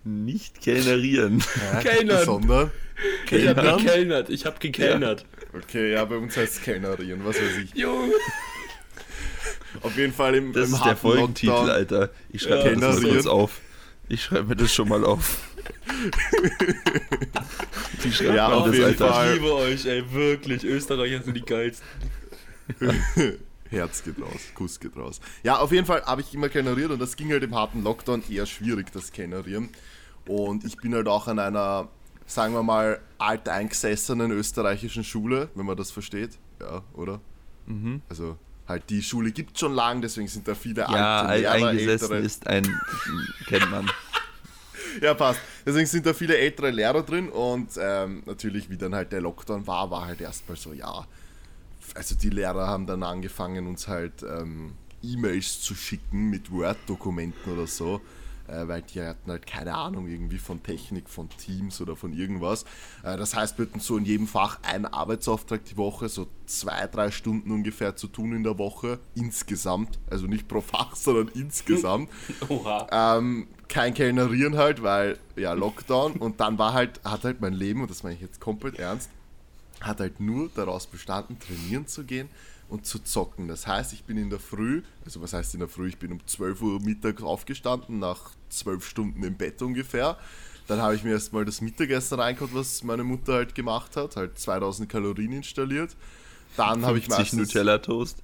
Nicht 0.04 0.62
kellnerieren. 0.62 1.44
Kellnern. 1.82 2.26
Sondern 2.26 2.72
Ich 3.32 3.48
hab 3.48 3.58
Kellnern? 3.58 3.78
gekellnert. 3.78 4.30
Ich 4.30 4.46
hab 4.46 4.60
gekellnert. 4.60 5.26
Okay, 5.54 5.92
ja, 5.94 6.06
bei 6.06 6.16
uns 6.18 6.36
heißt 6.38 6.56
es 6.58 6.62
Kellnerieren, 6.62 7.24
was 7.26 7.36
weiß 7.38 7.58
ich. 7.64 7.74
Junge. 7.76 8.14
Auf 9.82 9.96
jeden 9.98 10.14
Fall 10.14 10.36
im, 10.36 10.52
Das 10.54 10.68
im 10.70 10.76
ist 10.76 10.84
der 10.86 10.96
Folgentitel, 10.98 11.48
Lockdown. 11.52 11.70
Alter. 11.70 12.10
Ich 12.32 12.42
schreibe 12.44 12.70
Ja. 12.70 12.76
mir 12.76 12.82
das 12.82 13.02
kurz 13.02 13.26
auf. 13.28 13.60
Ich 14.10 14.24
schreibe 14.24 14.48
mir 14.50 14.56
das 14.56 14.74
schon 14.74 14.90
mal 14.90 15.04
auf. 15.06 15.40
Wie 18.02 18.12
schreibt 18.12 18.36
Ja, 18.36 18.48
auf 18.48 18.66
das, 18.68 18.74
jeden 18.76 18.86
Alter? 18.88 19.14
Fall. 19.14 19.28
Ich 19.36 19.42
liebe 19.42 19.54
euch, 19.54 19.86
ey, 19.86 20.04
wirklich. 20.14 20.64
Österreicher 20.64 21.22
sind 21.24 21.36
die 21.38 21.42
geilsten. 21.42 21.86
Herz 23.70 24.04
geht 24.04 24.20
raus, 24.22 24.42
Kuss 24.56 24.80
geht 24.80 24.96
raus. 24.98 25.20
Ja, 25.44 25.58
auf 25.60 25.72
jeden 25.72 25.86
Fall 25.86 26.04
habe 26.06 26.22
ich 26.22 26.34
immer 26.34 26.50
kellneriert 26.50 26.92
und 26.92 27.00
das 27.00 27.16
ging 27.16 27.32
halt 27.32 27.44
im 27.44 27.54
harten 27.56 27.84
Lockdown 27.84 28.24
eher 28.30 28.46
schwierig, 28.46 28.92
das 28.92 29.12
Kellnerieren. 29.12 29.70
Und 30.28 30.64
ich 30.66 30.78
bin 30.78 30.94
halt 30.96 31.08
auch 31.08 31.28
an 31.28 31.40
einer, 31.40 31.88
sagen 32.26 32.54
wir 32.54 32.64
mal, 32.64 33.00
alteingesessenen 33.18 34.32
österreichischen 34.32 35.04
Schule, 35.04 35.50
wenn 35.56 35.66
man 35.66 35.78
das 35.78 35.92
versteht. 35.92 36.38
Ja, 36.60 36.84
oder? 36.94 37.22
Mhm. 37.68 38.02
Also 38.10 38.38
halt 38.68 38.90
die 38.90 39.02
Schule 39.02 39.32
gibt 39.32 39.58
schon 39.58 39.74
lang, 39.74 40.02
deswegen 40.02 40.28
sind 40.28 40.48
da 40.48 40.56
viele 40.56 40.82
Ja, 40.82 41.22
alte 41.22 41.42
Lehrer, 41.42 41.52
alteingesessen 41.54 42.12
ältere. 42.12 42.18
ist 42.26 42.48
ein, 42.48 42.80
kennt 43.48 43.70
man. 43.72 43.90
Ja, 45.02 45.14
passt. 45.14 45.40
Deswegen 45.68 45.86
sind 45.86 46.06
da 46.08 46.14
viele 46.14 46.36
ältere 46.36 46.72
Lehrer 46.72 47.04
drin 47.04 47.30
und 47.30 47.70
ähm, 47.80 48.24
natürlich, 48.26 48.72
wie 48.72 48.78
dann 48.78 48.96
halt 48.96 49.12
der 49.12 49.22
Lockdown 49.22 49.68
war, 49.68 49.92
war 49.92 50.08
halt 50.08 50.20
erstmal 50.20 50.58
so, 50.58 50.74
ja. 50.74 51.06
Also 51.96 52.16
die 52.16 52.30
Lehrer 52.30 52.68
haben 52.68 52.86
dann 52.86 53.04
angefangen, 53.04 53.68
uns 53.68 53.88
halt 53.88 54.24
ähm, 54.24 54.74
E-Mails 55.04 55.62
zu 55.62 55.76
schicken 55.76 56.30
mit 56.30 56.52
Word-Dokumenten 56.52 57.54
oder 57.54 57.68
so, 57.68 58.02
äh, 58.48 58.68
weil 58.68 58.82
die 58.82 59.02
hatten 59.02 59.32
halt 59.32 59.46
keine 59.46 59.76
Ahnung 59.76 60.08
irgendwie 60.08 60.38
von 60.38 60.62
Technik, 60.62 61.10
von 61.10 61.30
Teams 61.30 61.82
oder 61.82 61.96
von 61.96 62.14
irgendwas. 62.14 62.64
Äh, 63.04 63.18
das 63.18 63.36
heißt, 63.36 63.58
wir 63.58 63.66
hatten 63.66 63.80
so 63.80 63.98
in 63.98 64.06
jedem 64.06 64.28
Fach 64.28 64.60
einen 64.64 64.86
Arbeitsauftrag 64.86 65.64
die 65.66 65.78
Woche, 65.78 66.10
so 66.10 66.28
zwei, 66.46 66.88
drei 66.88 67.12
Stunden 67.12 67.52
ungefähr 67.52 67.96
zu 67.96 68.08
tun 68.08 68.34
in 68.34 68.44
der 68.44 68.58
Woche, 68.58 69.00
insgesamt. 69.16 70.00
Also 70.10 70.28
nicht 70.28 70.48
pro 70.48 70.62
Fach, 70.62 70.96
sondern 70.96 71.30
insgesamt. 71.30 72.10
Oha. 72.50 73.18
Ähm, 73.18 73.48
kein 73.68 73.94
Kellnerieren 73.94 74.58
halt, 74.58 74.82
weil 74.82 75.20
ja 75.36 75.54
Lockdown 75.54 76.14
und 76.14 76.40
dann 76.40 76.58
war 76.58 76.74
halt, 76.74 77.00
hat 77.06 77.24
halt 77.24 77.40
mein 77.40 77.54
Leben, 77.54 77.82
und 77.82 77.92
das 77.92 78.04
meine 78.04 78.16
ich 78.16 78.22
jetzt 78.22 78.42
komplett 78.42 78.80
ernst, 78.80 79.12
hat 79.82 80.00
halt 80.00 80.20
nur 80.20 80.50
daraus 80.56 80.88
bestanden, 80.88 81.38
trainieren 81.40 81.88
zu 81.88 82.04
gehen 82.04 82.30
und 82.68 82.86
zu 82.86 83.00
zocken. 83.00 83.48
Das 83.48 83.68
heißt, 83.68 83.94
ich 83.94 84.04
bin 84.04 84.18
in 84.18 84.30
der 84.30 84.40
Früh, 84.40 84.84
also 85.06 85.22
was 85.22 85.34
heißt 85.34 85.54
in 85.54 85.60
der 85.60 85.70
Früh, 85.70 85.90
ich 85.90 85.98
bin 85.98 86.12
um 86.12 86.26
12 86.26 86.62
Uhr 86.62 86.82
mittags 86.82 87.24
aufgestanden, 87.24 88.00
nach 88.00 88.32
12 88.50 88.86
Stunden 88.86 89.24
im 89.24 89.36
Bett 89.36 89.62
ungefähr. 89.62 90.18
Dann 90.68 90.80
habe 90.82 90.96
ich 90.96 91.04
mir 91.04 91.12
erstmal 91.12 91.46
das 91.46 91.62
Mittagessen 91.62 92.20
reingehauen, 92.20 92.54
was 92.54 92.84
meine 92.84 93.04
Mutter 93.04 93.34
halt 93.34 93.56
gemacht 93.56 93.96
hat, 93.96 94.16
halt 94.16 94.38
2000 94.38 94.88
Kalorien 94.88 95.32
installiert. 95.32 95.96
Dann 96.58 96.86
habe 96.86 97.00
ich 97.00 97.06
50 97.06 97.18
meistens... 97.18 97.40
Nutella-Toast. 97.40 98.22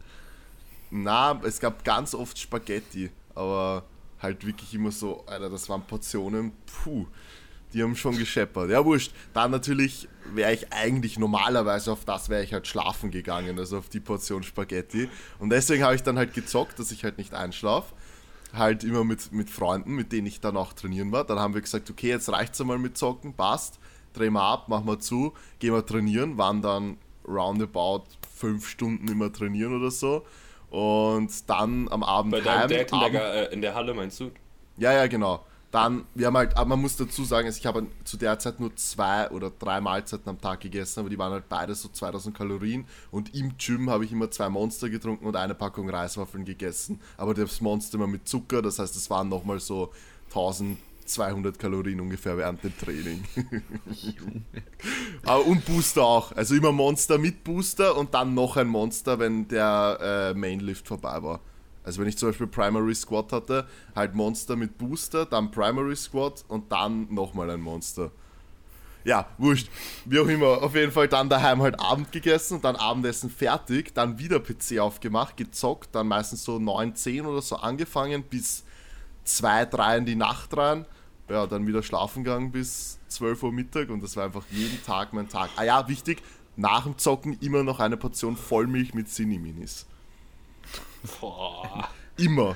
Na, 0.91 1.41
es 1.43 1.59
gab 1.59 1.83
ganz 1.83 2.13
oft 2.13 2.37
Spaghetti, 2.37 3.09
aber 3.33 3.83
halt 4.19 4.45
wirklich 4.45 4.73
immer 4.75 4.91
so, 4.91 5.25
Alter, 5.25 5.49
das 5.49 5.67
waren 5.69 5.81
Portionen, 5.87 6.51
puh, 6.67 7.07
die 7.73 7.81
haben 7.81 7.95
schon 7.95 8.15
gescheppert. 8.17 8.69
Ja, 8.69 8.85
wurscht. 8.85 9.11
Dann 9.33 9.49
natürlich 9.51 10.07
wäre 10.33 10.53
ich 10.53 10.71
eigentlich 10.73 11.19
normalerweise 11.19 11.91
auf 11.91 12.05
das 12.05 12.29
wäre 12.29 12.43
ich 12.43 12.53
halt 12.53 12.67
schlafen 12.67 13.11
gegangen, 13.11 13.57
also 13.59 13.77
auf 13.77 13.89
die 13.89 13.99
Portion 13.99 14.43
Spaghetti. 14.43 15.09
Und 15.39 15.49
deswegen 15.49 15.83
habe 15.83 15.95
ich 15.95 16.03
dann 16.03 16.17
halt 16.17 16.33
gezockt, 16.33 16.79
dass 16.79 16.91
ich 16.91 17.03
halt 17.03 17.17
nicht 17.17 17.33
einschlafe. 17.33 17.93
Halt 18.53 18.83
immer 18.83 19.03
mit, 19.03 19.31
mit 19.33 19.49
Freunden, 19.49 19.95
mit 19.95 20.11
denen 20.11 20.27
ich 20.27 20.39
dann 20.39 20.55
auch 20.55 20.71
trainieren 20.73 21.11
war. 21.11 21.25
Dann 21.25 21.39
haben 21.39 21.53
wir 21.53 21.61
gesagt, 21.61 21.89
okay, 21.89 22.07
jetzt 22.09 22.29
reicht's 22.29 22.59
einmal 22.61 22.77
mit 22.77 22.97
Zocken, 22.97 23.33
passt, 23.33 23.79
drehen 24.13 24.33
wir 24.33 24.43
ab, 24.43 24.69
machen 24.69 24.87
wir 24.87 24.99
zu, 24.99 25.33
gehen 25.59 25.73
wir 25.73 25.85
trainieren, 25.85 26.37
waren 26.37 26.61
dann 26.61 26.97
roundabout 27.27 28.03
fünf 28.35 28.67
Stunden 28.69 29.07
immer 29.09 29.31
trainieren 29.33 29.75
oder 29.77 29.91
so. 29.91 30.25
Und 30.69 31.31
dann 31.49 31.87
am 31.91 32.03
Abend 32.03 32.31
Bei 32.31 32.41
deinem 32.41 32.61
heim, 32.61 32.69
Dad 32.69 32.91
in 32.91 32.97
Abend- 32.97 33.13
der, 33.15 33.51
äh, 33.51 33.53
in 33.53 33.61
der 33.61 33.75
Halle 33.75 33.93
meinst 33.93 34.19
du? 34.19 34.31
ja, 34.77 34.93
ja, 34.93 35.07
genau. 35.07 35.45
Dann, 35.75 36.05
wir 36.13 36.27
haben 36.27 36.37
halt, 36.37 36.55
aber 36.55 36.69
man 36.69 36.79
muss 36.83 36.95
dazu 36.95 37.25
sagen, 37.25 37.47
also 37.47 37.59
ich 37.59 37.65
habe 37.65 37.85
zu 38.05 38.15
der 38.15 38.39
Zeit 38.39 38.61
nur 38.61 38.73
zwei 38.77 39.29
oder 39.29 39.49
drei 39.49 39.81
Mahlzeiten 39.81 40.29
am 40.29 40.39
Tag 40.39 40.61
gegessen, 40.61 41.01
aber 41.01 41.09
die 41.09 41.17
waren 41.17 41.33
halt 41.33 41.49
beide 41.49 41.75
so 41.75 41.89
2000 41.89 42.33
Kalorien. 42.33 42.85
Und 43.11 43.35
im 43.35 43.57
Gym 43.57 43.89
habe 43.89 44.05
ich 44.05 44.13
immer 44.13 44.31
zwei 44.31 44.47
Monster 44.47 44.89
getrunken 44.89 45.25
und 45.25 45.35
eine 45.35 45.53
Packung 45.53 45.89
Reiswaffeln 45.89 46.45
gegessen. 46.45 47.01
Aber 47.17 47.33
das 47.33 47.59
Monster 47.59 47.95
immer 47.95 48.07
mit 48.07 48.25
Zucker, 48.25 48.61
das 48.61 48.79
heißt, 48.79 48.95
es 48.95 49.09
waren 49.09 49.27
nochmal 49.27 49.59
so 49.59 49.91
1200 50.27 51.59
Kalorien 51.59 51.99
ungefähr 51.99 52.37
während 52.37 52.63
dem 52.63 52.77
Training. 52.77 53.25
und 55.45 55.65
Booster 55.65 56.03
auch. 56.03 56.31
Also 56.31 56.55
immer 56.55 56.71
Monster 56.71 57.17
mit 57.17 57.43
Booster 57.43 57.97
und 57.97 58.13
dann 58.13 58.33
noch 58.33 58.55
ein 58.55 58.67
Monster, 58.67 59.19
wenn 59.19 59.49
der 59.49 59.97
äh, 60.01 60.39
Mainlift 60.39 60.87
vorbei 60.87 61.21
war. 61.21 61.41
Also 61.85 62.01
wenn 62.01 62.09
ich 62.09 62.17
zum 62.17 62.29
Beispiel 62.29 62.47
Primary 62.47 62.95
Squad 62.95 63.31
hatte, 63.31 63.67
halt 63.95 64.15
Monster 64.15 64.55
mit 64.55 64.77
Booster, 64.77 65.25
dann 65.25 65.51
Primary 65.51 65.95
Squad 65.95 66.43
und 66.47 66.71
dann 66.71 67.13
nochmal 67.13 67.51
ein 67.51 67.61
Monster. 67.61 68.11
Ja, 69.03 69.27
wurscht. 69.37 69.69
Wie 70.05 70.19
auch 70.19 70.25
immer, 70.25 70.63
auf 70.63 70.73
jeden 70.73 70.91
Fall 70.91 71.07
dann 71.07 71.29
daheim 71.29 71.61
halt 71.61 71.79
Abend 71.79 72.11
gegessen, 72.11 72.59
dann 72.59 72.75
Abendessen 72.75 73.29
fertig, 73.29 73.93
dann 73.93 74.17
wieder 74.17 74.39
PC 74.39 74.79
aufgemacht, 74.79 75.37
gezockt, 75.37 75.93
dann 75.93 76.07
meistens 76.07 76.43
so 76.43 76.57
9, 76.57 76.95
10 76.95 77.27
oder 77.27 77.43
so 77.43 77.57
angefangen, 77.57 78.23
bis 78.23 78.63
2, 79.25 79.65
3 79.65 79.97
in 79.99 80.05
die 80.07 80.15
Nacht 80.15 80.57
rein. 80.57 80.87
Ja, 81.29 81.45
dann 81.45 81.67
wieder 81.67 81.83
schlafen 81.83 82.23
gegangen 82.23 82.51
bis 82.51 82.97
12 83.09 83.43
Uhr 83.43 83.51
Mittag 83.51 83.89
und 83.89 84.01
das 84.01 84.15
war 84.15 84.25
einfach 84.25 84.45
jeden 84.49 84.83
Tag 84.83 85.13
mein 85.13 85.29
Tag. 85.29 85.51
Ah 85.55 85.63
ja, 85.63 85.87
wichtig, 85.87 86.23
nach 86.55 86.83
dem 86.83 86.97
Zocken 86.97 87.37
immer 87.41 87.61
noch 87.61 87.79
eine 87.79 87.97
Portion 87.97 88.35
Vollmilch 88.35 88.95
mit 88.95 89.07
Cinni-Minis. 89.07 89.85
Boah. 91.19 91.89
Immer. 92.17 92.55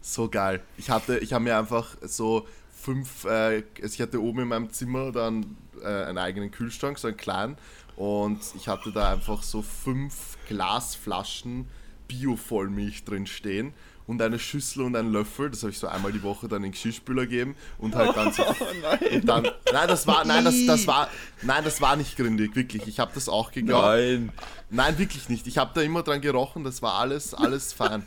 So 0.00 0.28
geil. 0.28 0.62
Ich 0.76 0.90
hatte, 0.90 1.18
ich 1.18 1.32
habe 1.32 1.44
mir 1.44 1.58
einfach 1.58 1.96
so 2.02 2.46
fünf, 2.74 3.24
äh, 3.24 3.62
also 3.82 3.94
ich 3.94 4.00
hatte 4.00 4.22
oben 4.22 4.40
in 4.40 4.48
meinem 4.48 4.70
Zimmer 4.70 5.12
dann 5.12 5.56
äh, 5.82 5.86
einen 5.86 6.18
eigenen 6.18 6.50
Kühlschrank, 6.50 6.98
so 6.98 7.08
einen 7.08 7.16
kleinen. 7.16 7.56
Und 7.96 8.40
ich 8.54 8.68
hatte 8.68 8.92
da 8.92 9.12
einfach 9.12 9.42
so 9.42 9.62
fünf 9.62 10.38
Glasflaschen 10.46 11.68
Bio-Vollmilch 12.06 13.04
drin 13.04 13.26
stehen 13.26 13.74
und 14.08 14.20
eine 14.22 14.38
Schüssel 14.38 14.82
und 14.82 14.96
einen 14.96 15.12
Löffel. 15.12 15.50
Das 15.50 15.62
habe 15.62 15.70
ich 15.70 15.78
so 15.78 15.86
einmal 15.86 16.10
die 16.10 16.22
Woche 16.22 16.48
dann 16.48 16.58
in 16.58 16.62
den 16.64 16.72
Geschirrspüler 16.72 17.26
gegeben 17.26 17.54
und 17.78 17.94
halt 17.94 18.16
dann 18.16 18.32
so. 18.32 18.42
Und 19.12 19.24
dann, 19.28 19.44
nein, 19.72 19.88
das 19.88 20.06
war, 20.06 20.24
nein, 20.24 20.44
das, 20.44 20.54
das 20.66 20.86
war, 20.86 21.08
nein, 21.42 21.62
das 21.62 21.80
war 21.80 21.94
nicht 21.94 22.16
gründig, 22.16 22.56
wirklich. 22.56 22.86
Ich 22.88 22.98
habe 22.98 23.10
das 23.14 23.28
auch 23.28 23.52
geglaubt. 23.52 23.84
Nein. 23.84 24.32
Nein, 24.70 24.98
wirklich 24.98 25.28
nicht. 25.28 25.46
Ich 25.46 25.58
habe 25.58 25.70
da 25.74 25.82
immer 25.82 26.02
dran 26.02 26.20
gerochen, 26.20 26.64
das 26.64 26.80
war 26.82 26.94
alles, 26.94 27.34
alles 27.34 27.72
fein. 27.72 28.04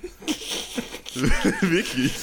wirklich. 1.61 2.13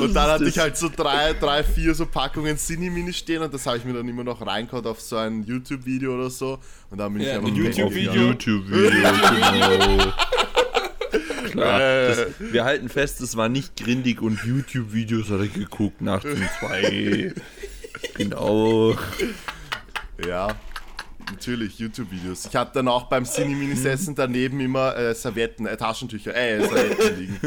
und 0.00 0.14
dann 0.14 0.30
hatte 0.30 0.44
ich 0.44 0.58
halt 0.58 0.76
so 0.76 0.88
drei, 0.94 1.32
drei 1.32 1.64
vier 1.64 1.94
so 1.94 2.06
Packungen 2.06 2.56
Cinni-Mini 2.56 3.12
stehen 3.12 3.42
und 3.42 3.52
das 3.52 3.66
habe 3.66 3.78
ich 3.78 3.84
mir 3.84 3.94
dann 3.94 4.06
immer 4.08 4.22
noch 4.24 4.44
reingehauen 4.46 4.86
auf 4.86 5.00
so 5.00 5.16
ein 5.16 5.42
YouTube-Video 5.42 6.14
oder 6.14 6.30
so. 6.30 6.58
Und 6.90 6.98
dann 6.98 7.12
bin 7.12 7.22
Ja, 7.22 7.30
ich 7.30 7.34
ein 7.38 7.44
einfach 7.46 7.56
YouTube-Video? 7.56 8.12
Ja. 8.12 8.28
YouTube-Video, 8.28 9.88
genau. 9.96 10.12
Klar, 11.50 11.80
Äh. 11.80 12.08
das, 12.08 12.26
wir 12.38 12.64
halten 12.64 12.88
fest, 12.88 13.20
es 13.20 13.36
war 13.36 13.48
nicht 13.48 13.76
grindig 13.76 14.20
und 14.22 14.42
YouTube-Videos 14.44 15.30
hat 15.30 15.40
er 15.40 15.48
geguckt 15.48 16.00
nach 16.00 16.22
dem 16.22 16.42
2. 16.60 17.34
Genau. 18.16 18.96
Ja, 20.26 20.54
natürlich, 21.30 21.78
YouTube-Videos. 21.78 22.46
Ich 22.46 22.56
hatte 22.56 22.72
dann 22.74 22.88
auch 22.88 23.04
beim 23.08 23.24
Cinni-Minis-Essen 23.24 24.14
daneben 24.14 24.60
immer 24.60 24.96
äh, 24.96 25.14
Servietten, 25.14 25.66
äh, 25.66 25.76
Taschentücher, 25.76 26.34
äh, 26.34 26.60
Servietten 26.66 27.18
liegen. 27.18 27.40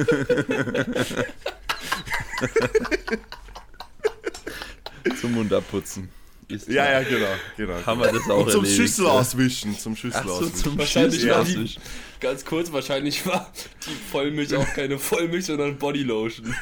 Zum 5.19 5.33
Mund 5.33 5.53
abputzen. 5.53 6.09
Ist 6.47 6.67
Ja, 6.67 6.85
klar. 6.85 7.01
ja, 7.01 7.09
genau, 7.09 7.27
genau. 7.57 7.85
Haben 7.85 8.01
wir 8.01 8.11
das 8.11 8.29
auch 8.29 8.45
Und 8.45 8.51
zum 8.51 8.63
erledigt, 8.63 8.81
Schüssel 8.81 9.05
ja. 9.05 9.11
auswischen, 9.11 9.77
zum 9.77 9.95
Schüssel 9.95 10.23
so, 10.25 10.33
auswischen. 10.33 10.55
zum 10.55 10.77
Wahrscheinlich 10.79 11.15
Schüssel 11.21 11.33
auswischen. 11.33 11.81
Ganz 12.19 12.45
kurz, 12.45 12.71
wahrscheinlich 12.71 13.25
war 13.25 13.51
die 13.85 13.95
Vollmilch 14.11 14.55
auch 14.55 14.67
keine 14.73 14.97
Vollmilch, 14.99 15.45
sondern 15.45 15.77
Bodylotion. 15.77 16.53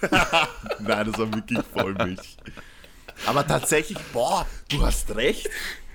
Nein, 0.80 1.06
das 1.06 1.18
war 1.18 1.32
wirklich 1.34 1.58
Vollmilch. 1.72 2.36
Aber 3.26 3.46
tatsächlich, 3.46 3.98
boah, 4.12 4.46
du 4.70 4.82
hast 4.84 5.14
recht. 5.14 5.48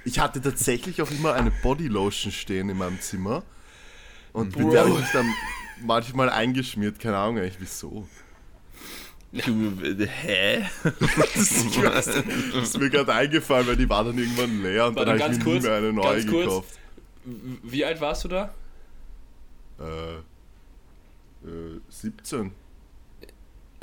Ich 0.04 0.20
hatte 0.20 0.40
tatsächlich 0.42 1.02
auch 1.02 1.10
immer 1.10 1.34
eine 1.34 1.52
Bodylotion 1.64 2.32
stehen 2.32 2.70
in 2.70 2.78
meinem 2.78 3.02
Zimmer. 3.02 3.44
Und 4.34 4.56
mit 4.56 4.72
der 4.72 4.82
habe 4.82 4.92
ich 4.92 5.00
mich 5.00 5.12
dann 5.12 5.34
manchmal 5.82 6.30
eingeschmiert. 6.30 7.00
Keine 7.00 7.18
Ahnung 7.18 7.40
eigentlich 7.40 7.56
wieso. 7.60 8.08
Du, 9.32 9.74
äh, 9.84 10.08
hä? 10.08 10.66
Das 11.34 11.52
ist 11.52 12.78
mir 12.78 12.90
gerade 12.92 13.14
eingefallen, 13.14 13.68
weil 13.68 13.76
die 13.76 13.90
war 13.90 14.04
dann 14.04 14.18
irgendwann 14.18 14.62
leer 14.62 14.88
und 14.88 14.96
Warte, 14.96 15.12
dann 15.12 15.20
habe 15.22 15.34
ich 15.34 15.40
ganz 15.40 15.46
mir 15.46 15.52
nie 15.54 15.60
kurz, 15.60 15.64
mehr 15.64 15.76
eine 15.78 15.94
neue 15.94 16.26
kurz. 16.26 16.44
gekauft. 16.46 16.70
W- 17.26 17.58
Wie 17.64 17.84
alt 17.86 18.00
warst 18.00 18.24
du 18.24 18.28
da? 18.30 18.54
Äh, 19.80 20.16
äh, 21.48 21.80
17. 21.90 22.52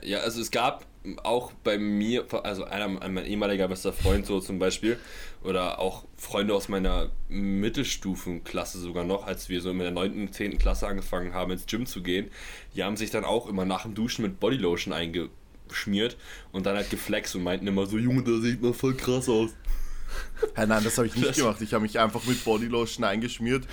Ja, 0.02 0.18
also 0.18 0.40
es 0.40 0.50
gab 0.50 0.84
auch 1.24 1.52
bei 1.64 1.78
mir, 1.78 2.24
also 2.44 2.64
einer, 2.64 2.88
mein 2.88 3.24
ehemaliger 3.26 3.66
bester 3.68 3.92
Freund 3.92 4.24
so 4.26 4.40
zum 4.40 4.58
Beispiel, 4.58 4.98
oder 5.42 5.78
auch 5.80 6.04
Freunde 6.16 6.54
aus 6.54 6.68
meiner 6.68 7.10
Mittelstufenklasse 7.28 8.78
sogar 8.78 9.04
noch, 9.04 9.26
als 9.26 9.48
wir 9.48 9.60
so 9.60 9.70
in 9.70 9.78
der 9.78 9.90
9., 9.90 10.32
10. 10.32 10.58
Klasse 10.58 10.86
angefangen 10.86 11.34
haben, 11.34 11.52
ins 11.52 11.66
Gym 11.66 11.86
zu 11.86 12.02
gehen, 12.02 12.30
die 12.74 12.84
haben 12.84 12.96
sich 12.96 13.10
dann 13.10 13.24
auch 13.24 13.48
immer 13.48 13.64
nach 13.64 13.82
dem 13.82 13.94
Duschen 13.94 14.22
mit 14.22 14.38
Bodylotion 14.40 14.92
eingeschmiert 14.92 16.16
und 16.52 16.66
dann 16.66 16.76
halt 16.76 16.90
geflext 16.90 17.34
und 17.34 17.42
meinten 17.42 17.66
immer 17.66 17.86
so, 17.86 17.98
Junge, 17.98 18.22
da 18.22 18.38
sieht 18.40 18.62
man 18.62 18.74
voll 18.74 18.94
krass 18.94 19.28
aus. 19.28 19.50
Hey, 20.54 20.66
nein, 20.66 20.84
das 20.84 20.98
habe 20.98 21.06
ich 21.08 21.14
nicht 21.16 21.28
Das- 21.30 21.36
gemacht. 21.36 21.60
Ich 21.62 21.72
habe 21.74 21.82
mich 21.82 21.98
einfach 21.98 22.24
mit 22.26 22.44
Bodylotion 22.44 23.04
eingeschmiert, 23.04 23.66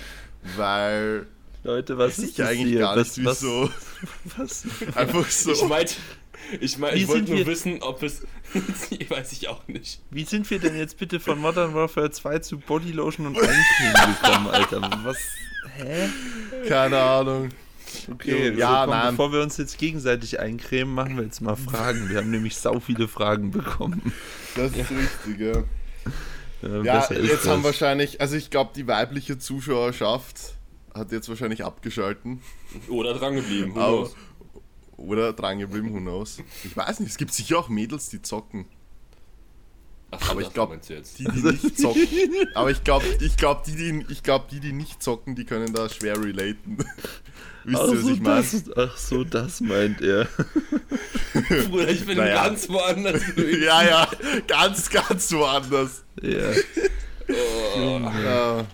weil 0.56 1.26
Leute, 1.62 1.98
was 1.98 2.18
ist 2.18 2.30
ich 2.30 2.34
das 2.36 2.48
eigentlich 2.48 2.68
hier? 2.72 2.80
gar 2.80 2.96
nicht, 2.96 3.24
was, 3.24 3.42
wieso. 3.42 3.70
Was? 4.38 4.64
Einfach 4.94 5.28
so. 5.30 5.52
Ich 5.52 5.62
meinte, 5.64 5.94
ich, 6.60 6.78
mein, 6.78 6.94
Wie 6.94 7.00
ich 7.02 7.08
wollte 7.08 7.26
sind 7.26 7.28
nur 7.28 7.38
wir- 7.38 7.46
wissen, 7.46 7.82
ob 7.82 8.02
es, 8.02 8.22
weiß 9.10 9.32
ich 9.32 9.48
auch 9.48 9.66
nicht. 9.68 10.00
Wie 10.10 10.24
sind 10.24 10.48
wir 10.50 10.58
denn 10.58 10.76
jetzt 10.76 10.96
bitte 10.96 11.20
von 11.20 11.38
Modern 11.38 11.74
Warfare 11.74 12.10
2 12.10 12.38
zu 12.38 12.58
Bodylotion 12.58 13.26
und 13.26 13.36
Eincremen 13.36 14.14
gekommen, 14.22 14.48
Alter? 14.48 14.80
Was? 15.04 15.18
Hä? 15.76 16.08
Keine 16.68 16.98
Ahnung. 16.98 17.50
Okay, 18.10 18.54
Ja, 18.56 18.84
so, 18.86 18.90
komm, 18.92 19.10
bevor 19.10 19.32
wir 19.32 19.42
uns 19.42 19.56
jetzt 19.58 19.76
gegenseitig 19.76 20.38
eincremen, 20.40 20.94
machen 20.94 21.16
wir 21.16 21.24
jetzt 21.24 21.40
mal 21.42 21.56
Fragen. 21.56 22.08
Wir 22.08 22.18
haben 22.18 22.30
nämlich 22.30 22.56
sau 22.56 22.80
viele 22.80 23.06
Fragen 23.08 23.50
bekommen. 23.50 24.12
Das 24.54 24.70
ist 24.72 24.90
richtig, 24.90 25.38
ja. 25.40 25.62
Äh, 26.62 26.84
Ja, 26.84 27.00
besser 27.00 27.16
ist 27.16 27.28
jetzt 27.28 27.46
haben 27.48 27.62
das. 27.62 27.72
wahrscheinlich, 27.72 28.20
also 28.20 28.36
ich 28.36 28.48
glaube, 28.50 28.70
die 28.76 28.86
weibliche 28.86 29.38
Zuschauerschaft 29.38 30.54
hat 30.94 31.12
jetzt 31.12 31.28
wahrscheinlich 31.28 31.64
abgeschalten. 31.64 32.40
Oder 32.88 33.14
dran 33.14 33.34
geblieben. 33.36 33.70
who 33.74 33.78
knows? 33.80 34.14
oder 34.96 35.32
dran 35.32 35.58
geblieben, 35.58 35.94
who 35.94 35.98
knows. 35.98 36.42
Ich 36.64 36.76
weiß 36.76 37.00
nicht, 37.00 37.10
es 37.10 37.16
gibt 37.16 37.32
sicher 37.32 37.58
auch 37.58 37.68
Mädels, 37.70 38.08
die 38.10 38.20
zocken. 38.20 38.66
Ach, 40.10 40.30
Aber 40.30 40.40
ich 40.40 40.48
das 40.48 40.54
glaube, 40.54 40.74
meinst 40.74 40.90
du 40.90 40.94
jetzt. 40.94 41.18
die, 41.18 41.24
die 41.24 41.40
nicht 41.42 41.78
zocken. 41.80 42.06
Aber 42.54 42.70
ich 42.70 42.82
glaube, 42.84 43.06
ich 43.20 43.36
glaub, 43.36 43.62
die, 43.64 43.76
die, 43.76 44.04
ich 44.10 44.22
glaub, 44.22 44.48
die, 44.48 44.60
die 44.60 44.72
nicht 44.72 45.02
zocken, 45.02 45.36
die 45.36 45.44
können 45.44 45.72
da 45.72 45.88
schwer 45.88 46.22
relaten. 46.22 46.78
Wisst 47.64 47.80
Ach 47.80 47.88
ihr, 47.88 47.92
was 47.96 48.00
so, 48.02 48.10
ich 48.10 48.20
meine? 48.20 48.42
das, 48.42 48.64
ach 48.76 48.96
so, 48.96 49.22
das 49.24 49.60
meint 49.60 50.00
er. 50.00 50.26
Bruder, 51.68 51.88
ich 51.90 52.04
bin 52.06 52.16
Naja. 52.18 52.44
ganz 52.44 52.68
woanders. 52.68 53.22
Ja, 53.36 53.82
ja, 53.82 54.08
ganz, 54.46 54.90
ganz 54.90 55.32
woanders. 55.32 56.02
Ja. 56.22 56.50
Äh, 57.28 58.64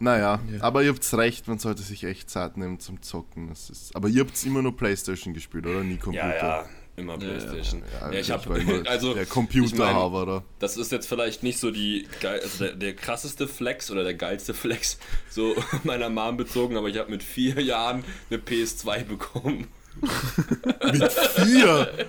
naja, 0.00 0.40
aber 0.60 0.82
ihr 0.82 0.90
habt 0.90 1.12
recht, 1.14 1.46
man 1.46 1.58
sollte 1.58 1.82
sich 1.82 2.04
echt 2.04 2.30
Zeit 2.30 2.56
nehmen 2.56 2.80
zum 2.80 3.02
Zocken. 3.02 3.48
Das 3.48 3.70
ist, 3.70 3.94
aber 3.94 4.08
ihr 4.08 4.22
habt 4.22 4.44
immer 4.44 4.62
nur 4.62 4.76
Playstation 4.76 5.34
gespielt, 5.34 5.66
oder? 5.66 5.84
Nie 5.84 5.96
Computer. 5.96 6.36
Ja, 6.36 6.58
ja, 6.58 6.64
immer 6.96 7.18
Playstation. 7.18 7.82
Ja, 8.00 8.10
ich 8.10 8.30
war 8.30 8.42
habe 8.42 8.58
immer 8.58 8.86
also 8.88 9.14
der 9.14 9.24
ich 9.24 9.28
Computerhaber, 9.28 10.10
mein, 10.10 10.22
oder? 10.22 10.44
Das 10.58 10.76
ist 10.76 10.90
jetzt 10.90 11.06
vielleicht 11.06 11.42
nicht 11.42 11.58
so 11.58 11.70
die 11.70 12.08
geil, 12.20 12.40
also 12.42 12.64
der, 12.64 12.74
der 12.74 12.96
krasseste 12.96 13.46
Flex 13.46 13.90
oder 13.90 14.02
der 14.02 14.14
geilste 14.14 14.54
Flex 14.54 14.98
so 15.28 15.54
meiner 15.84 16.08
Mom 16.08 16.36
bezogen, 16.36 16.76
aber 16.76 16.88
ich 16.88 16.98
habe 16.98 17.10
mit 17.10 17.22
vier 17.22 17.60
Jahren 17.60 18.02
eine 18.30 18.40
PS2 18.40 19.04
bekommen. 19.04 19.68
Mit 20.92 21.12
vier? 21.12 22.06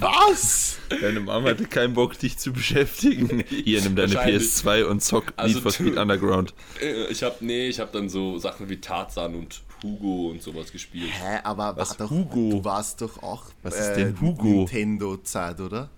Was? 0.00 0.78
Deine 1.00 1.20
Mama 1.20 1.50
hatte 1.50 1.64
keinen 1.66 1.94
Bock, 1.94 2.18
dich 2.18 2.38
zu 2.38 2.52
beschäftigen. 2.52 3.44
Hier, 3.48 3.80
nimm 3.82 3.96
deine 3.96 4.14
Wahrscheinlich. 4.14 4.42
PS2 4.42 4.84
und 4.84 5.02
zock 5.02 5.32
Also 5.36 5.54
Need 5.54 5.62
for 5.62 5.72
Speed 5.72 5.96
Underground. 5.96 6.54
Äh, 6.80 7.06
Ich 7.10 7.22
habe 7.22 7.36
nee, 7.40 7.68
ich 7.68 7.80
habe 7.80 7.90
dann 7.92 8.08
so 8.08 8.38
Sachen 8.38 8.68
wie 8.68 8.80
Tarzan 8.80 9.34
und 9.34 9.62
Hugo 9.82 10.30
und 10.30 10.42
sowas 10.42 10.72
gespielt. 10.72 11.10
Hä, 11.10 11.38
aber 11.44 11.76
Was, 11.76 11.90
war 11.90 12.06
doch, 12.06 12.10
Hugo? 12.10 12.50
du 12.50 12.64
warst 12.64 13.00
doch 13.00 13.22
auch 13.22 13.44
Was 13.62 13.78
ist 13.78 13.94
denn 13.94 14.20
Hugo? 14.20 14.44
Nintendo-Zeit, 14.44 15.60
oder? 15.60 15.88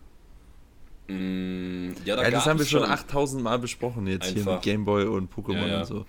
Mm, 1.09 1.93
ja, 2.05 2.17
da 2.17 2.23
Ja, 2.23 2.31
das 2.31 2.47
haben 2.47 2.59
wir 2.59 2.67
schon 2.67 2.85
8000 2.85 3.43
Mal 3.43 3.59
besprochen 3.59 4.07
jetzt 4.07 4.27
hier 4.27 4.39
Einfach. 4.39 4.55
mit 4.55 4.63
Gameboy 4.63 5.05
und 5.07 5.33
Pokémon 5.33 5.63
Ja, 5.63 5.67
ja. 5.69 5.81
und 5.81 5.87
so. 5.87 6.07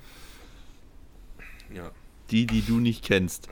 Ja. 1.74 1.92
Die, 2.30 2.46
die 2.46 2.62
du 2.62 2.80
nicht 2.80 3.04
kennst. 3.04 3.48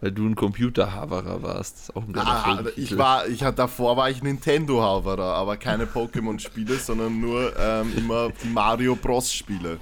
Weil 0.00 0.12
du 0.12 0.26
ein 0.28 0.36
Computerhaverer 0.36 1.42
warst. 1.42 1.74
Das 1.76 1.82
ist 1.88 1.96
auch 1.96 2.04
ein 2.06 2.16
Ah, 2.16 2.62
ich 2.76 2.96
war, 2.96 3.26
ich 3.26 3.42
hatte 3.42 3.56
davor 3.56 3.96
war 3.96 4.08
ich 4.10 4.22
Nintendo-Haverer, 4.22 5.34
aber 5.34 5.56
keine 5.56 5.86
Pokémon-Spiele, 5.86 6.76
sondern 6.78 7.20
nur 7.20 7.52
ähm, 7.58 7.92
immer 7.96 8.30
die 8.30 8.46
Mario 8.48 8.94
Bros-Spiele. 8.94 9.80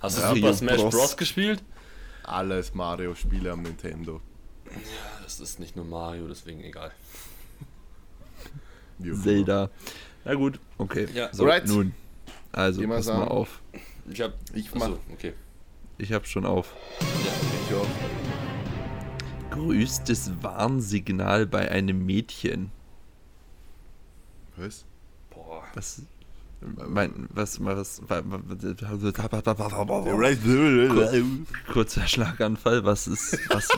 Hast 0.00 0.16
du 0.18 0.22
Ja, 0.22 0.34
Super 0.34 0.54
Smash 0.54 0.76
Bros. 0.80 0.94
Bros. 0.94 1.16
gespielt? 1.18 1.62
Alles 2.24 2.74
Mario-Spiele 2.74 3.52
am 3.52 3.60
Nintendo. 3.62 4.20
Das 5.24 5.38
ist 5.40 5.58
nicht 5.60 5.76
nur 5.76 5.84
Mario, 5.84 6.28
deswegen 6.28 6.62
egal. 6.62 6.92
Zelda. 9.22 9.70
Na 10.24 10.34
gut, 10.34 10.58
okay. 10.78 11.08
Ja. 11.14 11.28
so, 11.32 11.44
Alright. 11.44 11.66
nun. 11.66 11.94
Also, 12.52 12.80
Geh 12.80 12.86
mal 12.86 12.96
pass 12.96 13.06
mal 13.06 13.12
sagen. 13.18 13.28
auf. 13.28 13.60
Ich 14.10 14.20
hab. 14.20 14.32
Ich 14.54 14.66
achso, 14.74 14.78
mach- 14.78 14.98
okay. 15.12 15.34
Ich 15.98 16.12
hab 16.12 16.26
schon 16.26 16.46
auf. 16.46 16.74
Ja, 17.00 17.06
Ich 17.68 17.74
auch. 17.74 18.27
Größtes 19.58 20.42
Warnsignal 20.42 21.46
bei 21.46 21.70
einem 21.70 22.06
Mädchen. 22.06 22.70
Was? 24.56 24.84
boah. 25.48 25.64
Was. 25.74 26.02
Mein, 26.60 27.28
was, 27.30 27.64
was, 27.64 28.02
was, 28.08 28.32
kurzer 31.72 32.06
Schlaganfall, 32.08 32.84
was 32.84 33.06
ist, 33.06 33.38
was, 33.48 33.68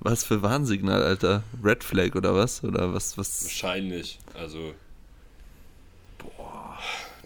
was 0.00 0.24
für 0.24 0.40
Warnsignal, 0.40 1.02
Alter? 1.02 1.42
Red 1.62 1.84
Flag 1.84 2.14
oder 2.14 2.34
was? 2.34 2.64
Oder 2.64 2.94
was, 2.94 3.18
was? 3.18 3.44
Wahrscheinlich. 3.44 4.18
Also. 4.32 4.74
Boah. 6.16 6.78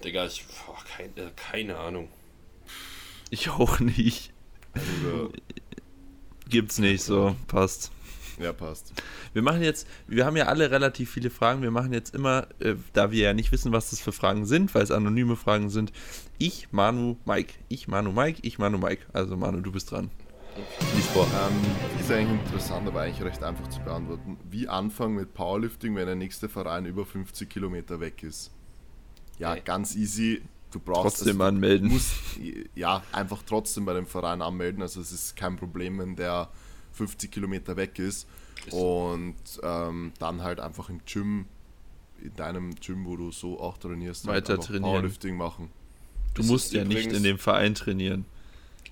Digga, 0.02 0.26
ich. 0.26 0.44
Boah, 0.66 0.78
kein, 0.96 1.16
äh, 1.16 1.30
keine 1.36 1.76
Ahnung. 1.78 2.08
Ich 3.30 3.48
auch 3.48 3.78
nicht. 3.78 4.32
Also, 4.72 5.32
Gibt's 6.50 6.78
nicht 6.78 7.02
so, 7.02 7.36
passt. 7.46 7.90
ja, 8.38 8.52
passt. 8.52 8.92
Wir 9.32 9.42
machen 9.42 9.62
jetzt, 9.62 9.86
wir 10.08 10.26
haben 10.26 10.36
ja 10.36 10.46
alle 10.46 10.70
relativ 10.70 11.10
viele 11.10 11.30
Fragen. 11.30 11.62
Wir 11.62 11.70
machen 11.70 11.92
jetzt 11.92 12.14
immer, 12.14 12.48
äh, 12.58 12.74
da 12.92 13.10
wir 13.12 13.20
ja 13.22 13.32
nicht 13.34 13.52
wissen, 13.52 13.72
was 13.72 13.90
das 13.90 14.00
für 14.00 14.12
Fragen 14.12 14.44
sind, 14.46 14.74
weil 14.74 14.82
es 14.82 14.90
anonyme 14.90 15.36
Fragen 15.36 15.70
sind, 15.70 15.92
ich, 16.38 16.68
Manu, 16.72 17.16
Mike. 17.24 17.54
Ich, 17.68 17.86
Manu, 17.86 18.12
Mike. 18.12 18.38
Ich, 18.42 18.58
Manu, 18.58 18.78
Mike. 18.78 19.02
Also, 19.12 19.36
Manu, 19.36 19.60
du 19.60 19.70
bist 19.72 19.90
dran. 19.90 20.10
Lies 20.96 21.06
vor. 21.06 21.26
Ähm, 21.26 21.54
die 21.96 22.00
ist 22.02 22.10
eigentlich 22.10 22.40
interessant, 22.40 22.88
aber 22.88 23.02
eigentlich 23.02 23.22
recht 23.24 23.42
einfach 23.42 23.68
zu 23.68 23.80
beantworten. 23.80 24.36
Wie 24.50 24.66
anfangen 24.68 25.14
mit 25.14 25.32
Powerlifting, 25.32 25.94
wenn 25.94 26.06
der 26.06 26.16
nächste 26.16 26.48
Verein 26.48 26.86
über 26.86 27.06
50 27.06 27.48
Kilometer 27.48 28.00
weg 28.00 28.22
ist? 28.24 28.50
Ja, 29.38 29.52
Okay. 29.52 29.62
ganz 29.64 29.94
easy. 29.94 30.42
Du 30.70 30.78
brauchst 30.78 31.18
Trotzdem 31.18 31.38
du 31.38 31.44
anmelden. 31.44 31.88
Musst, 31.88 32.14
ja, 32.74 33.02
einfach 33.12 33.42
trotzdem 33.44 33.84
bei 33.84 33.94
dem 33.94 34.06
Verein 34.06 34.40
anmelden. 34.40 34.82
Also 34.82 35.00
es 35.00 35.10
ist 35.12 35.36
kein 35.36 35.56
Problem, 35.56 35.98
wenn 35.98 36.16
der 36.16 36.48
50 36.92 37.30
Kilometer 37.30 37.76
weg 37.76 37.98
ist. 37.98 38.28
Ist. 38.66 38.72
Und 38.74 39.34
ähm, 39.62 40.12
dann 40.18 40.42
halt 40.42 40.60
einfach 40.60 40.88
im 40.88 41.00
Gym, 41.04 41.46
in 42.22 42.34
deinem 42.36 42.74
Gym, 42.76 43.06
wo 43.06 43.16
du 43.16 43.32
so 43.32 43.58
auch 43.58 43.78
trainierst, 43.78 44.26
halt 44.26 44.36
Weiter 44.36 44.54
einfach 44.54 44.66
trainieren. 44.66 44.92
Powerlifting 44.92 45.36
machen. 45.36 45.70
Du 46.34 46.42
Das 46.42 46.50
musst 46.50 46.72
ja 46.72 46.84
nicht 46.84 47.12
in 47.12 47.22
dem 47.22 47.38
Verein 47.38 47.74
trainieren. 47.74 48.24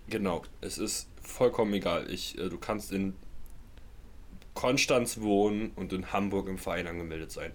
Genau. 0.09 0.43
Es 0.61 0.79
ist 0.79 1.09
vollkommen 1.23 1.73
egal. 1.75 2.11
Ich, 2.11 2.39
äh, 2.39 2.49
du 2.49 2.59
kannst 2.59 2.93
in 2.93 3.15
Konstanz 4.55 5.21
wohnen 5.21 5.71
und 5.77 5.93
in 5.93 6.13
Hamburg 6.13 6.49
im 6.49 6.59
Verein 6.59 6.89
angemeldet 6.89 7.31
sein. 7.31 7.53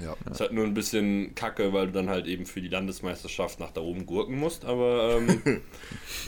Ja. 0.00 0.16
Es 0.26 0.32
ist 0.32 0.40
halt 0.40 0.52
nur 0.52 0.64
ein 0.64 0.74
bisschen 0.74 1.34
kacke, 1.34 1.72
weil 1.72 1.86
du 1.86 1.92
dann 1.92 2.08
halt 2.08 2.26
eben 2.26 2.46
für 2.46 2.60
die 2.60 2.68
Landesmeisterschaft 2.68 3.60
nach 3.60 3.70
da 3.70 3.80
oben 3.80 4.06
gurken 4.06 4.38
musst, 4.38 4.64
aber 4.64 5.18
ähm, 5.18 5.40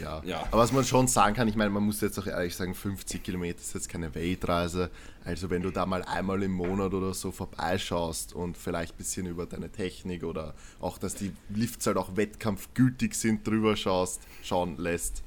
Ja. 0.00 0.22
Ja. 0.24 0.42
aber 0.50 0.58
was 0.58 0.72
man 0.72 0.84
schon 0.84 1.08
sagen 1.08 1.34
kann, 1.34 1.48
ich 1.48 1.56
meine, 1.56 1.70
man 1.70 1.82
muss 1.82 2.00
jetzt 2.00 2.18
auch 2.18 2.26
ehrlich 2.26 2.54
sagen, 2.54 2.74
50 2.74 3.22
Kilometer 3.22 3.60
ist 3.60 3.74
jetzt 3.74 3.88
keine 3.88 4.14
Weltreise. 4.14 4.90
Also 5.24 5.48
wenn 5.50 5.62
du 5.62 5.70
da 5.70 5.86
mal 5.86 6.02
einmal 6.02 6.42
im 6.42 6.52
Monat 6.52 6.92
oder 6.92 7.14
so 7.14 7.32
vorbeischaust 7.32 8.34
und 8.34 8.58
vielleicht 8.58 8.94
ein 8.94 8.98
bisschen 8.98 9.26
über 9.26 9.46
deine 9.46 9.70
Technik 9.70 10.24
oder 10.24 10.54
auch, 10.80 10.98
dass 10.98 11.14
die 11.14 11.32
Lifts 11.48 11.86
halt 11.86 11.96
auch 11.96 12.16
wettkampfgültig 12.16 13.14
sind, 13.14 13.46
drüber 13.46 13.76
schaust, 13.76 14.20
schauen 14.42 14.76
lässt, 14.76 15.22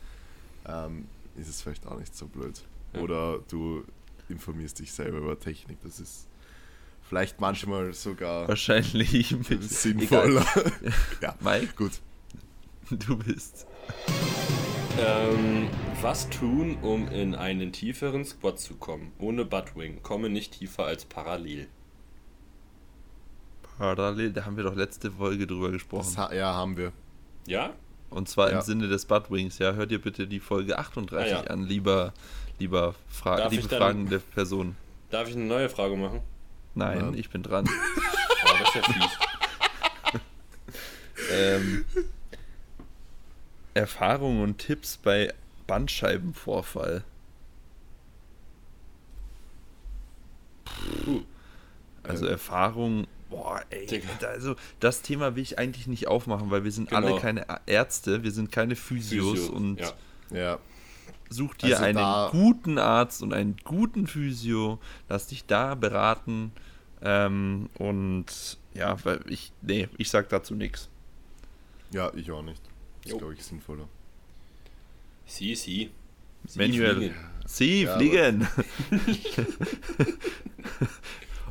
ähm, 0.68 1.08
ist 1.36 1.50
es 1.50 1.62
vielleicht 1.62 1.88
auch 1.88 1.98
nicht 1.98 2.16
so 2.16 2.28
blöd. 2.28 2.62
Ja. 2.94 3.02
Oder 3.02 3.40
du 3.50 3.84
informierst 4.30 4.80
dich 4.80 4.92
selber 4.92 5.18
über 5.18 5.40
Technik, 5.40 5.78
das 5.84 6.00
ist 6.00 6.28
vielleicht 7.08 7.40
manchmal 7.42 7.94
sogar 7.94 8.48
Wahrscheinlich 8.48 9.32
ein 9.32 9.40
bisschen. 9.44 10.00
sinnvoller. 10.00 10.46
ja, 11.22 11.36
Mike, 11.42 11.74
gut. 11.76 11.94
du 12.90 13.18
bist. 13.18 13.66
ähm, 15.00 15.70
was 16.02 16.30
tun, 16.30 16.78
um 16.82 17.08
in 17.10 17.36
einen 17.36 17.72
tieferen 17.72 18.26
Squat 18.26 18.60
zu 18.60 18.76
kommen? 18.76 19.12
Ohne 19.20 19.46
Buttwing. 19.46 20.02
Komme 20.04 20.30
nicht 20.30 20.54
tiefer 20.60 20.86
als 20.86 21.06
parallel. 21.06 21.68
Parallel, 23.78 24.32
da 24.34 24.46
haben 24.46 24.58
wir 24.58 24.64
doch 24.64 24.76
letzte 24.76 25.12
Folge 25.12 25.46
drüber 25.46 25.70
gesprochen. 25.72 26.18
Ha 26.18 26.34
ja, 26.34 26.54
haben 26.54 26.78
wir. 26.78 26.92
Ja? 27.46 27.74
Und 28.10 28.28
zwar 28.30 28.50
Ja. 28.52 28.58
im 28.58 28.62
Sinne 28.62 28.88
des 28.88 29.06
Buttwings. 29.06 29.60
Ja, 29.60 29.74
hört 29.74 29.92
ihr 29.92 30.02
bitte 30.02 30.28
die 30.28 30.40
Folge 30.40 30.78
38 30.80 31.34
Ah, 31.36 31.44
ja. 31.44 31.48
an, 31.50 31.64
lieber, 31.64 32.14
lieber 32.58 32.96
Fra 33.08 33.48
liebe 33.48 33.68
dann- 33.68 33.80
fragende 33.80 34.20
Person. 34.20 34.76
Darf 35.12 35.30
ich 35.30 35.36
eine 35.36 35.46
neue 35.46 35.70
Frage 35.70 35.96
machen? 35.96 36.22
Nein, 36.78 37.14
Ja. 37.14 37.20
ich 37.20 37.30
bin 37.30 37.44
dran. 37.44 37.68
Oh, 38.46 38.50
das 38.60 38.68
ist 38.70 38.76
ja 38.76 38.82
fies. 38.84 40.22
ähm, 41.32 41.86
Erfahrungen 43.74 44.44
und 44.44 44.60
Tipps 44.60 44.98
bei 44.98 45.34
Bandscheibenvorfall. 45.66 47.04
Puh. 50.66 51.24
Also 52.04 52.28
Erfahrung, 52.28 53.08
boah, 53.30 53.62
ey, 53.72 54.02
also 54.26 54.56
das 54.80 55.02
Thema 55.02 55.36
will 55.36 55.44
ich 55.44 55.58
eigentlich 55.60 55.88
nicht 55.88 56.08
aufmachen, 56.08 56.52
weil 56.52 56.64
wir 56.64 56.72
sind 56.72 56.94
alle 56.94 57.08
Genau. 57.08 57.20
keine 57.20 57.46
Ärzte, 57.66 58.24
wir 58.24 58.32
sind 58.32 58.52
keine 58.52 58.76
Physios 58.76 59.40
Physio, 59.40 59.54
und 59.54 59.80
ja. 59.80 59.92
Ja. 60.32 60.60
Such 61.30 61.56
dir 61.56 61.80
Also 61.80 61.84
einen 61.84 62.32
guten 62.32 62.78
Arzt 62.78 63.22
und 63.22 63.34
einen 63.34 63.58
guten 63.64 64.08
Physio, 64.08 64.80
lass 65.10 65.28
dich 65.28 65.46
da 65.46 65.76
beraten 65.76 66.52
ähm, 67.02 67.70
und 67.78 68.58
ja, 68.74 69.04
weil 69.06 69.22
ich, 69.28 69.52
nee, 69.62 69.88
ich 69.98 70.10
sag 70.10 70.30
dazu 70.30 70.56
nichts. 70.56 70.90
Ja, 71.92 72.12
ich 72.16 72.30
auch 72.32 72.44
nicht. 72.44 72.62
Das 73.04 73.14
ist, 73.14 73.18
glaube 73.18 73.34
ich, 73.34 73.44
sinnvoller. 73.44 73.88
Sie, 75.26 75.56
sie. 75.56 75.92
Sie 76.46 76.60
Manuel, 76.60 76.96
fliegen. 76.96 77.16
sie 77.46 77.84
Ja, 77.84 77.98
fliegen. 77.98 78.48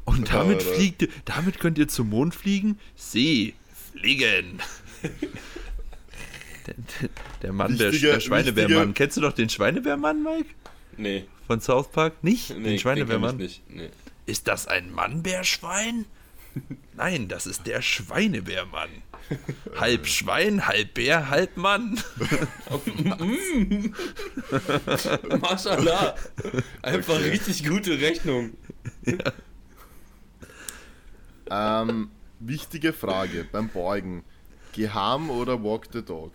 und 0.05 0.33
damit 0.33 0.63
fliegt, 0.63 1.09
damit 1.25 1.59
könnt 1.59 1.79
ihr 1.79 1.89
zum 1.89 2.11
Mond 2.11 2.35
fliegen. 2.35 2.79
Sie 2.95 3.55
fliegen. 3.93 4.61
Der, 6.67 6.75
der, 6.75 7.09
der 7.43 7.53
Mann, 7.53 7.77
der, 7.79 7.91
der 7.91 8.21
Schweinebärmann. 8.21 8.95
Kennst 8.95 9.17
du 9.17 9.21
doch 9.21 9.33
den 9.33 9.49
Schweinebärmann, 9.49 10.23
Mike? 10.23 10.51
Nee. 10.97 11.25
Von 11.47 11.61
South 11.61 11.91
Park? 11.91 12.23
Nicht? 12.23 12.51
nee 12.57 12.71
den 12.71 12.79
Schweinebärmann? 12.79 13.37
nicht. 13.37 13.63
Nee. 13.71 13.91
Ist 14.27 14.49
das 14.49 14.67
ein 14.67 14.91
Mannbärschwein? 14.91 16.07
Nein, 16.97 17.29
das 17.29 17.47
ist 17.47 17.67
der 17.67 17.83
Schweinebärmann. 17.83 18.89
halb 19.77 20.07
Schwein, 20.07 20.67
halb 20.67 20.95
Bär, 20.95 21.31
halb 21.31 21.57
Mann. 21.57 22.01
Mashallah. 25.41 26.15
Einfach 26.83 27.21
richtig 27.21 27.67
gute 27.67 28.01
Rechnung. 28.01 28.57
Ähm, 31.51 32.11
wichtige 32.41 32.93
Frage 32.93 33.47
beim 33.51 33.69
Beugen. 33.69 34.25
Geharm 34.73 35.31
oder 35.31 35.63
Walk 35.63 35.87
the 35.93 36.05
Dog? 36.05 36.33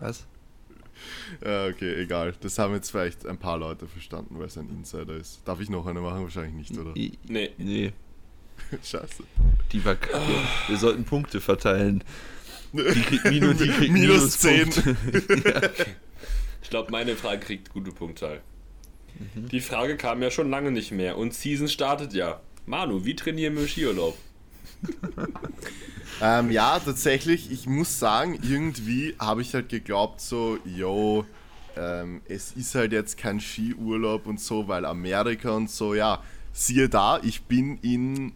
Was? 0.00 0.26
Ja, 1.44 1.66
okay, 1.66 1.94
egal. 2.02 2.34
Das 2.40 2.58
haben 2.58 2.74
jetzt 2.74 2.90
vielleicht 2.90 3.24
ein 3.26 3.38
paar 3.38 3.56
Leute 3.58 3.86
verstanden, 3.86 4.38
weil 4.38 4.46
es 4.46 4.58
ein 4.58 4.68
Insider 4.68 5.16
ist. 5.16 5.40
Darf 5.46 5.60
ich 5.60 5.70
noch 5.70 5.86
eine 5.86 6.00
machen? 6.00 6.22
Wahrscheinlich 6.22 6.54
nicht, 6.70 6.78
oder? 6.78 6.94
I- 6.96 7.18
Nee. 7.28 7.50
Nee, 7.56 7.92
Scheiße. 8.82 9.22
die 9.72 9.84
war 9.84 9.94
kacke. 9.94 10.20
Wir 10.68 10.76
sollten 10.76 11.04
Punkte 11.04 11.40
verteilen. 11.40 12.04
Die 12.72 12.82
kriegt 13.02 13.24
Minus, 13.24 13.56
die 13.58 13.68
kriegt 13.68 13.92
Minus 13.92 14.38
10. 14.38 14.52
Minuspunkte. 14.68 14.96
Ich 16.62 16.68
glaube, 16.70 16.92
meine 16.92 17.16
Frage 17.16 17.40
kriegt 17.40 17.72
gute 17.72 17.90
Punktzahl. 17.90 18.42
Mhm. 19.34 19.48
Die 19.48 19.60
Frage 19.60 19.96
kam 19.96 20.22
ja 20.22 20.30
schon 20.30 20.50
lange 20.50 20.70
nicht 20.70 20.92
mehr 20.92 21.16
und 21.18 21.34
Season 21.34 21.66
startet 21.68 22.12
ja. 22.12 22.40
Manu, 22.66 23.04
wie 23.04 23.16
trainieren 23.16 23.54
wir 23.56 23.62
im 23.62 23.68
Skiurlaub? 23.68 24.16
Ähm, 26.22 26.50
ja, 26.50 26.78
tatsächlich, 26.78 27.50
ich 27.50 27.66
muss 27.66 27.98
sagen, 27.98 28.38
irgendwie 28.42 29.14
habe 29.18 29.40
ich 29.40 29.54
halt 29.54 29.70
geglaubt, 29.70 30.20
so, 30.20 30.58
yo, 30.66 31.24
ähm, 31.76 32.20
es 32.28 32.52
ist 32.52 32.74
halt 32.74 32.92
jetzt 32.92 33.16
kein 33.16 33.40
Skiurlaub 33.40 34.26
und 34.26 34.38
so, 34.38 34.68
weil 34.68 34.84
Amerika 34.84 35.50
und 35.52 35.70
so, 35.70 35.94
ja, 35.94 36.22
siehe 36.52 36.90
da, 36.90 37.20
ich 37.22 37.44
bin 37.44 37.78
in 37.78 38.32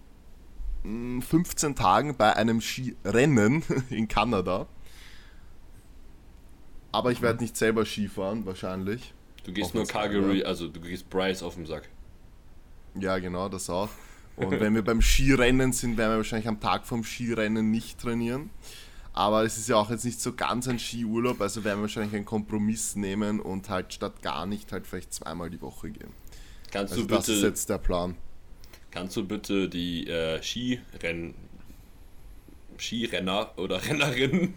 mm, 0.82 1.20
15 1.20 1.74
Tagen 1.74 2.16
bei 2.16 2.34
einem 2.34 2.62
Skirennen 2.62 3.62
in 3.90 4.08
Kanada. 4.08 4.66
Aber 6.90 7.12
ich 7.12 7.20
werde 7.20 7.42
nicht 7.42 7.56
selber 7.56 7.84
Skifahren, 7.84 8.46
wahrscheinlich. 8.46 9.12
Du 9.44 9.52
gehst 9.52 9.74
nur 9.74 9.84
Calgary, 9.84 10.42
also 10.42 10.68
du 10.68 10.80
gehst 10.80 11.10
Bryce 11.10 11.42
auf 11.42 11.56
den 11.56 11.66
Sack. 11.66 11.88
Ja, 12.94 13.18
genau, 13.18 13.50
das 13.50 13.68
auch. 13.68 13.90
Und 14.36 14.50
wenn 14.60 14.74
wir 14.74 14.82
beim 14.82 15.00
Skirennen 15.00 15.72
sind, 15.72 15.96
werden 15.96 16.12
wir 16.12 16.16
wahrscheinlich 16.16 16.48
am 16.48 16.60
Tag 16.60 16.86
vom 16.86 17.04
Skirennen 17.04 17.70
nicht 17.70 18.00
trainieren. 18.00 18.50
Aber 19.12 19.44
es 19.44 19.56
ist 19.58 19.68
ja 19.68 19.76
auch 19.76 19.90
jetzt 19.90 20.04
nicht 20.04 20.20
so 20.20 20.32
ganz 20.32 20.66
ein 20.66 20.80
Skiurlaub, 20.80 21.40
also 21.40 21.62
werden 21.62 21.78
wir 21.78 21.82
wahrscheinlich 21.82 22.14
einen 22.16 22.24
Kompromiss 22.24 22.96
nehmen 22.96 23.38
und 23.38 23.68
halt 23.70 23.92
statt 23.94 24.22
gar 24.22 24.44
nicht 24.44 24.72
halt 24.72 24.88
vielleicht 24.88 25.12
zweimal 25.14 25.50
die 25.50 25.60
Woche 25.62 25.90
gehen. 25.90 26.12
Kannst 26.72 26.92
Also 26.94 27.04
du 27.04 27.14
das 27.14 27.28
ist 27.28 27.36
bitte, 27.36 27.46
jetzt 27.46 27.68
der 27.70 27.78
Plan. 27.78 28.16
kannst 28.90 29.16
du 29.16 29.24
bitte 29.24 29.68
die 29.68 30.08
äh, 30.08 30.42
Skirennen, 30.42 31.34
Skirenner 32.76 33.52
oder 33.56 33.80
Rennerinnen 33.86 34.54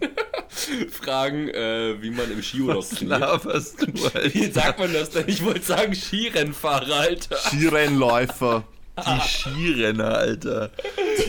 fragen, 0.90 1.48
äh, 1.50 2.02
wie 2.02 2.10
man 2.10 2.28
im 2.32 2.42
Skiurlaub 2.42 2.82
Was 2.82 2.88
trainiert? 2.90 3.20
laberst 3.20 3.80
du, 3.80 3.86
Wie 4.34 4.50
sagt 4.50 4.80
man 4.80 4.92
das 4.92 5.10
denn? 5.10 5.28
Ich 5.28 5.44
wollte 5.44 5.62
sagen 5.62 5.94
Skirennfahrer, 5.94 6.96
Alter. 6.96 7.36
Skirennläufer, 7.36 8.64
Die 9.06 9.20
Skirenner, 9.28 10.16
Alter. 10.18 10.70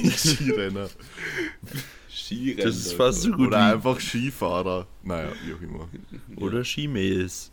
die 0.01 0.10
Skirenner. 0.12 0.89
Skirennen. 2.10 2.63
Das 2.65 2.75
ist 2.77 2.93
fast 2.93 3.21
so 3.21 3.32
gut 3.32 3.47
Oder 3.47 3.58
wie... 3.69 3.73
einfach 3.73 3.99
Skifahrer. 3.99 4.88
Naja, 5.03 5.29
wie 5.45 5.53
auch 5.53 5.62
immer. 5.62 5.89
Oder 6.38 6.63
Skimails. 6.63 7.51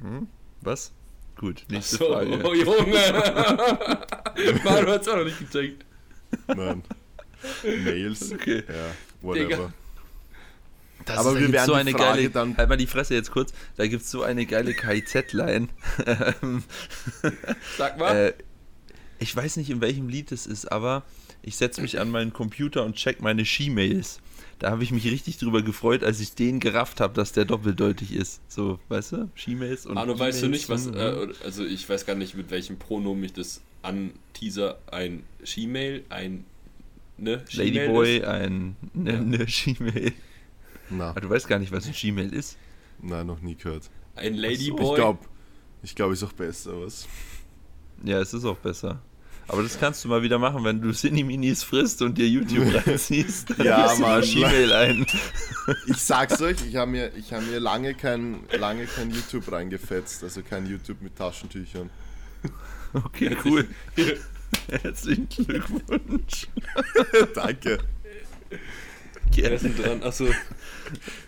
Hm? 0.00 0.26
Was? 0.62 0.92
Gut, 1.36 1.64
nächste 1.68 1.96
So, 1.96 2.12
Frage. 2.12 2.38
oh 2.44 2.52
Junge. 2.54 2.84
Manu 4.64 4.88
hat's 4.90 5.08
auch 5.08 5.16
noch 5.16 5.24
nicht 5.24 5.38
gecheckt. 5.38 5.84
Nein. 6.48 6.82
Mails. 7.64 8.32
Okay. 8.32 8.62
Ja, 8.68 8.74
whatever. 9.22 9.44
Digga. 9.48 9.72
Das 11.06 11.16
Aber 11.18 11.30
ist, 11.30 11.36
da 11.36 11.40
wir 11.40 11.52
werden 11.52 11.66
so 11.66 11.72
eine 11.72 11.90
Frage 11.92 12.04
geile, 12.04 12.30
dann- 12.30 12.56
halt 12.58 12.68
mal 12.68 12.76
die 12.76 12.86
Fresse 12.86 13.14
jetzt 13.14 13.30
kurz, 13.30 13.54
da 13.76 13.86
gibt 13.86 14.02
es 14.02 14.10
so 14.10 14.22
eine 14.22 14.44
geile 14.44 14.74
KIZ-Line. 14.74 15.68
Ähm, 16.42 16.62
Sag 17.78 17.98
mal. 17.98 18.14
äh, 18.16 18.32
ich 19.20 19.34
weiß 19.36 19.56
nicht, 19.56 19.70
in 19.70 19.80
welchem 19.80 20.08
Lied 20.08 20.32
es 20.32 20.46
ist, 20.46 20.70
aber 20.72 21.04
ich 21.42 21.56
setze 21.56 21.80
mich 21.82 22.00
an 22.00 22.10
meinen 22.10 22.32
Computer 22.32 22.84
und 22.84 22.96
check 22.96 23.20
meine 23.22 23.44
Ski-Mails. 23.44 24.20
Da 24.58 24.70
habe 24.70 24.82
ich 24.82 24.90
mich 24.92 25.04
richtig 25.10 25.38
drüber 25.38 25.62
gefreut, 25.62 26.04
als 26.04 26.20
ich 26.20 26.34
den 26.34 26.60
gerafft 26.60 27.00
habe, 27.00 27.14
dass 27.14 27.32
der 27.32 27.44
doppeldeutig 27.46 28.12
ist. 28.12 28.40
So, 28.48 28.78
weißt 28.88 29.12
du? 29.12 29.30
Ski-Mails 29.34 29.86
und 29.86 29.96
Arno, 29.96 30.18
weißt 30.18 30.42
du 30.42 30.48
nicht, 30.48 30.68
was, 30.68 30.86
äh, 30.86 31.28
also 31.44 31.64
ich 31.64 31.88
weiß 31.88 32.04
gar 32.04 32.14
nicht, 32.14 32.34
mit 32.34 32.50
welchem 32.50 32.78
Pronomen 32.78 33.24
ich 33.24 33.32
das 33.32 33.62
anteaser. 33.82 34.78
Ein 34.90 35.22
Skimail, 35.44 36.04
ein, 36.10 36.44
ne? 37.16 37.42
Ladyboy, 37.52 38.18
ist? 38.18 38.24
ein 38.24 38.76
ne, 38.92 39.20
ne 39.22 39.48
Ski-Mail. 39.48 40.12
Na, 40.90 41.12
Ah, 41.16 41.20
du 41.20 41.30
weißt 41.30 41.48
gar 41.48 41.58
nicht, 41.58 41.72
was 41.72 41.86
ein 41.86 41.94
Ski-Mail 41.94 42.32
ist. 42.34 42.56
nein, 43.00 43.26
noch 43.26 43.40
nie 43.40 43.54
gehört. 43.54 43.88
Ein 44.16 44.34
Ich 44.34 44.40
Ladyboy. 44.40 44.94
glaube, 44.96 45.20
ich 45.82 45.94
glaube, 45.94 46.12
ist 46.12 46.22
auch 46.22 46.32
besser, 46.34 46.78
was? 46.82 47.06
Ja, 48.04 48.20
es 48.20 48.34
ist 48.34 48.44
auch 48.44 48.56
besser. 48.58 49.00
Aber 49.50 49.64
das 49.64 49.80
kannst 49.80 50.04
du 50.04 50.08
mal 50.08 50.22
wieder 50.22 50.38
machen, 50.38 50.62
wenn 50.62 50.80
du 50.80 50.92
Cineminis 50.92 51.64
frisst 51.64 52.02
und 52.02 52.16
dir 52.18 52.28
YouTube 52.28 52.72
reinziehst. 52.86 53.50
Dann 53.50 53.66
Ja, 53.66 53.92
mal. 53.98 54.22
Ski-Mail 54.22 54.72
ein. 54.72 55.06
Ich 55.86 55.98
sag's 55.98 56.40
euch, 56.40 56.56
ich 56.68 56.76
habe 56.76 56.90
mir, 56.90 57.12
ich 57.16 57.32
hab 57.32 57.42
mir 57.42 57.58
lange, 57.58 57.94
kein, 57.94 58.40
lange 58.56 58.86
kein 58.86 59.10
YouTube 59.10 59.50
reingefetzt, 59.50 60.22
also 60.24 60.42
kein 60.42 60.66
YouTube 60.66 61.00
mit 61.02 61.16
Taschentüchern. 61.16 61.90
Okay, 62.92 63.36
cool. 63.44 63.68
Herzlichen 64.82 65.28
Glückwunsch. 65.28 66.48
Danke. 67.34 67.78
Wer 69.34 69.52
ist 69.52 69.64
denn 69.64 69.76
dran? 69.76 70.02
Achso. 70.02 70.26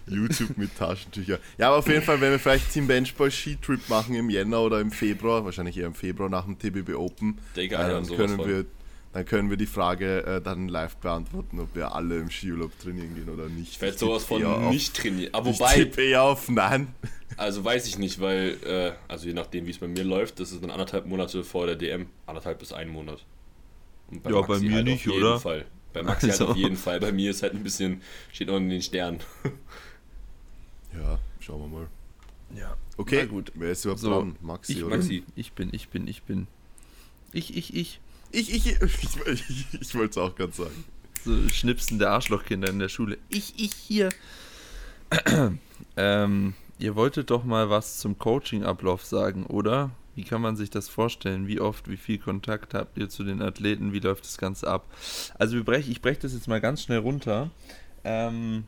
YouTube 0.07 0.57
mit 0.59 0.77
Taschentüchern. 0.77 1.39
Ja, 1.59 1.69
aber 1.69 1.79
auf 1.79 1.89
jeden 1.89 2.03
Fall, 2.03 2.21
wenn 2.21 2.31
wir 2.33 2.39
vielleicht 2.39 2.73
Team 2.73 2.87
Benchball 2.87 3.31
Skitrip 3.31 3.89
machen 3.89 4.15
im 4.15 4.31
Jänner 4.31 4.61
oder 4.61 4.81
im 4.81 4.91
Februar, 4.91 5.45
wahrscheinlich 5.45 5.77
eher 5.77 5.87
im 5.87 5.95
Februar 5.95 6.29
nach 6.29 6.45
dem 6.45 6.59
TBB 6.59 6.95
Open, 6.95 7.39
Digga, 7.57 7.89
äh, 7.89 7.91
dann, 7.93 8.07
können 8.07 8.37
von. 8.37 8.49
wir, 8.49 8.65
dann 9.13 9.25
können 9.27 9.51
wir 9.51 9.57
die 9.57 9.67
Frage 9.67 10.25
äh, 10.25 10.41
dann 10.41 10.69
live 10.69 10.97
beantworten, 10.97 11.61
ob 11.61 11.75
wir 11.75 11.95
alle 11.95 12.19
im 12.19 12.31
Skiurlaub 12.31 12.73
trainieren 12.81 13.15
gehen 13.15 13.29
oder 13.29 13.49
nicht. 13.49 13.73
Ich 13.73 13.81
werde 13.81 13.97
sowas 13.99 14.25
von 14.25 14.45
auf- 14.45 14.71
nicht 14.71 14.97
trainieren. 14.97 15.35
Aber 15.35 15.51
Ich 15.51 15.61
wobei, 15.61 15.75
tippe 15.75 16.03
eher 16.03 16.23
auf 16.23 16.49
Nein. 16.49 16.89
also 17.37 17.65
weiß 17.65 17.87
ich 17.87 17.99
nicht, 17.99 18.21
weil, 18.21 18.57
äh, 18.65 18.93
also 19.09 19.27
je 19.27 19.35
nachdem, 19.35 19.67
wie 19.67 19.71
es 19.71 19.79
bei 19.79 19.89
mir 19.89 20.05
läuft, 20.05 20.41
das 20.41 20.53
ist 20.53 20.63
dann 20.63 20.71
anderthalb 20.71 21.07
Monate 21.07 21.45
vor 21.45 21.67
der 21.67 21.77
DM. 21.77 22.07
Anderthalb 22.27 22.59
bis 22.59 22.73
ein 22.73 22.89
Monat. 22.89 23.25
Und 24.11 24.25
Ja, 24.29 24.41
bei 24.43 24.59
mir 24.59 24.75
halt 24.77 24.85
nicht, 24.85 25.07
auf 25.07 25.15
jeden 25.15 25.25
oder? 25.27 25.41
Fall. 25.41 25.65
Bei 25.93 26.03
Maxi 26.03 26.31
Also. 26.31 26.41
halt 26.41 26.51
auf 26.51 26.57
jeden 26.57 26.77
Fall. 26.77 27.01
Bei 27.01 27.13
mir 27.13 27.31
ist 27.31 27.43
halt 27.43 27.55
ein 27.55 27.63
bisschen, 27.63 28.03
steht 28.33 28.49
noch 28.49 28.57
in 28.57 28.69
den 28.69 28.83
Sternen. 28.83 29.21
Ja, 30.95 31.19
schauen 31.41 31.63
wir 31.63 31.79
mal. 31.79 31.89
Ja. 32.55 32.77
Okay, 32.99 33.21
Na 33.23 33.25
gut. 33.25 33.51
Wer 33.55 33.71
ist 33.73 33.85
überhaupt 33.85 34.01
So, 34.03 34.11
dran? 34.11 34.37
Maxi, 34.43 34.73
Ich, 34.75 34.85
oder? 34.85 34.97
Maxi. 34.97 35.25
ich 35.37 35.53
bin, 35.53 35.71
ich 35.73 35.89
bin, 35.89 36.07
ich 36.07 36.23
bin. 36.25 36.47
Ich, 37.33 37.57
ich, 37.57 37.75
ich. 37.75 37.99
Ich, 38.31 38.53
ich, 38.55 38.67
ich, 38.67 38.79
ich, 39.27 39.67
ich 39.81 39.95
wollte 39.95 40.11
es 40.11 40.19
auch 40.19 40.35
gerade 40.37 40.53
sagen. 40.53 40.85
So 41.25 41.49
Schnipsen 41.49 41.99
der 41.99 42.11
Arschlochkinder 42.11 42.69
in 42.69 42.79
der 42.79 42.91
Schule. 42.91 43.17
Ich, 43.31 43.55
ich 43.59 43.73
hier. 43.73 44.11
ähm, 45.97 46.55
ihr 46.79 46.95
wolltet 46.95 47.31
doch 47.31 47.45
mal 47.45 47.71
was 47.71 47.99
zum 47.99 48.19
Coaching-Ablauf 48.19 49.05
sagen, 49.05 49.47
oder? 49.47 49.91
Wie 50.15 50.25
kann 50.25 50.43
man 50.43 50.57
sich 50.57 50.71
das 50.71 50.89
vorstellen? 50.89 51.47
Wie 51.47 51.61
oft, 51.61 51.89
wie 51.89 51.97
viel 51.97 52.19
Kontakt 52.19 52.75
habt 52.75 52.99
ihr 52.99 53.09
zu 53.09 53.25
den 53.25 53.41
Athleten? 53.41 53.93
Wie 53.93 54.01
läuft 54.01 54.25
das 54.25 54.37
Ganze 54.37 54.69
ab? 54.69 54.85
Also 55.39 55.63
brech, 55.65 55.89
ich 55.89 56.03
breche 56.03 56.21
das 56.21 56.35
jetzt 56.35 56.49
mal 56.49 56.61
ganz 56.61 56.83
schnell 56.83 56.99
runter. 56.99 57.51
Ähm, 58.05 58.65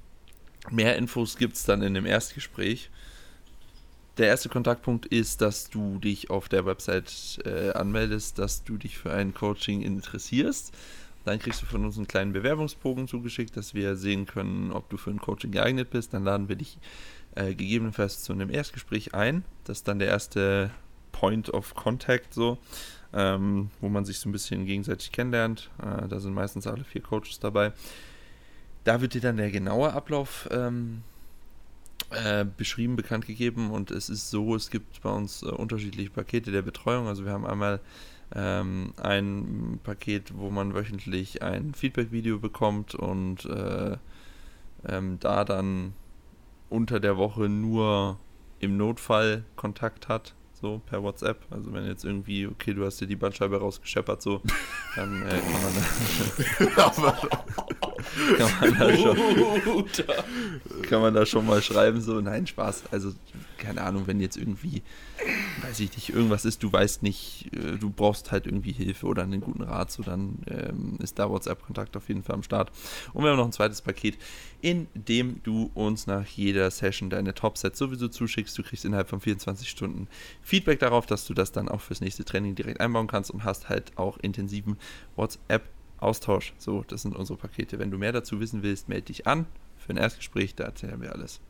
mehr 0.70 0.96
Infos 0.96 1.36
gibt 1.36 1.56
es 1.56 1.64
dann 1.64 1.82
in 1.82 1.94
dem 1.94 2.06
Erstgespräch. 2.06 2.90
Der 4.16 4.28
erste 4.28 4.48
Kontaktpunkt 4.48 5.06
ist, 5.06 5.40
dass 5.40 5.68
du 5.68 5.98
dich 5.98 6.30
auf 6.30 6.48
der 6.48 6.64
Website 6.66 7.40
äh, 7.44 7.72
anmeldest, 7.72 8.38
dass 8.38 8.62
du 8.62 8.78
dich 8.78 8.96
für 8.96 9.12
ein 9.12 9.34
Coaching 9.34 9.82
interessierst. 9.82 10.72
Dann 11.24 11.38
kriegst 11.38 11.62
du 11.62 11.66
von 11.66 11.84
uns 11.84 11.96
einen 11.96 12.06
kleinen 12.06 12.32
Bewerbungsbogen 12.32 13.08
zugeschickt, 13.08 13.56
dass 13.56 13.74
wir 13.74 13.96
sehen 13.96 14.26
können, 14.26 14.72
ob 14.72 14.88
du 14.88 14.96
für 14.96 15.10
ein 15.10 15.18
Coaching 15.18 15.50
geeignet 15.50 15.90
bist. 15.90 16.14
Dann 16.14 16.22
laden 16.22 16.48
wir 16.48 16.56
dich 16.56 16.78
äh, 17.34 17.54
gegebenenfalls 17.54 18.22
zu 18.22 18.32
einem 18.32 18.50
Erstgespräch 18.50 19.14
ein. 19.14 19.44
Das 19.64 19.78
ist 19.78 19.88
dann 19.88 19.98
der 19.98 20.08
erste 20.08 20.70
Point 21.14 21.48
of 21.54 21.74
Contact, 21.74 22.34
so, 22.34 22.58
ähm, 23.12 23.70
wo 23.80 23.88
man 23.88 24.04
sich 24.04 24.18
so 24.18 24.28
ein 24.28 24.32
bisschen 24.32 24.66
gegenseitig 24.66 25.12
kennenlernt. 25.12 25.70
Äh, 25.80 26.08
da 26.08 26.18
sind 26.18 26.34
meistens 26.34 26.66
alle 26.66 26.82
vier 26.82 27.02
Coaches 27.02 27.38
dabei. 27.38 27.72
Da 28.82 29.00
wird 29.00 29.14
dir 29.14 29.20
dann 29.20 29.36
der 29.36 29.52
genaue 29.52 29.92
Ablauf 29.92 30.48
ähm, 30.50 31.04
äh, 32.10 32.44
beschrieben, 32.44 32.96
bekannt 32.96 33.26
gegeben 33.26 33.70
und 33.70 33.92
es 33.92 34.08
ist 34.08 34.28
so, 34.30 34.56
es 34.56 34.70
gibt 34.70 35.02
bei 35.02 35.10
uns 35.10 35.42
äh, 35.44 35.46
unterschiedliche 35.46 36.10
Pakete 36.10 36.50
der 36.50 36.62
Betreuung. 36.62 37.06
Also 37.06 37.24
wir 37.24 37.30
haben 37.30 37.46
einmal 37.46 37.80
ähm, 38.34 38.92
ein 39.00 39.78
Paket, 39.84 40.36
wo 40.36 40.50
man 40.50 40.74
wöchentlich 40.74 41.42
ein 41.42 41.74
Feedback-Video 41.74 42.40
bekommt 42.40 42.96
und 42.96 43.44
äh, 43.44 43.96
ähm, 44.86 45.18
da 45.20 45.44
dann 45.44 45.94
unter 46.68 46.98
der 46.98 47.16
Woche 47.16 47.48
nur 47.48 48.18
im 48.58 48.76
Notfall 48.76 49.44
Kontakt 49.54 50.08
hat, 50.08 50.34
so 50.64 50.80
per 50.86 51.02
WhatsApp. 51.02 51.44
Also 51.50 51.74
wenn 51.74 51.86
jetzt 51.86 52.06
irgendwie, 52.06 52.46
okay, 52.46 52.72
du 52.72 52.86
hast 52.86 52.98
dir 52.98 53.06
die 53.06 53.16
Bandscheibe 53.16 53.60
rausgescheppert, 53.60 54.22
so, 54.22 54.40
dann 54.96 55.22
äh, 55.22 55.38
kann 55.38 56.86
man 56.86 56.94
da, 56.96 57.88
kann 58.38 58.60
man 58.60 58.78
da 58.78 58.96
schon, 58.96 59.86
kann 60.88 61.00
man 61.00 61.14
da 61.14 61.26
schon 61.26 61.46
mal 61.46 61.62
schreiben, 61.62 62.00
so, 62.00 62.20
nein, 62.20 62.46
Spaß. 62.46 62.84
Also, 62.90 63.12
keine 63.58 63.82
Ahnung, 63.82 64.06
wenn 64.06 64.20
jetzt 64.20 64.36
irgendwie, 64.36 64.82
weiß 65.62 65.80
ich 65.80 65.94
nicht, 65.94 66.10
irgendwas 66.10 66.44
ist, 66.44 66.62
du 66.62 66.72
weißt 66.72 67.02
nicht, 67.02 67.50
äh, 67.52 67.78
du 67.78 67.90
brauchst 67.90 68.32
halt 68.32 68.46
irgendwie 68.46 68.72
Hilfe 68.72 69.06
oder 69.06 69.22
einen 69.22 69.40
guten 69.40 69.62
Rat, 69.62 69.90
so, 69.90 70.02
dann 70.02 70.38
ähm, 70.46 70.98
ist 71.00 71.18
da 71.18 71.30
WhatsApp-Kontakt 71.30 71.96
auf 71.96 72.08
jeden 72.08 72.22
Fall 72.22 72.36
am 72.36 72.42
Start. 72.42 72.70
Und 73.12 73.24
wir 73.24 73.30
haben 73.30 73.38
noch 73.38 73.46
ein 73.46 73.52
zweites 73.52 73.82
Paket, 73.82 74.18
in 74.60 74.86
dem 74.94 75.42
du 75.42 75.70
uns 75.74 76.06
nach 76.06 76.26
jeder 76.26 76.70
Session 76.70 77.10
deine 77.10 77.34
Top-Sets 77.34 77.78
sowieso 77.78 78.08
zuschickst. 78.08 78.56
Du 78.56 78.62
kriegst 78.62 78.84
innerhalb 78.84 79.08
von 79.08 79.20
24 79.20 79.68
Stunden 79.68 80.08
Feedback 80.42 80.78
darauf, 80.78 81.06
dass 81.06 81.26
du 81.26 81.34
das 81.34 81.52
dann 81.52 81.68
auch 81.68 81.80
fürs 81.80 82.00
nächste 82.00 82.24
Training 82.24 82.54
direkt 82.54 82.80
einbauen 82.80 83.06
kannst 83.06 83.30
und 83.30 83.44
hast 83.44 83.68
halt 83.68 83.96
auch 83.96 84.18
intensiven 84.18 84.76
WhatsApp-Austausch. 86.00 86.54
So, 86.58 86.84
das 86.86 87.02
sind 87.02 87.16
unsere 87.16 87.38
Pakete. 87.38 87.78
Wenn 87.78 87.90
du 87.90 87.98
mehr 87.98 88.12
dazu 88.12 88.40
wissen 88.40 88.62
willst, 88.62 88.88
melde 88.88 89.06
dich 89.06 89.26
an 89.26 89.46
für 89.76 89.90
ein 89.90 89.96
Erstgespräch, 89.96 90.54
da 90.54 90.64
erzählen 90.64 91.00
wir 91.00 91.12
alles. 91.12 91.40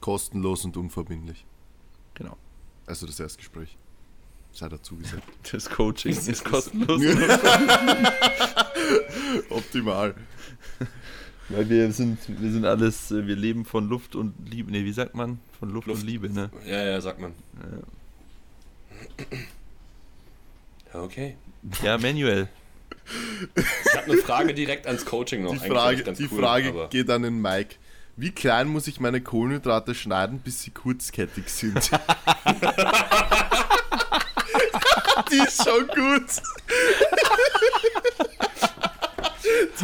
Kostenlos 0.00 0.64
und 0.64 0.76
unverbindlich. 0.76 1.44
Genau. 2.14 2.36
Also 2.86 3.06
das 3.06 3.20
Erstgespräch. 3.20 3.76
Sei 4.52 4.68
dazu 4.68 4.96
gesagt. 4.96 5.22
Das 5.52 5.70
Coaching 5.70 6.12
ist 6.12 6.44
kostenlos. 6.44 7.00
Optimal. 9.50 10.14
Weil 11.48 11.68
wir 11.68 11.92
sind, 11.92 12.18
wir 12.40 12.50
sind 12.50 12.64
alles, 12.64 13.10
wir 13.10 13.36
leben 13.36 13.64
von 13.64 13.88
Luft 13.88 14.16
und 14.16 14.34
Liebe. 14.48 14.70
Ne, 14.70 14.84
wie 14.84 14.92
sagt 14.92 15.14
man? 15.14 15.40
Von 15.58 15.70
Luft, 15.70 15.88
Luft. 15.88 16.00
und 16.02 16.06
Liebe, 16.06 16.28
ne? 16.30 16.50
Ja, 16.66 16.82
ja, 16.84 17.00
sagt 17.00 17.20
man. 17.20 17.32
Ja. 20.92 21.00
Okay. 21.02 21.36
Ja, 21.82 21.98
Manuel. 21.98 22.48
Ich 23.56 23.96
habe 23.96 24.12
eine 24.12 24.16
Frage 24.18 24.54
direkt 24.54 24.86
ans 24.86 25.04
Coaching 25.04 25.42
noch. 25.42 25.52
Die 25.52 25.58
Eigentlich 25.58 25.72
Frage, 25.72 26.02
ganz 26.04 26.18
die 26.18 26.28
cool, 26.30 26.38
Frage 26.38 26.88
geht 26.90 27.10
an 27.10 27.22
den 27.22 27.40
Mike. 27.40 27.76
Wie 28.16 28.30
klein 28.32 28.68
muss 28.68 28.86
ich 28.86 29.00
meine 29.00 29.20
Kohlenhydrate 29.20 29.94
schneiden, 29.94 30.40
bis 30.40 30.62
sie 30.62 30.70
kurzkettig 30.70 31.48
sind? 31.48 31.76
die 35.30 35.36
ist 35.36 35.64
schon 35.64 35.86
gut. 35.88 36.26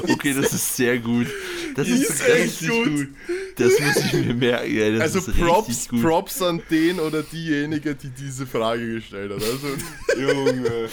Okay, 0.08 0.34
das 0.34 0.52
ist 0.52 0.76
sehr 0.76 0.98
gut. 0.98 1.28
Das 1.76 1.88
ist, 1.88 2.08
ist 2.10 2.20
echt 2.26 2.62
richtig 2.62 2.68
gut. 2.68 3.08
Das 3.56 3.72
muss 3.80 3.96
ich 3.96 4.12
mir 4.14 4.34
merken. 4.34 4.74
Ja, 4.74 5.00
Also 5.00 5.20
Props, 5.20 5.88
gut. 5.88 6.02
Props 6.02 6.40
an 6.42 6.62
den 6.70 6.98
oder 6.98 7.22
diejenige, 7.22 7.94
die 7.94 8.08
diese 8.08 8.46
Frage 8.46 8.94
gestellt 8.94 9.30
hat. 9.32 9.42
Also, 9.42 9.68
Junge. 10.18 10.88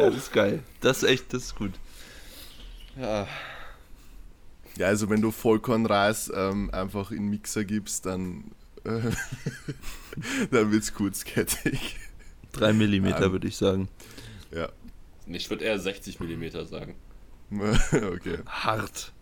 Ja, 0.00 0.10
das 0.10 0.16
ist 0.16 0.32
geil. 0.32 0.62
Das 0.80 1.02
ist 1.02 1.08
echt, 1.08 1.32
das 1.32 1.44
ist 1.44 1.54
gut. 1.56 1.72
Ja. 3.00 3.26
ja, 4.76 4.86
also 4.86 5.08
wenn 5.10 5.20
du 5.20 5.30
Vollkornreis 5.30 6.32
ähm, 6.34 6.70
einfach 6.72 7.10
in 7.10 7.18
den 7.18 7.30
Mixer 7.30 7.64
gibst, 7.64 8.06
dann, 8.06 8.52
äh, 8.84 8.90
dann 10.50 10.72
wird 10.72 10.82
es 10.82 10.94
kurzkettig. 10.94 11.96
Drei 12.52 12.72
Millimeter 12.72 13.26
Ähm. 13.26 13.32
würde 13.32 13.48
ich 13.48 13.56
sagen. 13.56 13.88
Ich 15.26 15.48
würde 15.50 15.64
eher 15.64 15.78
60 15.78 16.20
mm 16.20 16.44
sagen. 16.66 16.94
okay. 17.92 18.38
Hart. 18.46 19.12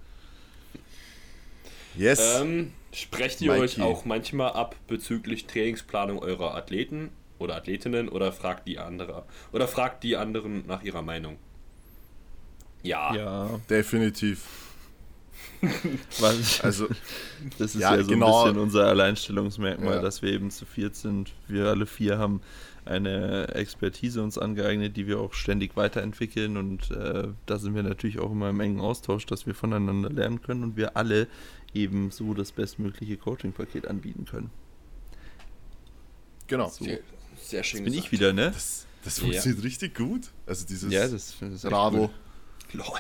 Yes. 1.97 2.41
Ähm, 2.41 2.73
sprecht 2.93 3.41
ihr 3.41 3.53
Mikey. 3.53 3.63
euch 3.63 3.81
auch 3.81 4.05
manchmal 4.05 4.53
ab 4.53 4.77
bezüglich 4.87 5.47
Trainingsplanung 5.47 6.19
eurer 6.19 6.55
Athleten 6.55 7.11
oder 7.39 7.57
Athletinnen 7.57 8.09
oder 8.09 8.33
fragt 8.33 8.67
die 8.67 8.79
andere 8.79 9.25
oder 9.53 9.69
fragt 9.69 10.03
die 10.05 10.17
anderen 10.17 10.67
nach 10.67 10.83
ihrer 10.83 11.03
Meinung? 11.03 11.37
Ja. 12.83 13.15
Ja. 13.15 13.61
Definitiv. 13.69 14.45
Also, 16.63 16.89
das 17.59 17.75
ist 17.75 17.81
ja, 17.81 17.95
ja, 17.95 18.03
so 18.03 18.11
genau. 18.11 18.41
ein 18.43 18.49
bisschen 18.49 18.63
unser 18.63 18.87
Alleinstellungsmerkmal, 18.87 19.95
Ja. 19.97 20.03
dass 20.03 20.21
wir 20.21 20.33
eben 20.33 20.51
zu 20.51 20.67
viert 20.67 20.97
sind. 20.97 21.33
Wir 21.47 21.67
alle 21.67 21.87
vier 21.87 22.19
haben 22.19 22.43
eine 22.85 23.55
Expertise 23.55 24.23
uns 24.23 24.39
angeeignet, 24.39 24.97
die 24.97 25.07
wir 25.07 25.21
auch 25.21 25.35
ständig 25.35 25.77
weiterentwickeln 25.77 26.57
und 26.57 26.91
äh, 26.91 27.29
da 27.47 27.59
sind 27.59 27.75
wir 27.75 27.83
natürlich 27.83 28.19
auch 28.19 28.33
immer 28.33 28.51
im 28.51 28.61
engen 28.61 28.81
Austausch, 28.81 29.27
dass 29.27 29.47
wir 29.47 29.55
voneinander 29.55 30.11
lernen 30.11 30.43
können 30.43 30.65
und 30.65 30.77
wir 30.77 30.97
alle 30.97 31.29
eben 31.75 32.11
so 32.11 32.35
das 32.35 32.53
bestmögliche 32.53 33.17
Coaching-Paket 33.17 33.87
anbieten 33.87 34.25
können. 34.25 34.51
genau. 36.47 36.69
Sehr, 36.69 36.99
sehr 37.41 37.63
schön. 37.63 37.85
Bin 37.85 37.93
ich 37.95 38.11
gesagt. 38.11 38.13
wieder, 38.13 38.33
ne? 38.33 38.51
Das, 38.51 38.87
das 39.05 39.19
funktioniert 39.21 39.65
richtig 39.65 39.95
gut. 39.95 40.31
Also 40.47 40.67
dieses 40.67 40.93
Ja, 40.93 41.09
das, 41.09 41.35
das 41.41 41.63
gut. 41.63 42.11
Lol. 42.73 42.99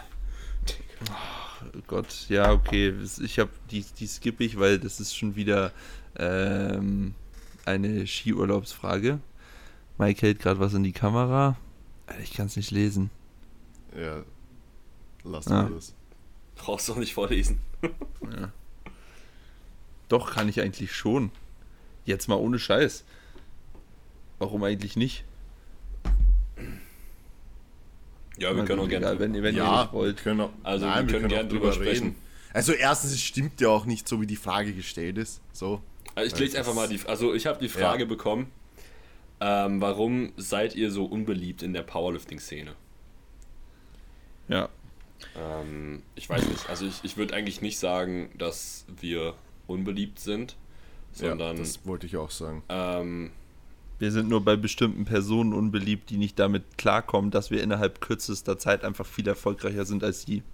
Oh 1.75 1.81
Gott, 1.87 2.27
ja, 2.29 2.53
okay. 2.53 2.95
Ich 3.23 3.39
habe 3.39 3.51
die, 3.71 3.85
die 3.99 4.07
skippe 4.07 4.45
ich, 4.45 4.59
weil 4.59 4.79
das 4.79 5.01
ist 5.01 5.17
schon 5.17 5.37
wieder 5.37 5.73
ähm, 6.17 7.15
eine 7.65 8.07
Skiurlaubsfrage. 8.07 9.21
Mike 9.99 10.21
hält 10.23 10.39
gerade 10.41 10.61
was 10.61 10.75
in 10.75 10.83
die 10.83 10.93
Kamera. 10.93 11.57
Alter, 12.07 12.23
Ich 12.23 12.33
kann 12.35 12.47
es 12.47 12.57
nicht 12.57 12.71
lesen. 12.71 13.11
Ja, 13.99 14.23
lass 15.25 15.47
Ah. 15.49 15.65
mal 15.65 15.73
das. 15.75 15.95
Brauchst 16.57 16.89
du 16.89 16.93
auch 16.93 16.97
nicht 16.99 17.15
vorlesen. 17.15 17.59
Doch, 20.09 20.33
kann 20.35 20.49
ich 20.49 20.61
eigentlich 20.61 20.93
schon. 20.95 21.31
Jetzt 22.05 22.29
mal 22.29 22.35
ohne 22.37 22.59
Scheiß. 22.59 23.05
Warum 24.39 24.63
eigentlich 24.65 24.97
nicht? 24.97 25.25
Ja, 28.39 28.55
wir 28.57 28.65
können 28.65 28.81
auch 28.81 28.89
gerne. 28.89 29.07
egal, 29.07 29.19
wenn, 29.21 29.35
ihr- 29.35 29.43
wenn 29.43 29.55
ihr 29.55 29.63
ja, 29.63 29.83
nicht 29.83 29.93
wollt. 29.93 30.23
Können, 30.23 30.49
Also, 30.63 30.87
nein, 30.87 31.07
wir 31.07 31.13
können 31.13 31.23
können, 31.23 31.29
gern 31.29 31.47
auch 31.47 31.51
drüber 31.51 31.71
drüber 31.71 31.73
sprechen. 31.85 32.07
reden. 32.09 32.17
Also 32.53 32.73
erstens, 32.73 33.13
es 33.13 33.21
stimmt 33.23 33.61
ja 33.61 33.69
auch 33.69 33.85
nicht 33.87 34.09
so, 34.09 34.21
wie 34.21 34.27
die 34.27 34.37
Frage 34.37 34.73
gestellt 34.75 35.17
ist. 35.19 35.41
So. 35.53 35.81
Also 36.15 36.35
ich 36.35 36.41
lese 36.41 36.59
einfach 36.59 36.75
mal 36.75 36.89
die. 36.89 37.01
Also 37.07 37.33
ich 37.35 37.47
habe 37.47 37.59
die 37.61 37.69
Frage 37.69 38.03
Ja. 38.03 38.09
bekommen. 38.09 38.51
Ähm, 39.45 39.81
warum 39.81 40.33
seid 40.37 40.77
ihr 40.77 40.93
so 40.93 41.05
unbeliebt 41.05 41.65
in 41.65 41.73
der 41.73 41.83
Powerlifting-Szene? 41.83 42.77
Ja. 44.47 44.69
Ähm, 45.37 46.03
ich 46.15 46.31
weiß 46.31 46.47
nicht. 46.47 46.69
Also 46.69 46.87
ich, 46.87 47.01
ich 47.03 47.17
würde 47.17 47.35
eigentlich 47.35 47.61
nicht 47.61 47.77
sagen, 47.81 48.31
dass 48.39 48.85
wir 49.01 49.35
unbeliebt 49.67 50.21
sind, 50.21 50.57
sondern 51.11 51.57
ja, 51.57 51.63
das 51.63 51.85
wollte 51.85 52.07
ich 52.07 52.17
auch 52.17 52.31
sagen. 52.31 52.63
ähm, 52.69 53.33
Wir 53.99 54.13
sind 54.13 54.29
nur 54.29 54.45
bei 54.45 54.55
bestimmten 54.55 55.05
Personen 55.07 55.53
unbeliebt, 55.53 56.11
die 56.11 56.19
nicht 56.19 56.39
damit 56.39 56.79
klarkommen, 56.79 57.33
dass 57.33 57.51
wir 57.51 57.65
innerhalb 57.65 58.01
kürzester 58.01 58.59
Zeit 58.59 58.85
einfach 58.85 59.07
viel 59.07 59.27
erfolgreicher 59.27 59.85
sind 59.85 60.05
als 60.05 60.23
sie. 60.23 60.45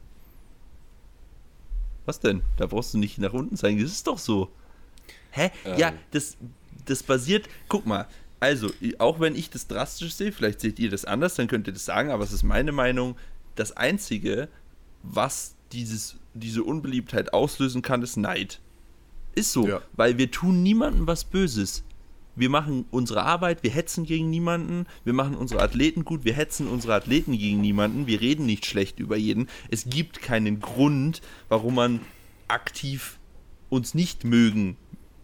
Was 2.07 2.20
denn? 2.20 2.40
Da 2.57 2.64
brauchst 2.64 2.94
du 2.94 2.98
nicht 2.98 3.18
nach 3.18 3.35
unten 3.35 3.59
zeigen. 3.59 3.83
Das 3.83 3.90
ist 3.90 4.07
doch 4.07 4.18
so. 4.18 4.51
Hä? 5.33 5.51
Ähm. 5.66 5.79
Ja, 5.79 5.92
das, 6.11 6.38
das 6.87 7.03
basiert. 7.03 7.51
Guck 7.68 7.85
mal. 7.85 8.07
Also, 8.40 8.70
auch 8.98 9.18
wenn 9.20 9.35
ich 9.35 9.51
das 9.51 9.66
drastisch 9.66 10.14
sehe, 10.14 10.31
vielleicht 10.33 10.61
seht 10.61 10.79
ihr 10.79 10.90
das 10.90 11.05
anders, 11.05 11.35
dann 11.35 11.48
könnt 11.48 11.66
ihr 11.66 11.72
das 11.72 11.85
sagen, 11.85 12.11
aber 12.11 12.22
es 12.24 12.33
ist 12.33 12.44
meine 12.44 12.72
Meinung. 12.72 13.16
Das 13.57 13.77
Einzige, 13.77 14.48
was 15.03 15.57
dieses, 15.72 16.16
diese 16.35 16.62
Unbeliebtheit 16.62 17.33
auslösen 17.33 17.83
kann, 17.83 18.03
ist 18.03 18.16
Neid. 18.16 18.61
Ist 19.35 19.53
so, 19.53 19.66
Ja. 19.66 19.83
weil 19.94 20.18
wir 20.18 20.31
tun 20.31 20.62
niemandem 20.62 21.07
was 21.07 21.24
Böses. 21.24 21.83
Wir 22.37 22.48
machen 22.51 22.85
unsere 22.92 23.24
Arbeit, 23.24 23.64
wir 23.64 23.70
hetzen 23.70 24.05
gegen 24.05 24.31
niemanden, 24.31 24.87
wir 25.05 25.12
machen 25.12 25.35
unsere 25.35 25.61
Athleten 25.61 26.05
gut, 26.05 26.24
wir 26.24 26.35
hetzen 26.35 26.68
unsere 26.68 26.94
Athleten 26.94 27.37
gegen 27.37 27.61
niemanden, 27.61 28.07
wir 28.07 28.20
reden 28.20 28.46
nicht 28.46 28.64
schlecht 28.64 29.01
über 29.01 29.16
jeden. 29.16 29.48
Es 29.70 29.87
gibt 29.87 30.22
keinen 30.22 30.61
Grund, 30.61 31.20
warum 31.48 31.74
man 31.74 32.01
aktiv 32.46 33.18
uns 33.70 33.94
nicht 33.94 34.22
mögen 34.22 34.77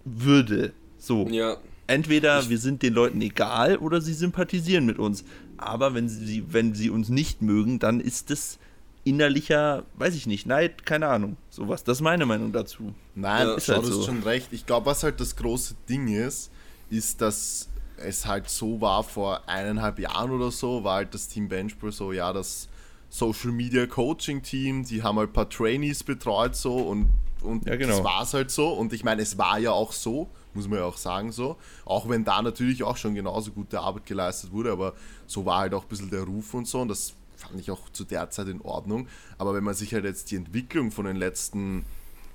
würde. 0.04 0.72
So. 0.98 1.28
ja, 1.28 1.56
Entweder 1.86 2.48
wir 2.48 2.58
sind 2.58 2.82
den 2.82 2.94
Leuten 2.94 3.20
egal 3.20 3.76
oder 3.76 4.00
sie 4.00 4.14
sympathisieren 4.14 4.86
mit 4.86 4.98
uns. 4.98 5.24
Aber 5.56 5.94
wenn 5.94 6.08
sie, 6.08 6.44
wenn 6.52 6.74
sie 6.74 6.90
uns 6.90 7.08
nicht 7.08 7.42
mögen, 7.42 7.78
dann 7.78 8.00
ist 8.00 8.30
es 8.30 8.58
innerlicher, 9.04 9.84
weiß 9.96 10.14
ich 10.14 10.26
nicht, 10.26 10.46
Neid, 10.46 10.86
keine 10.86 11.08
Ahnung. 11.08 11.36
Sowas. 11.50 11.84
Das 11.84 11.98
ist 11.98 12.02
meine 12.02 12.24
Meinung 12.26 12.52
dazu. 12.52 12.94
Nein, 13.14 13.46
Ja, 13.48 13.54
ist 13.54 13.68
halt 13.68 13.82
du 13.82 13.88
hast 13.88 13.92
so. 13.92 14.02
schon 14.02 14.22
recht. 14.22 14.48
Ich 14.52 14.64
glaube, 14.66 14.86
was 14.86 15.02
halt 15.02 15.20
das 15.20 15.36
große 15.36 15.74
Ding 15.88 16.08
ist, 16.08 16.50
ist, 16.90 17.20
dass 17.20 17.68
es 17.98 18.26
halt 18.26 18.48
so 18.48 18.80
war 18.80 19.04
vor 19.04 19.46
eineinhalb 19.48 19.98
Jahren 19.98 20.30
oder 20.30 20.50
so, 20.50 20.82
war 20.84 20.96
halt 20.96 21.14
das 21.14 21.28
Team 21.28 21.48
Benchpool 21.48 21.92
so, 21.92 22.12
ja, 22.12 22.32
das 22.32 22.68
Social 23.10 23.52
Media 23.52 23.86
Coaching 23.86 24.42
Team, 24.42 24.84
die 24.84 25.02
haben 25.02 25.18
halt 25.18 25.30
ein 25.30 25.32
paar 25.32 25.48
Trainees 25.48 26.02
betreut 26.02 26.56
so 26.56 26.76
und, 26.78 27.10
und 27.42 27.66
Ja, 27.66 27.76
genau. 27.76 27.96
das 27.96 28.04
war 28.04 28.22
es 28.22 28.34
halt 28.34 28.50
so. 28.50 28.68
Und 28.70 28.92
ich 28.92 29.04
meine, 29.04 29.22
es 29.22 29.38
war 29.38 29.58
ja 29.58 29.70
auch 29.70 29.92
so, 29.92 30.28
muss 30.54 30.68
man 30.68 30.78
ja 30.78 30.84
auch 30.84 30.96
sagen 30.96 31.32
so, 31.32 31.56
auch 31.84 32.08
wenn 32.08 32.24
da 32.24 32.42
natürlich 32.42 32.82
auch 32.82 32.96
schon 32.96 33.14
genauso 33.14 33.52
gute 33.52 33.80
Arbeit 33.80 34.06
geleistet 34.06 34.52
wurde, 34.52 34.72
aber 34.72 34.94
so 35.26 35.44
war 35.46 35.60
halt 35.60 35.74
auch 35.74 35.82
ein 35.82 35.88
bisschen 35.88 36.10
der 36.10 36.22
Ruf 36.22 36.54
und 36.54 36.66
so 36.66 36.80
und 36.80 36.88
das 36.88 37.14
fand 37.36 37.60
ich 37.60 37.70
auch 37.70 37.88
zu 37.90 38.04
der 38.04 38.30
Zeit 38.30 38.48
in 38.48 38.60
Ordnung. 38.60 39.08
Aber 39.38 39.54
wenn 39.54 39.64
man 39.64 39.74
sich 39.74 39.92
halt 39.92 40.04
jetzt 40.04 40.30
die 40.30 40.36
Entwicklung 40.36 40.90
von 40.90 41.04
den 41.04 41.16
letzten 41.16 41.84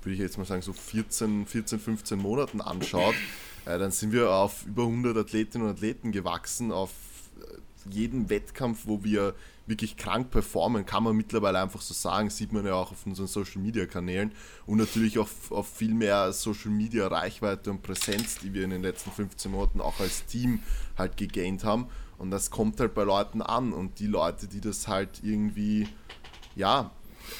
würde 0.02 0.14
ich 0.14 0.20
jetzt 0.20 0.38
mal 0.38 0.44
sagen, 0.44 0.62
so 0.62 0.72
14, 0.72 1.46
14 1.46 1.78
15 1.78 2.18
Monaten 2.18 2.60
anschaut, 2.60 3.14
äh, 3.66 3.78
dann 3.78 3.90
sind 3.90 4.12
wir 4.12 4.30
auf 4.30 4.66
über 4.66 4.84
100 4.84 5.16
Athletinnen 5.16 5.66
und 5.66 5.74
Athleten 5.74 6.12
gewachsen, 6.12 6.72
auf 6.72 6.90
äh, 7.40 7.90
jeden 7.90 8.30
Wettkampf, 8.30 8.82
wo 8.84 9.04
wir 9.04 9.34
wirklich 9.70 9.96
krank 9.96 10.30
performen, 10.30 10.84
kann 10.84 11.02
man 11.02 11.16
mittlerweile 11.16 11.60
einfach 11.60 11.80
so 11.80 11.94
sagen, 11.94 12.28
sieht 12.28 12.52
man 12.52 12.66
ja 12.66 12.74
auch 12.74 12.92
auf 12.92 13.06
unseren 13.06 13.26
Social 13.26 13.62
Media 13.62 13.86
Kanälen 13.86 14.32
und 14.66 14.76
natürlich 14.76 15.18
auf, 15.18 15.50
auf 15.50 15.68
viel 15.68 15.94
mehr 15.94 16.32
Social 16.34 16.70
Media 16.70 17.06
Reichweite 17.06 17.70
und 17.70 17.80
Präsenz, 17.80 18.36
die 18.38 18.52
wir 18.52 18.64
in 18.64 18.70
den 18.70 18.82
letzten 18.82 19.10
15 19.10 19.50
Monaten 19.50 19.80
auch 19.80 19.98
als 20.00 20.26
Team 20.26 20.60
halt 20.98 21.16
gegaint 21.16 21.64
haben. 21.64 21.86
Und 22.18 22.30
das 22.30 22.50
kommt 22.50 22.78
halt 22.80 22.92
bei 22.92 23.04
Leuten 23.04 23.40
an 23.40 23.72
und 23.72 23.98
die 23.98 24.06
Leute, 24.06 24.46
die 24.46 24.60
das 24.60 24.88
halt 24.88 25.20
irgendwie, 25.22 25.88
ja, 26.54 26.90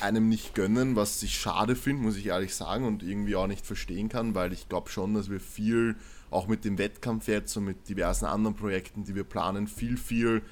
einem 0.01 0.28
nicht 0.28 0.55
gönnen, 0.55 0.97
was 0.97 1.22
ich 1.22 1.39
schade 1.39 1.76
finde, 1.76 2.03
muss 2.03 2.16
ich 2.16 2.26
ehrlich 2.26 2.55
sagen, 2.55 2.87
und 2.87 3.03
irgendwie 3.03 3.37
auch 3.37 3.47
nicht 3.47 3.66
verstehen 3.66 4.09
kann, 4.09 4.35
weil 4.35 4.53
ich 4.53 4.68
glaube 4.68 4.89
schon, 4.89 5.14
dass 5.14 5.31
wir 5.31 5.41
viel, 5.41 5.97
auch 6.31 6.47
mit 6.47 6.64
dem 6.64 6.78
Wettkampf 6.78 7.26
jetzt 7.28 7.57
und 7.57 7.64
mit 7.64 7.89
diversen 7.89 8.24
anderen 8.24 8.55
Projekten, 8.57 9.05
die 9.05 9.14
wir 9.14 9.24
planen, 9.24 9.66
viel, 9.66 9.97
viel 9.97 10.43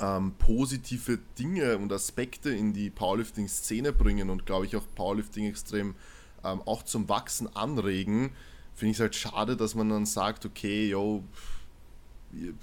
ähm, 0.00 0.34
positive 0.38 1.18
Dinge 1.38 1.78
und 1.78 1.92
Aspekte 1.92 2.50
in 2.50 2.72
die 2.72 2.90
Powerlifting-Szene 2.90 3.92
bringen 3.92 4.30
und 4.30 4.46
glaube 4.46 4.66
ich 4.66 4.76
auch 4.76 4.84
Powerlifting 4.94 5.46
extrem 5.46 5.94
ähm, 6.44 6.62
auch 6.66 6.82
zum 6.82 7.08
Wachsen 7.08 7.54
anregen, 7.54 8.32
finde 8.74 8.90
ich 8.90 8.96
es 8.96 9.00
halt 9.00 9.14
schade, 9.14 9.56
dass 9.56 9.74
man 9.74 9.88
dann 9.88 10.06
sagt, 10.06 10.44
okay, 10.44 10.88
yo, 10.88 11.24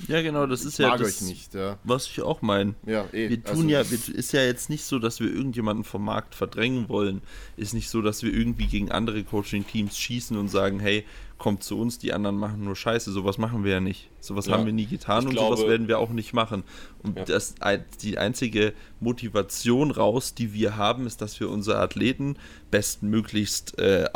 ja, 0.08 0.22
genau, 0.22 0.46
das 0.48 0.66
ist 0.66 0.80
ja 0.80 0.98
das, 0.98 1.22
nicht, 1.22 1.54
ja. 1.54 1.80
was 1.84 2.06
ich 2.06 2.22
auch 2.22 2.42
meine. 2.42 2.76
Ja, 2.86 3.06
eh. 3.14 3.30
Wir 3.30 3.44
tun 3.44 3.52
also, 3.52 3.68
ja, 3.70 3.90
wir, 3.90 4.16
ist 4.16 4.34
ja 4.34 4.44
jetzt 4.44 4.70
nicht 4.70 4.84
so, 4.84 5.00
dass 5.00 5.20
wir 5.20 5.34
irgendjemanden 5.34 5.84
vom 5.84 6.04
Markt 6.04 6.36
verdrängen 6.36 6.90
wollen. 6.90 7.22
Ist 7.56 7.74
nicht 7.74 7.90
so, 7.90 8.02
dass 8.02 8.24
wir 8.24 8.34
irgendwie 8.34 8.68
gegen 8.68 8.92
andere 8.92 9.24
Coaching-Teams 9.24 9.98
schießen 9.98 10.38
und 10.38 10.50
sagen, 10.50 10.80
hey, 10.80 11.06
kommt 11.42 11.64
zu 11.64 11.80
uns, 11.80 11.98
die 11.98 12.14
anderen 12.14 12.36
machen 12.38 12.64
nur 12.64 12.76
Scheiße. 12.76 13.12
Sowas 13.12 13.40
machen 13.40 13.64
wir 13.64 13.72
ja 13.72 13.80
nicht. 13.80 14.12
Sowas 14.20 14.46
ja. 14.46 14.54
haben 14.54 14.68
wir 14.68 14.74
nie 14.74 14.86
getan 14.86 15.24
ich 15.24 15.30
und 15.30 15.34
glaube, 15.34 15.58
sowas 15.58 15.68
werden 15.68 15.88
wir 15.88 15.98
auch 15.98 16.12
nicht 16.12 16.34
machen. 16.34 16.64
Und 17.02 17.18
ja. 17.18 17.26
das, 17.26 17.56
die 18.04 18.20
einzige 18.20 18.74
Motivation 19.00 19.90
raus, 19.90 20.36
die 20.36 20.54
wir 20.54 20.78
haben, 20.78 21.08
ist, 21.08 21.20
dass 21.20 21.40
wir 21.40 21.50
unsere 21.50 21.80
Athleten 21.80 22.38
bestmöglichst 22.70 23.80
äh, 23.80 24.08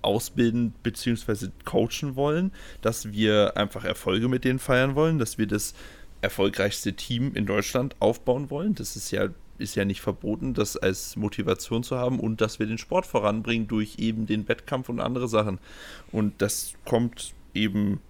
ausbilden 0.00 0.72
bzw. 0.82 1.48
coachen 1.66 2.16
wollen, 2.16 2.50
dass 2.80 3.12
wir 3.12 3.58
einfach 3.58 3.84
Erfolge 3.84 4.28
mit 4.28 4.44
denen 4.44 4.58
feiern 4.58 4.94
wollen, 4.94 5.18
dass 5.18 5.36
wir 5.36 5.46
das 5.46 5.74
erfolgreichste 6.22 6.94
Team 6.94 7.34
in 7.34 7.44
Deutschland 7.44 7.94
aufbauen 8.00 8.48
wollen. 8.48 8.74
Das 8.74 8.96
ist 8.96 9.10
ja 9.10 9.28
ist 9.58 9.76
ja 9.76 9.84
nicht 9.84 10.00
verboten, 10.00 10.54
das 10.54 10.76
als 10.76 11.16
Motivation 11.16 11.82
zu 11.82 11.96
haben 11.96 12.18
und 12.20 12.40
dass 12.40 12.58
wir 12.58 12.66
den 12.66 12.78
Sport 12.78 13.06
voranbringen 13.06 13.68
durch 13.68 13.98
eben 13.98 14.26
den 14.26 14.48
Wettkampf 14.48 14.88
und 14.88 15.00
andere 15.00 15.28
Sachen. 15.28 15.58
Und 16.10 16.40
das 16.42 16.74
kommt 16.84 17.34
eben 17.54 18.00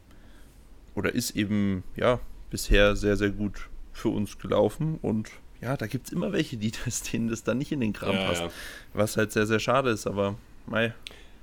oder 0.95 1.15
ist 1.15 1.33
eben, 1.37 1.83
ja, 1.97 2.21
bisher 2.51 2.97
sehr, 2.97 3.17
sehr 3.17 3.31
gut 3.31 3.69
für 3.93 4.09
uns 4.09 4.39
gelaufen 4.39 4.99
und 5.03 5.31
ja, 5.61 5.77
da 5.77 5.87
gibt 5.87 6.07
es 6.07 6.13
immer 6.13 6.33
welche, 6.33 6.57
die 6.57 6.73
das, 6.85 7.03
denen 7.03 7.29
das 7.29 7.43
dann 7.43 7.59
nicht 7.59 7.73
in 7.73 7.81
den 7.81 7.93
Kram 7.93 8.15
ja, 8.15 8.27
passt. 8.27 8.43
Ja. 8.43 8.51
Was 8.93 9.17
halt 9.17 9.33
sehr, 9.33 9.47
sehr 9.47 9.61
schade 9.61 9.91
ist, 9.91 10.07
aber 10.07 10.37
mei. 10.67 10.95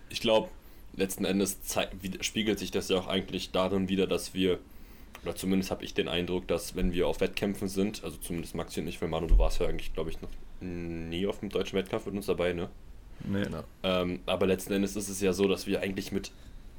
Ich 0.10 0.22
glaube, 0.22 0.49
letzten 0.95 1.26
Endes 1.26 1.58
spiegelt 2.22 2.60
sich 2.60 2.72
das 2.72 2.89
ja 2.89 2.97
auch 2.97 3.08
eigentlich 3.08 3.52
darin 3.52 3.89
wieder, 3.89 4.08
dass 4.08 4.34
wir 4.34 4.60
oder 5.24 5.36
zumindest 5.36 5.72
habe 5.72 5.84
ich 5.84 5.93
den 5.93 6.07
Eindruck, 6.07 6.47
dass 6.47 6.76
wenn 6.76 6.93
wir 6.93 7.07
auf 7.07 7.22
Wettkämpfen 7.22 7.67
sind, 7.67 8.03
also 8.03 8.17
zumindest 8.17 8.55
Maxi 8.55 8.80
und 8.80 8.88
ich, 8.88 9.01
weil 9.01 9.09
Manu, 9.09 9.28
du 9.28 9.38
warst 9.38 9.59
ja 9.59 9.67
eigentlich, 9.67 9.93
glaube 9.93 10.09
ich, 10.09 10.22
noch 10.22 10.30
nie 10.61 11.28
auf 11.28 11.39
dem 11.39 11.49
deutschen 11.49 11.78
Wettkampf 11.78 12.05
mit 12.07 12.15
uns 12.15 12.26
dabei, 12.26 12.53
ne? 12.53 12.69
Nee. 13.24 13.43
Genau. 13.43 13.63
Ähm, 13.84 14.19
aber 14.26 14.47
letzten 14.47 14.74
Endes 14.74 14.95
ist 14.95 15.09
es 15.09 15.22
ja 15.22 15.34
so, 15.34 15.47
dass 15.47 15.67
wir 15.67 15.82
eigentlich 15.82 16.11
mit, 16.11 16.32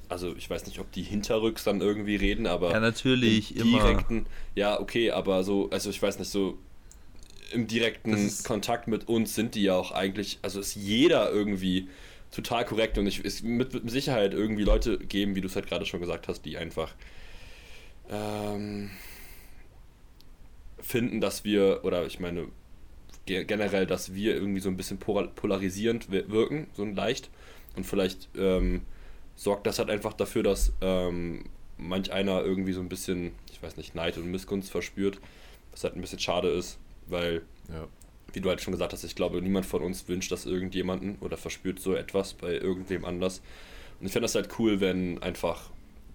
also 0.09 0.35
ich 0.37 0.51
weiß 0.51 0.67
nicht, 0.67 0.81
ob 0.81 0.91
die 0.91 1.03
hinterrücks 1.03 1.63
dann 1.63 1.81
irgendwie 1.81 2.17
reden, 2.17 2.47
aber. 2.47 2.73
Ja, 2.73 2.81
natürlich, 2.81 3.55
direkten, 3.55 4.19
immer. 4.19 4.27
Ja, 4.57 4.81
okay, 4.81 5.13
aber 5.13 5.45
so, 5.45 5.71
also 5.71 5.91
ich 5.91 6.03
weiß 6.03 6.19
nicht, 6.19 6.31
so 6.31 6.59
im 7.53 7.67
direkten 7.67 8.33
Kontakt 8.45 8.89
mit 8.89 9.09
uns 9.09 9.35
sind 9.35 9.55
die 9.55 9.63
ja 9.63 9.77
auch 9.77 9.93
eigentlich, 9.93 10.39
also 10.43 10.59
ist 10.59 10.75
jeder 10.75 11.31
irgendwie 11.31 11.89
total 12.31 12.65
korrekt 12.65 12.97
und 12.99 13.07
ich 13.07 13.25
es 13.25 13.43
mit, 13.43 13.75
mit 13.75 13.91
Sicherheit 13.91 14.33
irgendwie 14.33 14.65
Leute 14.65 14.99
geben, 14.99 15.35
wie 15.37 15.43
du 15.43 15.49
es 15.49 15.55
halt 15.55 15.67
gerade 15.67 15.85
schon 15.85 16.01
gesagt 16.01 16.29
hast, 16.29 16.45
die 16.47 16.57
einfach 16.57 16.95
ähm, 18.11 18.91
finden, 20.81 21.21
dass 21.21 21.45
wir, 21.45 21.81
oder 21.85 22.07
ich 22.07 22.21
meine 22.21 22.49
generell, 23.27 23.87
dass 23.87 24.15
wir 24.15 24.35
irgendwie 24.35 24.61
so 24.61 24.69
ein 24.69 24.77
bisschen 24.77 24.99
polarisierend 24.99 26.11
wirken, 26.11 26.67
so 26.75 26.83
ein 26.83 26.95
leicht. 26.95 27.31
Und 27.77 27.85
vielleicht 27.85 28.29
ähm, 28.37 28.83
sorgt 29.37 29.67
das 29.67 29.79
halt 29.79 29.91
einfach 29.91 30.13
dafür, 30.13 30.43
dass 30.43 30.73
ähm, 30.81 31.45
manch 31.79 32.13
einer 32.13 32.43
irgendwie 32.43 32.73
so 32.73 32.81
ein 32.81 32.89
bisschen, 32.89 33.33
ich 33.51 33.63
weiß 33.63 33.77
nicht, 33.77 33.95
Neid 33.95 34.19
und 34.19 34.31
Missgunst 34.31 34.71
verspürt, 34.71 35.21
was 35.71 35.85
halt 35.85 35.95
ein 35.95 36.01
bisschen 36.01 36.19
schade 36.19 36.49
ist, 36.49 36.79
weil, 37.07 37.43
ja. 37.69 37.87
wie 38.33 38.41
du 38.41 38.49
halt 38.49 38.61
schon 38.61 38.73
gesagt 38.73 38.93
hast, 38.93 39.05
ich 39.05 39.15
glaube, 39.15 39.41
niemand 39.41 39.67
von 39.67 39.83
uns 39.83 40.07
wünscht 40.09 40.33
das 40.33 40.45
irgendjemanden 40.45 41.17
oder 41.21 41.37
verspürt 41.37 41.79
so 41.79 41.95
etwas 41.95 42.35
bei 42.35 42.53
irgendwem 42.53 43.05
anders. 43.05 43.41
Und 44.01 44.07
ich 44.07 44.13
fände 44.13 44.25
das 44.25 44.35
halt 44.35 44.49
cool, 44.59 44.81
wenn 44.81 45.23
einfach 45.23 45.71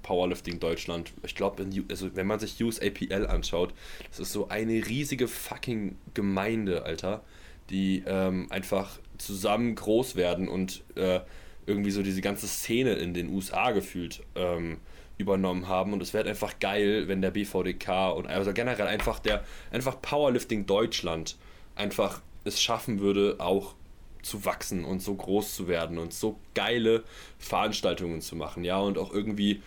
Powerlifting 0.08 0.62
Deutschland. 0.62 1.12
Ich 1.24 1.36
glaube, 1.36 1.68
also 1.90 2.16
wenn 2.16 2.28
man 2.28 2.40
sich 2.40 2.64
USAPL 2.64 3.28
anschaut, 3.28 3.74
das 4.10 4.20
ist 4.20 4.32
so 4.32 4.48
eine 4.48 4.88
riesige 4.88 5.28
fucking 5.28 5.98
Gemeinde, 6.14 6.84
Alter, 6.84 7.24
die 7.70 8.04
ähm, 8.08 8.48
einfach 8.50 9.00
zusammen 9.18 9.76
groß 9.76 10.16
werden 10.16 10.48
und 10.48 10.84
äh, 10.96 11.20
irgendwie 11.66 11.92
so 11.92 12.04
diese 12.04 12.22
ganze 12.22 12.48
Szene 12.48 12.94
in 12.94 13.14
den 13.14 13.28
USA 13.30 13.72
gefühlt 13.72 14.24
ähm, 14.36 14.78
übernommen 15.18 15.68
haben. 15.68 15.92
Und 15.92 16.02
es 16.02 16.14
wäre 16.14 16.30
einfach 16.30 16.58
geil, 16.60 17.10
wenn 17.10 17.22
der 17.22 17.32
BVDK 17.32 18.16
und 18.16 18.28
also 18.28 18.54
generell 18.54 18.88
einfach 18.88 19.20
der 19.20 19.44
einfach 19.72 20.02
Powerlifting 20.02 20.66
Deutschland 20.66 21.36
einfach 21.76 22.22
es 22.46 22.62
schaffen 22.62 23.02
würde, 23.02 23.36
auch 23.40 23.76
zu 24.22 24.46
wachsen 24.46 24.86
und 24.86 25.02
so 25.02 25.16
groß 25.16 25.54
zu 25.54 25.68
werden 25.68 25.98
und 25.98 26.14
so 26.14 26.40
geile 26.54 27.04
Veranstaltungen 27.40 28.22
zu 28.22 28.38
machen, 28.38 28.64
ja, 28.64 28.80
und 28.80 28.98
auch 28.98 29.12
irgendwie 29.12 29.62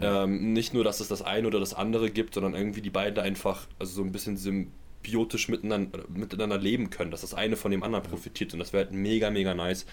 ähm, 0.00 0.52
nicht 0.52 0.74
nur, 0.74 0.84
dass 0.84 1.00
es 1.00 1.08
das 1.08 1.22
eine 1.22 1.46
oder 1.46 1.60
das 1.60 1.74
andere 1.74 2.10
gibt, 2.10 2.34
sondern 2.34 2.54
irgendwie 2.54 2.80
die 2.80 2.90
beiden 2.90 3.22
einfach 3.22 3.66
also 3.78 3.92
so 3.92 4.02
ein 4.02 4.12
bisschen 4.12 4.36
symbiotisch 4.36 5.48
miteinander, 5.48 6.04
miteinander 6.08 6.58
leben 6.58 6.90
können, 6.90 7.10
dass 7.10 7.20
das 7.20 7.34
eine 7.34 7.56
von 7.56 7.70
dem 7.70 7.82
anderen 7.82 8.04
profitiert 8.04 8.52
und 8.52 8.58
das 8.58 8.72
wäre 8.72 8.84
halt 8.84 8.94
mega, 8.94 9.30
mega 9.30 9.54
nice. 9.54 9.86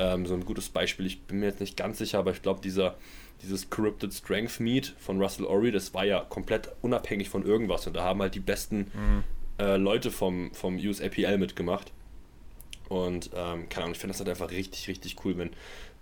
Ähm, 0.00 0.26
so 0.26 0.34
ein 0.34 0.44
gutes 0.44 0.68
Beispiel, 0.68 1.06
ich 1.06 1.22
bin 1.22 1.40
mir 1.40 1.46
jetzt 1.46 1.60
nicht 1.60 1.76
ganz 1.76 1.98
sicher, 1.98 2.18
aber 2.18 2.32
ich 2.32 2.42
glaube, 2.42 2.60
dieser 2.60 2.96
dieses 3.42 3.70
Corrupted 3.70 4.12
Strength 4.12 4.60
Meet 4.60 4.94
von 4.98 5.20
Russell 5.20 5.46
Ory, 5.46 5.70
das 5.70 5.94
war 5.94 6.04
ja 6.04 6.20
komplett 6.28 6.70
unabhängig 6.82 7.28
von 7.28 7.44
irgendwas 7.44 7.86
und 7.86 7.94
da 7.94 8.04
haben 8.04 8.20
halt 8.20 8.34
die 8.34 8.40
besten 8.40 8.90
mhm. 8.92 9.24
äh, 9.58 9.76
Leute 9.76 10.10
vom, 10.10 10.52
vom 10.52 10.76
USAPL 10.76 11.38
mitgemacht. 11.38 11.92
Und 12.88 13.30
ähm, 13.34 13.68
keine 13.68 13.84
Ahnung, 13.84 13.92
ich 13.92 13.98
finde 13.98 14.12
das 14.12 14.20
halt 14.20 14.30
einfach 14.30 14.50
richtig, 14.50 14.88
richtig 14.88 15.16
cool, 15.24 15.36
wenn 15.36 15.50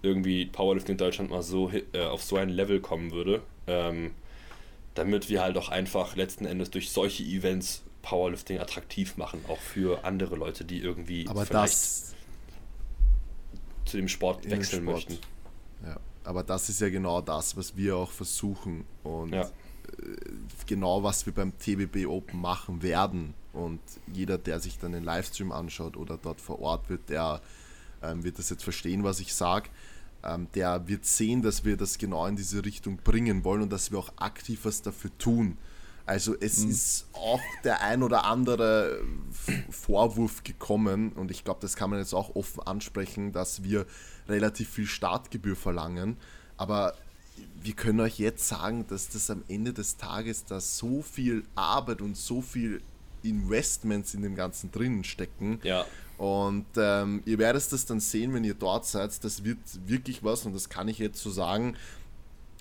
irgendwie 0.03 0.47
Powerlifting 0.47 0.95
in 0.95 0.99
Deutschland 0.99 1.31
mal 1.31 1.43
so 1.43 1.71
äh, 1.71 2.05
auf 2.05 2.23
so 2.23 2.37
ein 2.37 2.49
Level 2.49 2.81
kommen 2.81 3.13
würde. 3.13 3.43
Ähm, 3.67 4.13
damit 4.95 5.29
wir 5.29 5.43
halt 5.43 5.59
auch 5.59 5.69
einfach 5.69 6.17
letzten 6.17 6.47
Endes 6.47 6.71
durch 6.71 6.91
solche 6.91 7.23
Events 7.23 7.83
Powerlifting 8.03 8.59
attraktiv 8.59 9.17
machen, 9.17 9.45
auch 9.49 9.59
für 9.59 10.05
andere 10.05 10.37
Leute, 10.37 10.65
die 10.65 10.79
irgendwie 10.79 11.27
aber 11.29 11.45
das 11.45 12.15
zu 13.85 13.97
dem 13.97 14.09
Sport 14.09 14.49
wechseln 14.49 14.83
Sport. 14.83 14.97
möchten. 14.97 15.19
Ja, 15.85 15.99
aber 16.25 16.43
das 16.43 16.69
ist 16.69 16.81
ja 16.81 16.89
genau 16.89 17.21
das, 17.21 17.57
was 17.57 17.77
wir 17.77 17.97
auch 17.97 18.11
versuchen 18.11 18.85
und 19.03 19.33
ja. 19.33 19.43
Äh, 19.43 19.51
genau 20.67 21.03
was 21.03 21.27
wir 21.27 21.33
beim 21.33 21.57
TBB 21.59 22.07
Open 22.07 22.41
machen 22.41 22.83
werden. 22.83 23.35
Und 23.53 23.81
jeder, 24.13 24.37
der 24.39 24.61
sich 24.61 24.79
dann 24.79 24.93
den 24.93 25.05
Livestream 25.05 25.51
anschaut 25.51 25.97
oder 25.97 26.19
dort 26.19 26.41
vor 26.41 26.61
Ort 26.61 26.91
wird, 26.91 27.09
der 27.09 27.41
ähm, 28.03 28.25
wird 28.25 28.39
das 28.39 28.51
jetzt 28.51 28.65
verstehen, 28.65 29.05
was 29.05 29.21
ich 29.21 29.35
sage 29.35 29.69
ähm, 30.27 30.49
der 30.55 30.89
wird 30.89 31.05
sehen, 31.05 31.43
dass 31.43 31.65
wir 31.65 31.77
das 31.77 31.99
genau 31.99 32.27
in 32.27 32.37
diese 32.37 32.65
Richtung 32.65 32.97
bringen 32.97 33.45
wollen 33.45 33.63
und 33.63 33.73
dass 33.73 33.91
wir 33.91 33.99
auch 33.99 34.13
aktiv 34.17 34.61
was 34.65 34.83
dafür 34.83 35.11
tun. 35.19 35.57
Also 36.05 36.37
es 36.39 36.65
mhm. 36.65 36.71
ist 36.71 37.07
auch 37.13 37.41
der 37.65 37.83
ein 37.83 38.03
oder 38.03 38.25
andere 38.25 39.01
Vorwurf 39.71 40.45
gekommen 40.45 41.13
und 41.13 41.31
ich 41.31 41.45
glaube, 41.45 41.61
das 41.61 41.75
kann 41.75 41.91
man 41.91 41.99
jetzt 41.99 42.15
auch 42.15 42.37
offen 42.37 42.63
ansprechen, 42.63 43.33
dass 43.33 43.65
wir 43.65 43.87
relativ 44.29 44.71
viel 44.71 44.87
Startgebühr 44.87 45.57
verlangen. 45.57 46.17
Aber 46.57 46.95
wir 47.61 47.75
können 47.75 48.01
euch 48.01 48.19
jetzt 48.19 48.47
sagen, 48.47 48.87
dass 48.89 49.09
das 49.09 49.31
am 49.31 49.43
Ende 49.49 49.73
des 49.73 49.97
Tages 49.97 50.45
da 50.45 50.61
so 50.61 51.03
viel 51.03 51.45
Arbeit 51.55 52.01
und 52.01 52.17
so 52.17 52.41
viel 52.41 52.83
Investments 53.23 54.15
in 54.15 54.23
dem 54.23 54.37
Ganzen 54.37 54.71
drinnen 54.71 55.03
stecken. 55.03 55.59
Ja. 55.65 55.85
Und 56.19 56.67
ähm, 56.77 57.23
ihr 57.27 57.39
werdet 57.39 57.73
das 57.73 57.85
dann 57.85 58.01
sehen, 58.01 58.33
wenn 58.33 58.45
ihr 58.45 58.55
dort 58.55 58.87
seid. 58.87 59.23
Das 59.23 59.45
wird 59.45 59.59
wirklich 59.87 60.25
was 60.25 60.47
und 60.47 60.55
das 60.55 60.69
kann 60.69 60.89
ich 60.89 60.99
jetzt 60.99 61.23
so 61.23 61.31
sagen, 61.31 61.77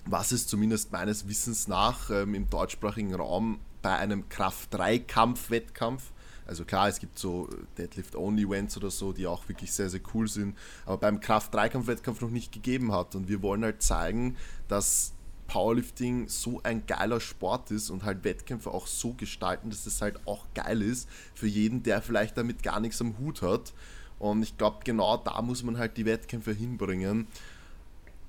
was 0.04 0.32
es 0.32 0.46
zumindest 0.46 0.92
meines 0.92 1.28
Wissens 1.28 1.66
nach 1.66 2.10
ähm, 2.10 2.34
im 2.34 2.48
deutschsprachigen 2.48 3.14
Raum 3.14 3.58
bei 3.82 3.96
einem 3.96 4.28
Kraft-3-Kampf-Wettkampf, 4.28 6.12
Also 6.46 6.64
klar, 6.64 6.88
es 6.88 7.00
gibt 7.00 7.18
so 7.18 7.48
Deadlift-Only-Events 7.78 8.76
oder 8.76 8.90
so, 8.90 9.12
die 9.12 9.26
auch 9.26 9.48
wirklich 9.48 9.72
sehr, 9.72 9.90
sehr 9.90 10.00
cool 10.14 10.28
sind, 10.28 10.56
aber 10.84 10.98
beim 10.98 11.20
Kraft-Dreikampf-Wettkampf 11.20 12.20
noch 12.20 12.30
nicht 12.30 12.52
gegeben 12.52 12.92
hat. 12.92 13.14
Und 13.14 13.28
wir 13.28 13.42
wollen 13.42 13.64
halt 13.64 13.82
zeigen, 13.82 14.36
dass 14.68 15.12
Powerlifting 15.46 16.28
so 16.28 16.60
ein 16.62 16.86
geiler 16.86 17.20
Sport 17.20 17.70
ist 17.70 17.90
und 17.90 18.04
halt 18.04 18.24
Wettkämpfe 18.24 18.70
auch 18.70 18.86
so 18.86 19.12
gestalten, 19.14 19.70
dass 19.70 19.86
es 19.86 20.02
halt 20.02 20.26
auch 20.26 20.46
geil 20.54 20.82
ist 20.82 21.08
für 21.34 21.46
jeden, 21.46 21.82
der 21.82 22.02
vielleicht 22.02 22.36
damit 22.36 22.62
gar 22.62 22.80
nichts 22.80 23.00
am 23.00 23.18
Hut 23.18 23.42
hat. 23.42 23.72
Und 24.18 24.42
ich 24.42 24.56
glaube, 24.56 24.78
genau 24.84 25.16
da 25.18 25.40
muss 25.42 25.62
man 25.62 25.78
halt 25.78 25.96
die 25.96 26.06
Wettkämpfe 26.06 26.52
hinbringen, 26.52 27.26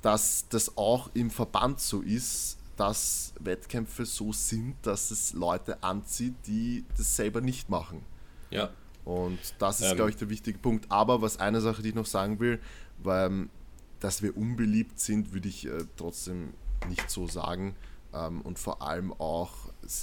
dass 0.02 0.46
das 0.50 0.78
auch 0.78 1.10
im 1.14 1.32
Verband 1.32 1.80
so 1.80 2.02
ist, 2.02 2.58
dass 2.76 3.34
Wettkämpfe 3.40 4.06
so 4.06 4.32
sind, 4.32 4.76
dass 4.84 5.12
es 5.12 5.34
Leute 5.34 5.82
anzieht, 5.84 6.36
die 6.46 6.86
das 6.96 7.16
selber 7.16 7.42
nicht 7.42 7.70
machen. 7.70 8.04
Ja. 8.52 8.70
Und 9.04 9.40
das 9.58 9.80
ist, 9.80 9.92
Ähm. 9.92 9.96
glaube 9.96 10.10
ich, 10.12 10.18
der 10.18 10.30
wichtige 10.30 10.60
Punkt. 10.60 10.86
Aber 10.92 11.22
was 11.22 11.40
eine 11.40 11.62
Sache, 11.62 11.82
die 11.82 11.90
ich 11.90 11.96
noch 11.96 12.06
sagen 12.06 12.40
will, 12.40 12.60
weil, 13.02 13.48
dass 14.00 14.22
wir 14.22 14.38
unbeliebt 14.38 15.00
sind, 15.00 15.34
würde 15.34 15.48
ich 15.48 15.66
äh, 15.66 15.86
trotzdem 15.96 16.54
nicht 16.90 17.10
so 17.10 17.28
sagen. 17.28 17.76
Ähm, 18.14 18.42
und 18.42 18.58
vor 18.60 18.82
allem 18.82 19.12
auch 19.14 19.52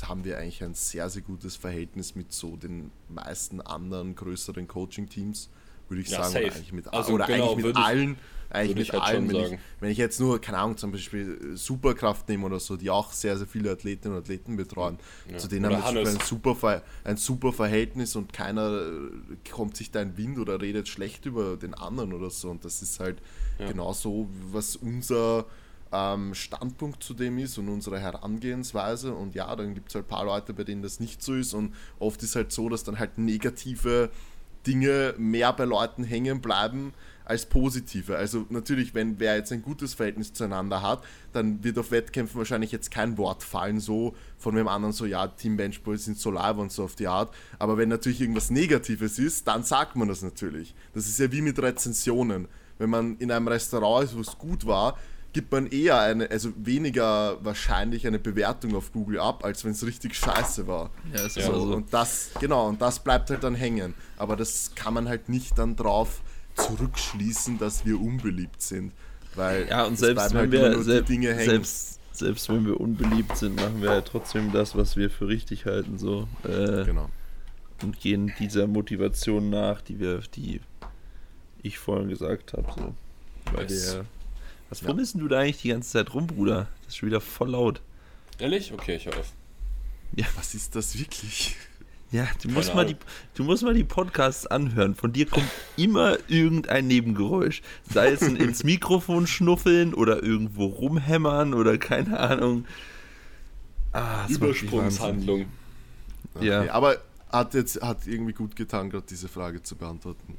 haben 0.07 0.25
wir 0.25 0.39
eigentlich 0.39 0.63
ein 0.63 0.75
sehr, 0.75 1.09
sehr 1.11 1.23
gutes 1.23 1.57
Verhältnis 1.57 2.15
mit 2.15 2.33
so 2.33 2.57
den 2.57 2.91
meisten 3.09 3.61
anderen 3.61 4.15
größeren 4.15 4.69
Coaching-Teams, 4.69 5.51
würde 5.89 6.03
ich 6.03 6.09
Ja, 6.09 6.23
sagen. 6.25 6.33
safe. 6.33 6.45
Oder 6.47 6.55
eigentlich 6.57 6.73
mit, 6.73 6.93
Also 6.95 7.13
oder 7.13 7.27
genau, 7.27 7.45
eigentlich 7.45 7.57
mit 7.57 7.65
würde 7.65 7.81
ich- 7.81 7.87
allen. 7.87 8.17
Eigentlich 8.51 8.93
mit 8.93 9.03
halt 9.03 9.03
allen. 9.15 9.29
Wenn 9.29 9.37
ich, 9.55 9.59
wenn 9.81 9.91
ich 9.91 9.99
jetzt 9.99 10.21
nur, 10.21 10.41
keine 10.41 10.59
Ahnung, 10.59 10.77
zum 10.77 10.93
Beispiel 10.93 11.55
äh, 11.55 11.57
Superkraft 11.57 12.29
nehme 12.29 12.47
oder 12.47 12.61
so, 12.61 12.77
die 12.77 12.89
auch 12.89 13.11
sehr, 13.13 13.37
sehr 13.37 13.49
viele 13.49 13.73
Athletinnen 13.73 14.17
und 14.17 14.23
Athleten 14.23 14.57
betreuen, 14.57 14.99
Ja. 15.29 15.39
zu 15.39 15.49
denen 15.49 15.67
Oder 15.67 15.83
haben 15.83 15.97
wir 15.97 16.07
ein 16.07 16.21
super, 16.21 16.83
ein 17.03 17.17
super 17.17 17.53
Verhältnis 17.53 18.15
und 18.15 18.33
keiner 18.33 18.71
äh, 18.71 19.51
kommt 19.51 19.77
sich 19.77 19.91
da 19.91 20.03
in 20.03 20.17
Wind 20.17 20.39
oder 20.39 20.61
redet 20.61 20.87
schlecht 20.87 21.27
über 21.27 21.57
den 21.57 21.75
anderen 21.75 22.13
oder 22.13 22.31
so. 22.31 22.49
Und 22.51 22.65
das 22.65 22.81
ist 22.81 23.01
halt 23.01 23.19
Ja. 23.59 23.67
genau 23.67 23.93
so, 23.93 24.29
was 24.53 24.77
unser 24.77 25.47
ähm, 25.95 26.35
Standpunkt 26.35 27.03
zu 27.03 27.15
dem 27.15 27.39
ist 27.39 27.57
und 27.59 27.69
unsere 27.69 28.01
Herangehensweise. 28.01 29.15
Und 29.15 29.35
ja, 29.35 29.55
dann 29.55 29.75
gibt 29.75 29.91
es 29.91 29.95
halt 29.95 30.07
ein 30.07 30.09
paar 30.09 30.25
Leute, 30.25 30.53
bei 30.53 30.65
denen 30.65 30.83
das 30.83 30.99
nicht 30.99 31.23
so 31.23 31.35
ist. 31.35 31.55
Und 31.55 31.75
oft 31.99 32.23
ist 32.23 32.35
halt 32.35 32.51
so, 32.51 32.69
dass 32.69 32.83
dann 32.83 32.99
halt 32.99 33.19
negative 33.19 34.11
Dinge 34.67 35.15
mehr 35.19 35.53
bei 35.53 35.65
Leuten 35.65 36.05
hängen 36.05 36.41
bleiben 36.41 36.93
als 37.25 37.47
positive. 37.47 38.17
Also 38.17 38.47
natürlich, 38.51 38.95
wenn 38.95 39.19
wer 39.19 39.37
jetzt 39.37 39.53
ein 39.53 39.63
gutes 39.63 39.95
Verhältnis 39.95 40.33
zueinander 40.33 40.83
hat, 40.83 41.05
dann 41.33 41.63
wird 41.65 41.79
auf 41.79 41.91
Wettkämpfen 41.91 42.39
wahrscheinlich 42.39 42.73
jetzt 42.73 42.91
kein 42.91 43.17
Wort 43.17 43.43
fallen, 43.43 43.81
so 43.81 44.15
von 44.37 44.55
dem 44.55 44.69
anderen 44.69 44.93
so, 44.93 45.07
ja, 45.07 45.29
Team 45.29 45.57
Benchboy 45.57 45.97
sind 45.97 46.19
so 46.19 46.31
live 46.31 46.59
und 46.59 46.73
so 46.73 46.85
auf 46.85 46.97
die 46.97 47.07
Art. 47.07 47.35
Aber 47.59 47.79
wenn 47.79 47.89
natürlich 47.89 48.21
irgendwas 48.21 48.51
Negatives 48.51 49.19
ist, 49.19 49.49
dann 49.49 49.63
sagt 49.63 49.97
man 49.97 50.09
das 50.09 50.23
natürlich. 50.23 50.75
Das 50.93 51.07
ist 51.07 51.19
ja 51.19 51.31
wie 51.33 51.41
mit 51.41 51.59
Rezensionen. 51.61 52.49
Wenn 52.79 52.91
man 52.91 53.17
in 53.19 53.31
einem 53.31 53.49
Restaurant 53.49 54.05
ist, 54.05 54.17
wo 54.17 54.21
es 54.21 54.37
gut 54.39 54.67
war, 54.67 54.99
gibt 55.35 55.53
man 55.53 55.67
eher 55.67 56.01
eine, 56.01 56.31
also 56.31 56.51
weniger 56.57 57.45
wahrscheinlich 57.45 58.07
eine 58.07 58.19
Bewertung 58.19 58.75
auf 58.75 58.93
Google 58.93 59.21
ab, 59.21 59.45
als 59.45 59.65
wenn 59.65 59.73
es 59.73 59.85
richtig 59.85 60.15
scheiße 60.17 60.67
war. 60.67 60.91
Ja, 61.15 61.27
ist 61.27 61.35
So, 61.35 61.41
also. 61.53 61.75
und 61.75 61.93
das, 61.93 62.31
genau, 62.41 62.69
und 62.69 62.81
das 62.81 63.01
bleibt 63.01 63.29
halt 63.29 63.45
dann 63.45 63.55
hängen. 63.55 63.93
Aber 64.17 64.37
das 64.37 64.71
kann 64.75 64.95
man 64.95 65.09
halt 65.09 65.29
nicht 65.29 65.59
dann 65.59 65.77
drauf 65.77 66.23
zurückschließen, 66.55 67.59
dass 67.59 67.85
wir 67.85 68.01
unbeliebt 68.01 68.63
sind. 68.63 68.93
Weil 69.35 69.67
Ja, 69.69 69.85
und 69.85 69.99
selbst 69.99 70.31
wenn 70.31 70.39
halt 70.39 70.53
wir 70.53 70.69
nur 70.71 70.79
die 70.79 70.83
selbst, 70.85 71.09
Dinge 71.11 71.35
hängen. 71.35 71.45
selbst, 71.51 72.01
selbst 72.13 72.49
wenn 72.49 72.65
wir 72.67 72.81
unbeliebt 72.81 73.37
sind, 73.37 73.57
machen 73.57 73.83
wir 73.83 73.91
halt 73.91 74.07
trotzdem 74.07 74.53
das, 74.53 74.77
was 74.77 74.97
wir 74.97 75.11
für 75.11 75.27
richtig 75.29 75.67
halten, 75.67 75.99
so. 75.99 76.29
Äh, 76.45 76.85
Genau. 76.85 77.11
und 77.83 77.99
gehen 77.99 78.33
dieser 78.39 78.67
Motivation 78.69 79.51
nach, 79.51 79.81
die 79.81 79.99
wir, 79.99 80.21
die 80.37 80.61
ich 81.63 81.79
vorhin 81.79 82.09
gesagt 82.09 82.53
habe. 82.53 82.67
So. 82.77 82.95
Weil 83.53 83.65
Yes. 83.69 83.93
der, 83.95 84.05
was 84.83 84.89
Ja. 84.89 84.95
denn 84.95 85.21
du 85.21 85.29
da 85.29 85.41
eigentlich 85.41 85.63
die 85.63 85.69
ganze 85.69 85.91
Zeit 85.91 86.15
rum, 86.15 86.27
Bruder? 86.27 86.69
Das 86.83 86.89
ist 86.89 86.97
schon 86.97 87.09
wieder 87.09 87.21
voll 87.21 87.51
laut. 87.51 87.81
Ehrlich? 88.39 88.73
Okay, 88.73 88.97
ich 88.97 89.07
höre 89.07 89.19
auf. 89.19 89.33
Was 90.37 90.55
ist 90.55 90.75
das 90.77 90.99
wirklich? 90.99 91.57
Ja, 92.13 92.29
du 92.41 92.49
musst, 92.49 92.73
mal 92.77 92.87
die, 92.87 92.97
du 93.35 93.43
musst 93.43 93.65
mal 93.65 93.75
die 93.75 93.83
Podcasts 93.83 94.47
anhören. 94.47 94.95
Von 94.95 95.13
dir 95.13 95.27
kommt 95.27 95.51
immer 95.77 96.17
irgendein 96.29 96.87
Nebengeräusch. 96.87 97.61
Sei 97.93 98.11
es 98.13 98.23
ein 98.23 98.37
ins 98.37 98.63
Mikrofon 98.63 99.27
schnuffeln 99.27 99.95
oder 99.95 100.23
irgendwo 100.23 100.67
rumhämmern 100.67 101.55
oder 101.55 101.77
keine 101.77 102.21
Ahnung. 102.21 102.67
Ah, 103.93 104.27
Übersprungshandlung. 104.29 105.47
Ja. 106.41 106.61
Okay, 106.61 106.69
aber 106.71 106.99
hat 107.31 107.55
jetzt 107.55 107.83
hat 107.83 108.07
irgendwie 108.07 108.33
gut 108.33 108.55
getan, 108.55 108.91
gerade 108.91 109.07
diese 109.11 109.27
Frage 109.27 109.63
zu 109.63 109.75
beantworten. 109.75 110.37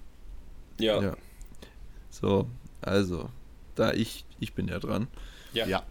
Ja. 0.79 0.95
ja. 0.95 1.01
Ja. 1.01 1.15
So, 2.09 2.47
also, 2.81 3.29
da 3.75 3.93
ich, 3.93 4.25
ich 4.39 4.53
bin 4.53 4.67
ja 4.67 4.79
dran. 4.79 5.07
Ja. 5.53 5.83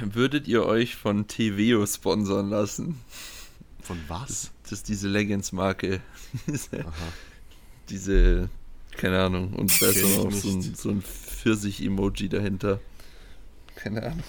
Würdet 0.00 0.46
ihr 0.48 0.64
euch 0.64 0.94
von 0.96 1.26
TVO 1.26 1.84
sponsern 1.86 2.50
lassen? 2.50 3.00
Von 3.80 3.98
was? 4.08 4.52
Das 4.62 4.72
ist 4.72 4.88
diese 4.88 5.08
Leggings-Marke. 5.08 6.00
Diese- 6.46 6.80
Aha. 6.80 6.92
diese, 7.88 8.48
keine 8.96 9.20
Ahnung, 9.22 9.54
und 9.54 9.82
da 9.82 9.86
ist 9.86 10.04
auch 10.04 10.30
so 10.30 10.48
ein, 10.50 10.62
so 10.74 10.90
ein 10.90 11.02
Pfirsich-Emoji 11.02 12.28
dahinter. 12.28 12.80
Keine 13.74 14.02
Ahnung. 14.04 14.22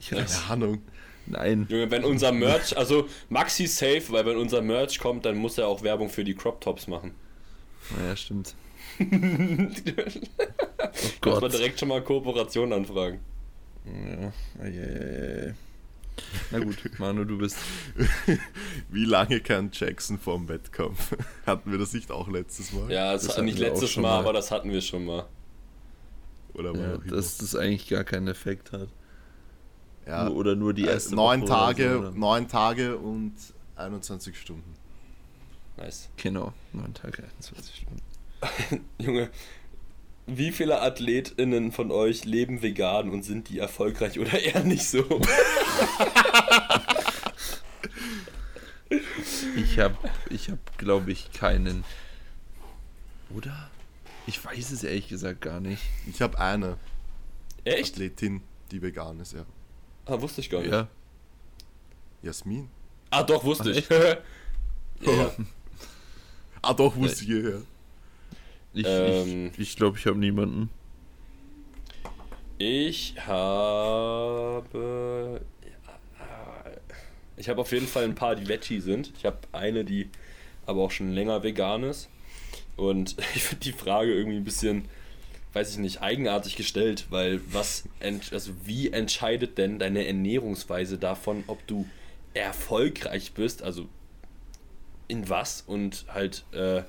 Ich 0.00 0.10
Keine 0.10 0.22
weiß, 0.22 0.50
Ahnung. 0.50 0.82
nein. 1.26 1.66
Junge, 1.68 1.90
wenn 1.90 2.04
unser 2.04 2.32
Merch, 2.32 2.76
also 2.76 3.08
Maxi 3.28 3.66
safe, 3.66 4.02
weil 4.10 4.26
wenn 4.26 4.36
unser 4.36 4.62
Merch 4.62 4.98
kommt, 4.98 5.24
dann 5.26 5.36
muss 5.36 5.58
er 5.58 5.68
auch 5.68 5.82
Werbung 5.82 6.08
für 6.08 6.24
die 6.24 6.34
Crop 6.34 6.60
Tops 6.60 6.88
machen. 6.88 7.12
Naja, 7.96 8.16
stimmt. 8.16 8.54
Oh 9.00 9.04
Muss 10.92 11.20
Gott. 11.20 11.40
man 11.42 11.50
direkt 11.50 11.78
schon 11.80 11.88
mal 11.88 12.02
Kooperation 12.02 12.72
anfragen. 12.72 13.20
Ja, 13.84 14.32
eieiei. 14.62 15.54
Na 16.50 16.58
gut, 16.58 16.76
Manu, 16.98 17.24
du 17.24 17.38
bist. 17.38 17.56
Wie 18.90 19.04
lange 19.04 19.40
kann 19.40 19.70
Jackson 19.72 20.18
vorm 20.18 20.48
Wettkampf? 20.48 21.16
Hatten 21.46 21.70
wir 21.70 21.78
das 21.78 21.92
nicht 21.94 22.10
auch 22.10 22.28
letztes 22.28 22.72
Mal? 22.72 22.90
Ja, 22.92 23.12
das, 23.12 23.22
Das 23.22 23.30
hat 23.30 23.36
hatten 23.38 23.46
nicht 23.46 23.58
letztes 23.58 23.96
Mal, 23.96 24.02
mal. 24.02 24.18
aber 24.20 24.32
das 24.34 24.50
hatten 24.50 24.70
wir 24.70 24.80
schon 24.82 25.04
mal. 25.06 25.26
Oder 26.54 26.74
war 26.74 26.80
Ja, 26.80 26.98
dass 26.98 27.38
das 27.38 27.56
eigentlich 27.56 27.88
gar 27.88 28.04
keinen 28.04 28.28
Effekt 28.28 28.72
hat. 28.72 28.88
ja. 30.06 30.24
Nur, 30.26 30.36
oder 30.36 30.54
nur 30.54 30.74
die 30.74 30.84
Äh, 30.86 30.92
erste 30.92 31.14
neun 31.14 31.46
Tage, 31.46 32.12
neun 32.14 32.46
Tage 32.46 32.98
und 32.98 33.32
21 33.76 34.38
Stunden. 34.38 34.74
Nice. 35.78 36.10
Genau, 36.18 36.52
neun 36.74 36.92
Tage, 36.92 37.22
21 37.24 37.74
Stunden. 37.76 38.02
Junge, 38.98 39.30
wie 40.26 40.52
viele 40.52 40.80
AthletInnen 40.80 41.72
von 41.72 41.90
euch 41.90 42.24
leben 42.24 42.62
vegan 42.62 43.10
und 43.10 43.22
sind 43.22 43.48
die 43.48 43.58
erfolgreich 43.58 44.18
oder 44.18 44.38
eher 44.38 44.64
nicht 44.64 44.86
so? 44.86 45.04
Ich 49.56 49.78
habe, 49.78 49.96
ich 50.30 50.50
hab, 50.50 50.78
glaube 50.78 51.12
ich, 51.12 51.32
keinen. 51.32 51.84
Oder? 53.34 53.70
Ich 54.26 54.44
weiß 54.44 54.70
es 54.70 54.84
ehrlich 54.84 55.08
gesagt 55.08 55.40
gar 55.40 55.60
nicht. 55.60 55.82
Ich 56.06 56.22
habe 56.22 56.38
eine 56.38 56.76
Echt? 57.64 57.94
Athletin, 57.94 58.42
die 58.70 58.82
vegan 58.82 59.18
ist, 59.20 59.32
ja. 59.32 59.44
Ah, 60.06 60.20
wusste 60.20 60.40
ich 60.40 60.50
gar 60.50 60.60
nicht. 60.60 60.70
Ja. 60.70 60.88
Jasmin. 62.22 62.68
Ah, 63.10 63.22
doch, 63.22 63.44
wusste 63.44 63.72
Ach, 63.72 63.76
ich. 63.76 63.88
ja. 65.06 65.32
Ah, 66.64 66.74
doch, 66.74 66.94
wusste 66.94 67.24
ich 67.24 67.30
ja. 67.30 67.60
Ich 68.74 68.86
Ähm. 68.86 69.50
ich, 69.54 69.58
ich 69.58 69.76
glaube, 69.76 69.98
ich 69.98 70.06
habe 70.06 70.18
niemanden. 70.18 70.70
Ich 72.58 73.14
habe. 73.26 74.70
Ich 77.36 77.48
habe 77.48 77.60
auf 77.60 77.72
jeden 77.72 77.88
Fall 77.88 78.04
ein 78.04 78.14
paar, 78.14 78.36
die 78.36 78.46
Veggie 78.48 78.80
sind. 78.80 79.12
Ich 79.16 79.24
habe 79.24 79.38
eine, 79.52 79.84
die 79.84 80.08
aber 80.66 80.82
auch 80.82 80.90
schon 80.90 81.10
länger 81.12 81.42
vegan 81.42 81.82
ist. 81.82 82.08
Und 82.76 83.16
ich 83.34 83.42
finde 83.42 83.64
die 83.64 83.72
Frage 83.72 84.12
irgendwie 84.14 84.36
ein 84.36 84.44
bisschen, 84.44 84.84
weiß 85.52 85.72
ich 85.72 85.78
nicht, 85.78 86.02
eigenartig 86.02 86.56
gestellt, 86.56 87.06
weil 87.10 87.40
was, 87.52 87.84
ent- 88.00 88.32
also 88.32 88.52
wie 88.64 88.90
entscheidet 88.92 89.58
denn 89.58 89.78
deine 89.78 90.06
Ernährungsweise 90.06 90.98
davon, 90.98 91.42
ob 91.48 91.66
du 91.66 91.86
erfolgreich 92.34 93.32
bist, 93.32 93.62
also 93.62 93.88
in 95.08 95.28
was 95.28 95.62
und 95.66 96.04
halt 96.08 96.44
äh, 96.52 96.82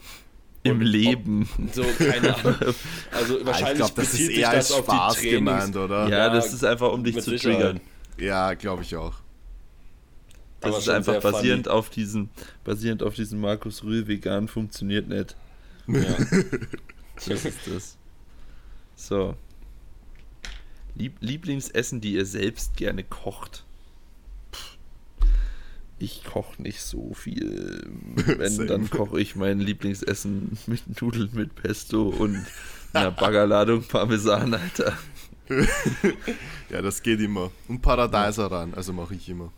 Im 0.64 0.80
und 0.80 0.82
Leben. 0.86 1.50
Ob, 1.58 1.74
so, 1.74 1.84
keine 1.98 2.36
Ahnung. 2.44 2.56
Also 3.12 3.46
wahrscheinlich 3.46 3.72
ich 3.72 3.76
glaube, 3.78 3.94
das 3.96 4.12
bezieht 4.12 4.32
ist 4.32 4.38
eher 4.38 4.52
das 4.54 4.72
als 4.72 4.84
Spaß 4.86 5.22
gemeint, 5.22 5.76
oder? 5.76 6.04
Ja, 6.08 6.10
Ja, 6.28 6.30
das 6.34 6.54
ist 6.54 6.64
einfach, 6.64 6.92
um 6.92 7.04
dich 7.04 7.16
zu 7.20 7.32
Sicherheit. 7.32 7.58
triggern. 7.60 7.82
Ja, 8.18 8.54
glaube 8.54 8.84
ich 8.84 8.96
auch. 8.96 9.16
Das 10.62 10.70
Aber 10.70 10.78
ist 10.80 10.90
einfach 10.90 11.22
funny. 11.22 11.34
basierend 11.34 11.68
auf 11.68 11.90
diesen, 11.90 12.30
basierend 12.64 13.04
auf 13.04 13.16
diesem 13.16 13.42
Markus 13.42 13.84
Rühl 13.84 14.08
vegan 14.08 14.48
funktioniert 14.48 15.08
nicht. 15.08 15.36
Ja. 15.88 16.02
Das 17.28 17.46
ist 17.46 17.60
das. 17.68 17.98
So. 18.96 19.36
Lieb 20.96 21.18
Lieblingsessen, 21.22 22.02
die 22.02 22.14
ihr 22.16 22.26
selbst 22.26 22.76
gerne 22.76 23.04
kocht. 23.04 23.66
Ich 26.04 26.22
koche 26.26 26.62
nicht 26.62 26.82
so 26.82 27.14
viel. 27.14 27.90
Wenn, 28.16 28.68
dann 28.68 28.90
koche 28.90 29.22
ich 29.22 29.38
mein 29.38 29.62
Lieblingsessen 29.62 30.58
mit 30.68 31.02
Nudeln 31.02 31.30
mit 31.32 31.56
Pesto 31.56 32.10
und 32.10 32.46
einer 32.92 33.12
Baggerladung 33.12 33.84
Parmesan, 33.84 34.54
Alter. 34.54 34.98
ja, 36.70 36.82
das 36.82 37.02
geht 37.02 37.22
immer. 37.22 37.52
Und 37.70 37.82
Paradeiser 37.82 38.52
ran, 38.52 38.74
also 38.74 38.92
mache 38.92 39.16
ich 39.16 39.30
immer. 39.30 39.54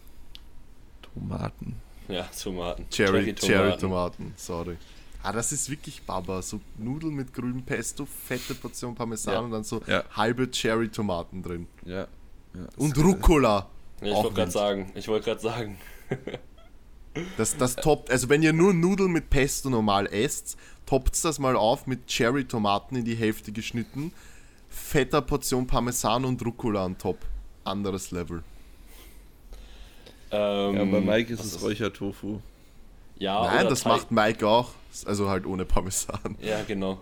Tomaten. 1.02 1.78
Ja, 2.08 2.30
Tomaten. 2.43 2.86
Cherry, 2.91 3.34
Cherry 3.34 3.76
Tomaten, 3.78 4.34
sorry. 4.36 4.78
Ah, 5.24 5.32
das 5.32 5.52
ist 5.52 5.68
wirklich 5.72 6.04
Baba. 6.04 6.43
So 6.43 6.60
Nudeln 6.78 7.16
mit 7.16 7.34
grünem 7.34 7.64
Pesto, 7.64 8.06
fette 8.06 8.54
Portion 8.54 8.93
Parmesan 8.93 9.34
Ja. 9.34 9.39
und 9.39 9.50
dann 9.50 9.64
so 9.64 9.82
Ja. 9.88 10.04
halbe 10.12 10.52
Cherry 10.52 10.89
Tomaten 10.89 11.41
drin. 11.41 11.66
Ja. 11.86 12.02
ja 12.54 12.68
Und 12.78 12.96
Rucola. 13.00 13.68
Ja, 14.02 14.08
ich 14.10 14.14
wollte 14.14 14.34
gerade 14.36 14.52
sagen, 14.52 14.91
ich 14.93 15.08
wollte 15.08 15.26
gerade 15.26 15.41
sagen. 15.41 15.78
Das, 17.38 17.56
das 17.56 17.76
toppt, 17.78 18.12
also 18.12 18.28
wenn 18.28 18.43
ihr 18.43 18.51
nur 18.51 18.74
Nudeln 18.74 19.12
mit 19.12 19.30
Pesto 19.30 19.70
normal 19.70 20.08
esst, 20.08 20.58
toppt 20.86 21.24
das 21.24 21.39
mal 21.39 21.56
auf 21.56 21.88
mit 21.88 22.08
Cherry-Tomaten 22.08 22.97
in 22.97 23.06
die 23.06 23.16
Hälfte 23.16 23.51
geschnitten, 23.53 24.12
fetter 24.70 25.22
Portion 25.22 25.66
Parmesan 25.66 26.26
und 26.26 26.45
Rucola 26.45 26.84
on 26.86 26.97
top. 26.97 27.18
Anderes 27.64 28.12
Level. 28.12 28.43
Ähm, 30.32 30.76
ja, 30.76 30.84
bei 30.86 31.01
Mike 31.01 31.34
ist 31.34 31.43
es 31.43 31.62
Räuchertofu. 31.62 32.39
Ja, 33.18 33.43
Nein, 33.45 33.70
das 33.70 33.84
Teig- 33.84 33.89
macht 33.89 34.12
Mike 34.12 34.45
auch. 34.45 34.72
Also 35.06 35.30
halt 35.30 35.45
ohne 35.45 35.66
Parmesan. 35.66 36.20
Ja, 36.41 36.62
genau. 36.64 36.99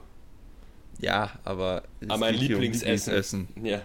Ja, 1.00 1.32
aber. 1.44 1.84
es 2.00 2.10
Aber 2.10 2.20
mein 2.20 2.34
geht 2.34 2.42
hier 2.44 2.56
um 2.58 2.62
Lieblingsessen. 2.62 3.48
Ja. 3.64 3.78
Ist 3.78 3.84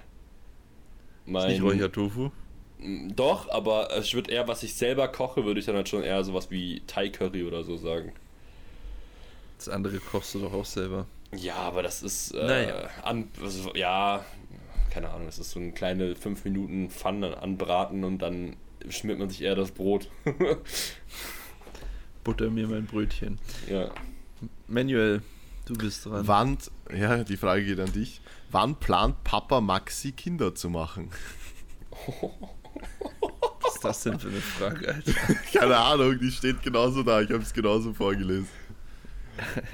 Mein, 1.25 1.49
nicht 1.51 1.63
Räuchertofu? 1.63 2.31
Mm, 2.79 3.11
Doch, 3.17 3.49
aber 3.51 3.97
ich 3.99 4.15
würde 4.15 4.31
eher, 4.31 4.47
was 4.49 4.63
ich 4.63 4.75
selber 4.75 5.09
koche, 5.09 5.45
würde 5.45 5.61
ich 5.61 5.67
dann 5.67 5.77
halt 5.77 5.89
schon 5.89 6.03
eher 6.03 6.23
sowas 6.25 6.51
wie 6.51 6.83
Thai 6.87 7.09
Curry 7.11 7.45
oder 7.45 7.65
so 7.65 7.77
sagen. 7.77 8.13
Das 9.59 9.69
andere 9.69 9.99
kochst 9.99 10.35
du 10.35 10.41
doch 10.41 10.53
auch 10.53 10.65
selber. 10.65 11.07
Ja, 11.35 11.57
aber 11.57 11.83
das 11.83 12.03
ist. 12.03 12.31
Äh, 12.33 12.47
Naja. 12.47 12.91
an, 13.03 13.29
also, 13.43 13.75
ja, 13.75 14.25
keine 14.91 15.11
Ahnung, 15.11 15.27
das 15.27 15.39
ist 15.39 15.51
so 15.51 15.59
eine 15.61 15.73
kleine 15.73 16.15
5 16.17 16.45
Minuten 16.45 16.91
Pfanne 16.91 17.43
anbraten 17.43 18.05
und 18.05 18.19
dann 18.19 18.57
schmiert 18.89 19.19
man 19.19 19.29
sich 19.29 19.43
eher 19.43 19.55
das 19.57 19.73
Brot. 19.73 20.09
Butter 22.25 22.51
mir 22.51 22.67
mein 22.69 22.87
Brötchen. 22.87 23.39
ja. 23.69 23.91
Manuel, 24.69 25.23
du 25.67 25.75
bist 25.75 26.07
dran. 26.07 26.27
Wann, 26.29 26.59
ja, 26.97 27.25
die 27.25 27.37
Frage 27.37 27.65
geht 27.65 27.81
an 27.81 27.93
dich. 27.93 28.21
Wann 28.53 28.77
plant 28.77 29.25
Papa 29.25 29.61
Maxi 29.61 30.13
Kinder 30.13 30.55
zu 30.55 30.71
machen? 30.71 31.11
Was 33.63 33.75
ist 33.75 33.85
das 33.85 34.03
denn 34.03 34.19
für 34.19 34.29
eine 34.29 34.41
Frage, 34.41 34.89
Alter? 34.95 35.13
Keine 35.59 35.77
Ahnung, 35.77 36.19
die 36.19 36.31
steht 36.31 36.63
genauso 36.63 37.03
da. 37.03 37.21
Ich 37.21 37.31
habe 37.31 37.43
es 37.43 37.53
genauso 37.53 37.93
vorgelesen. 37.95 38.49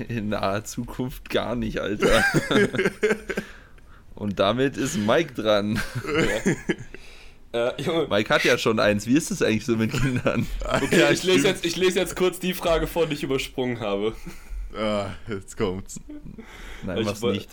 In 0.08 0.28
naher 0.30 0.64
Zukunft 0.64 1.30
gar 1.30 1.54
nicht, 1.56 1.78
Alter. 1.78 2.22
Und 4.14 4.38
damit 4.38 4.76
ist 4.76 4.96
Mike 4.96 5.32
dran. 5.34 5.80
Äh, 7.52 7.80
Junge, 7.82 8.06
Mike 8.08 8.32
hat 8.34 8.44
ja 8.44 8.58
schon 8.58 8.78
eins. 8.78 9.06
Wie 9.06 9.16
ist 9.16 9.30
es 9.30 9.40
eigentlich 9.42 9.64
so 9.64 9.76
mit 9.76 9.92
Kindern? 9.92 10.46
okay, 10.64 11.00
Ja, 11.00 11.10
ich, 11.10 11.22
lese 11.22 11.48
jetzt, 11.48 11.64
ich 11.64 11.76
lese 11.76 11.98
jetzt 11.98 12.14
kurz 12.16 12.38
die 12.38 12.52
Frage 12.52 12.86
vor, 12.86 13.06
die 13.06 13.14
ich 13.14 13.22
übersprungen 13.22 13.80
habe. 13.80 14.14
Ah, 14.76 15.10
jetzt 15.28 15.56
kommt's. 15.56 16.00
Nein, 16.82 16.98
Ich 16.98 17.22
woll- 17.22 17.32
nicht. 17.34 17.50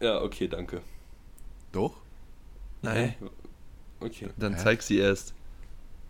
Ja, 0.00 0.22
okay, 0.22 0.48
danke. 0.48 0.80
Doch? 1.72 1.94
Nein, 2.82 3.14
Okay. 4.04 4.28
dann 4.36 4.54
Hä? 4.54 4.60
zeig 4.62 4.82
sie 4.82 4.98
erst. 4.98 5.34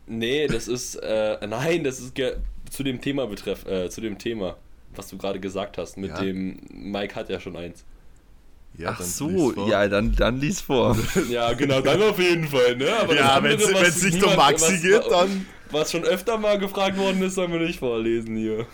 Nee, 0.06 0.46
das 0.48 0.68
ist, 0.68 0.96
äh, 0.96 1.38
nein, 1.46 1.84
das 1.84 2.00
ist 2.00 2.14
ge- 2.14 2.36
zu 2.70 2.82
dem 2.82 3.00
Thema 3.00 3.26
betreff, 3.26 3.64
äh, 3.66 3.88
zu 3.88 4.00
dem 4.00 4.18
Thema, 4.18 4.56
was 4.94 5.08
du 5.08 5.16
gerade 5.16 5.40
gesagt 5.40 5.78
hast, 5.78 5.96
mit 5.96 6.10
Ja. 6.10 6.20
dem, 6.20 6.58
Mike 6.70 7.14
hat 7.14 7.28
ja 7.30 7.40
schon 7.40 7.56
eins. 7.56 7.84
Ja, 8.76 8.90
Ach 8.90 8.98
dann 8.98 9.06
so, 9.06 9.68
ja, 9.68 9.86
dann, 9.88 10.14
dann 10.16 10.40
lies 10.40 10.60
vor. 10.60 10.96
Ja, 11.30 11.52
genau, 11.52 11.80
dann 11.80 12.02
auf 12.02 12.18
jeden 12.18 12.48
Fall, 12.48 12.76
ne? 12.76 12.92
Aber 13.00 13.14
Ja, 13.14 13.36
was 13.42 13.60
wenn's 13.72 14.02
nicht 14.02 14.22
um 14.24 14.34
Maxi 14.36 14.74
was- 14.74 14.82
geht, 14.82 15.10
dann- 15.10 15.46
Was 15.70 15.90
schon 15.92 16.04
öfter 16.04 16.38
mal 16.38 16.58
gefragt 16.58 16.96
worden 16.98 17.22
ist, 17.22 17.34
sollen 17.36 17.52
wir 17.52 17.60
nicht 17.60 17.78
vorlesen 17.78 18.36
hier. 18.36 18.66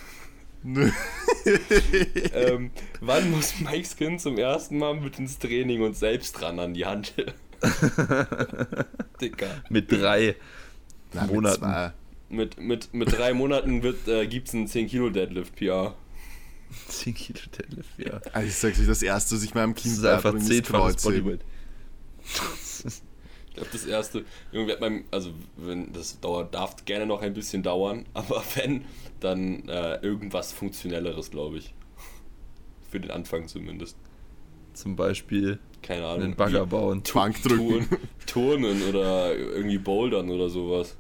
ähm, 2.34 2.70
wann 3.00 3.30
muss 3.30 3.54
Mikes 3.60 3.96
Kind 3.96 4.20
zum 4.20 4.36
ersten 4.38 4.78
Mal 4.78 4.94
mit 4.94 5.18
ins 5.18 5.38
Training 5.38 5.82
und 5.82 5.96
selbst 5.96 6.40
ran 6.42 6.58
an 6.58 6.74
die 6.74 6.84
Hand? 6.86 7.14
Dicker. 9.20 9.62
Mit 9.68 9.90
drei 9.92 10.36
Na, 11.12 11.22
mit 11.22 11.32
Monaten. 11.32 11.58
zwei. 11.58 11.92
Mit, 12.28 12.61
mit, 12.61 12.94
mit 12.94 13.12
drei 13.12 13.34
Monaten 13.34 13.82
wird, 13.82 14.06
äh, 14.06 14.26
gibt's 14.26 14.54
einen 14.54 14.68
10 14.68 14.86
Kilo 14.86 15.11
Deadlift 15.11 15.56
PR. 15.56 15.94
10 16.88 17.14
Kilo 17.14 17.40
Deadlift, 17.58 17.98
ja. 17.98 18.20
Also 18.32 18.48
ich 18.48 18.54
sag's 18.54 18.78
euch, 18.78 18.86
das 18.86 19.02
erste, 19.02 19.34
was 19.34 19.42
ich 19.42 19.54
meinem 19.54 19.74
Das 19.74 19.82
Kind 19.82 19.94
ist 19.96 20.04
einfach 20.04 20.32
beibringe, 20.32 20.44
ist 20.44 20.48
zehnfaches 20.48 21.02
Kreuzheben. 21.02 21.24
Bodyweight. 21.24 21.44
Ich 23.48 23.54
glaube, 23.56 23.70
das 23.72 23.84
erste, 23.84 24.24
irgendwie 24.52 24.72
hat 24.72 24.80
man, 24.80 25.04
also 25.11 25.32
wenn 25.56 25.92
das 25.92 26.20
dauert, 26.20 26.54
darf 26.54 26.84
gerne 26.84 27.04
noch 27.06 27.20
ein 27.20 27.34
bisschen 27.34 27.64
dauern, 27.64 28.06
aber 28.14 28.44
wenn, 28.54 28.84
dann 29.18 29.68
äh, 29.68 29.96
irgendwas 29.96 30.52
Funktionelleres, 30.52 31.30
glaube 31.30 31.58
ich. 31.58 31.74
Für 32.90 33.00
den 33.00 33.11
Anfang 33.11 33.48
zumindest. 33.48 33.96
Zum 34.74 34.96
Beispiel 34.96 35.58
Keine 35.82 36.06
Ahnung. 36.06 36.22
einen 36.24 36.36
Bagger 36.36 36.66
bauen. 36.66 37.02
Tu- 37.04 37.14
Bankdrücken. 37.14 37.86
Turnen, 38.26 38.82
oder 38.88 39.34
irgendwie 39.36 39.78
Bouldern 39.78 40.30
oder 40.30 40.48
sowas. 40.48 40.96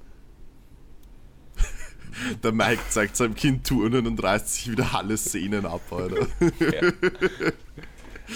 Der 2.42 2.52
Mike 2.52 2.82
zeigt 2.88 3.16
seinem 3.16 3.34
Kind 3.34 3.66
Turnen 3.66 4.06
und 4.06 4.22
reißt 4.22 4.54
sich 4.54 4.70
wieder 4.70 4.94
alle 4.94 5.16
Sehnen 5.16 5.64
ab, 5.66 5.82
Alter. 5.90 6.26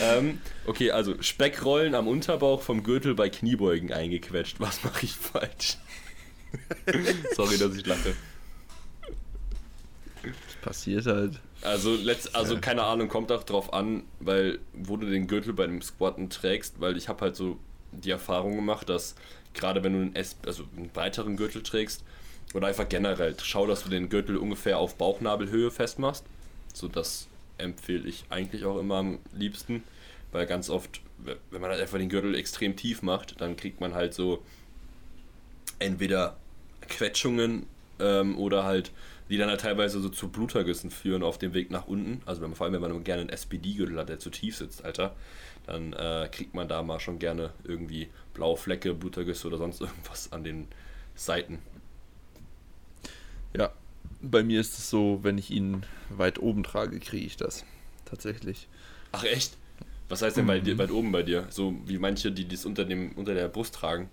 Ähm, 0.00 0.40
okay, 0.66 0.90
also 0.90 1.14
Speckrollen 1.22 1.94
am 1.94 2.08
Unterbauch 2.08 2.62
vom 2.62 2.82
Gürtel 2.82 3.14
bei 3.14 3.28
Kniebeugen 3.28 3.92
eingequetscht. 3.92 4.58
Was 4.58 4.82
mache 4.82 5.04
ich 5.04 5.12
falsch? 5.12 5.76
Sorry, 7.36 7.58
dass 7.58 7.76
ich 7.76 7.86
lache. 7.86 8.14
Passiert 10.64 11.04
halt. 11.04 11.40
Also, 11.60 11.94
letzt, 11.94 12.34
also 12.34 12.58
keine 12.58 12.84
Ahnung, 12.84 13.08
kommt 13.08 13.30
auch 13.30 13.42
drauf 13.42 13.74
an, 13.74 14.04
weil 14.20 14.60
wo 14.72 14.96
du 14.96 15.06
den 15.06 15.26
Gürtel 15.26 15.52
bei 15.52 15.66
dem 15.66 15.82
Squatten 15.82 16.30
trägst, 16.30 16.80
weil 16.80 16.96
ich 16.96 17.08
habe 17.08 17.20
halt 17.20 17.36
so 17.36 17.58
die 17.92 18.10
Erfahrung 18.10 18.56
gemacht, 18.56 18.88
dass 18.88 19.14
gerade 19.52 19.84
wenn 19.84 19.92
du 19.92 19.98
einen, 20.00 20.16
S, 20.16 20.36
also 20.46 20.64
einen 20.74 20.88
weiteren 20.94 21.36
Gürtel 21.36 21.62
trägst 21.62 22.02
oder 22.54 22.68
einfach 22.68 22.88
generell, 22.88 23.36
schau, 23.42 23.66
dass 23.66 23.84
du 23.84 23.90
den 23.90 24.08
Gürtel 24.08 24.38
ungefähr 24.38 24.78
auf 24.78 24.94
Bauchnabelhöhe 24.96 25.70
festmachst. 25.70 26.24
So 26.72 26.88
das 26.88 27.28
empfehle 27.58 28.08
ich 28.08 28.24
eigentlich 28.30 28.64
auch 28.64 28.78
immer 28.78 28.96
am 28.96 29.18
liebsten, 29.34 29.82
weil 30.32 30.46
ganz 30.46 30.70
oft, 30.70 31.02
wenn 31.50 31.60
man 31.60 31.70
halt 31.70 31.82
einfach 31.82 31.98
den 31.98 32.08
Gürtel 32.08 32.34
extrem 32.34 32.74
tief 32.74 33.02
macht, 33.02 33.38
dann 33.42 33.56
kriegt 33.56 33.82
man 33.82 33.92
halt 33.92 34.14
so 34.14 34.42
entweder 35.78 36.38
Quetschungen 36.88 37.66
ähm, 38.00 38.38
oder 38.38 38.64
halt, 38.64 38.92
die 39.28 39.38
dann 39.38 39.48
halt 39.48 39.60
teilweise 39.60 40.00
so 40.00 40.08
zu 40.08 40.28
Blutergüssen 40.28 40.90
führen 40.90 41.22
auf 41.22 41.38
dem 41.38 41.54
Weg 41.54 41.70
nach 41.70 41.86
unten. 41.86 42.20
Also 42.26 42.42
wenn 42.42 42.50
man, 42.50 42.56
vor 42.56 42.66
allem, 42.66 42.74
wenn 42.74 42.82
man 42.82 43.04
gerne 43.04 43.22
einen 43.22 43.30
SPD-Gürtel 43.30 43.98
hat, 43.98 44.08
der 44.08 44.18
zu 44.18 44.30
tief 44.30 44.56
sitzt, 44.56 44.84
Alter, 44.84 45.14
dann 45.66 45.92
äh, 45.94 46.28
kriegt 46.30 46.54
man 46.54 46.68
da 46.68 46.82
mal 46.82 47.00
schon 47.00 47.18
gerne 47.18 47.52
irgendwie 47.64 48.08
blaue 48.34 48.56
Flecke, 48.56 48.92
Blutergüsse 48.92 49.46
oder 49.46 49.58
sonst 49.58 49.80
irgendwas 49.80 50.32
an 50.32 50.44
den 50.44 50.68
Seiten. 51.14 51.58
Ja, 53.56 53.72
bei 54.20 54.42
mir 54.42 54.60
ist 54.60 54.78
es 54.78 54.90
so, 54.90 55.20
wenn 55.22 55.38
ich 55.38 55.50
ihn 55.50 55.84
weit 56.10 56.38
oben 56.38 56.62
trage, 56.62 56.98
kriege 57.00 57.24
ich 57.24 57.36
das. 57.36 57.64
Tatsächlich. 58.04 58.68
Ach 59.12 59.24
echt? 59.24 59.56
Was 60.08 60.22
heißt 60.22 60.36
denn 60.36 60.46
bei 60.46 60.60
dir, 60.60 60.76
weit 60.76 60.90
oben 60.90 61.12
bei 61.12 61.22
dir? 61.22 61.46
So 61.48 61.74
wie 61.86 61.98
manche, 61.98 62.30
die 62.30 62.46
das 62.46 62.66
unter, 62.66 62.84
dem, 62.84 63.12
unter 63.12 63.32
der 63.32 63.48
Brust 63.48 63.74
tragen. 63.74 64.10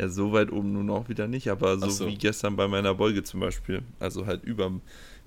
Ja, 0.00 0.08
so 0.08 0.32
weit 0.32 0.50
oben 0.50 0.72
nun 0.72 0.88
auch 0.88 1.10
wieder 1.10 1.28
nicht, 1.28 1.50
aber 1.50 1.78
so, 1.78 1.90
so. 1.90 2.06
wie 2.06 2.14
gestern 2.16 2.56
bei 2.56 2.66
meiner 2.68 2.94
Beuge 2.94 3.22
zum 3.22 3.40
Beispiel. 3.40 3.82
Also 3.98 4.24
halt 4.24 4.42
über, 4.44 4.72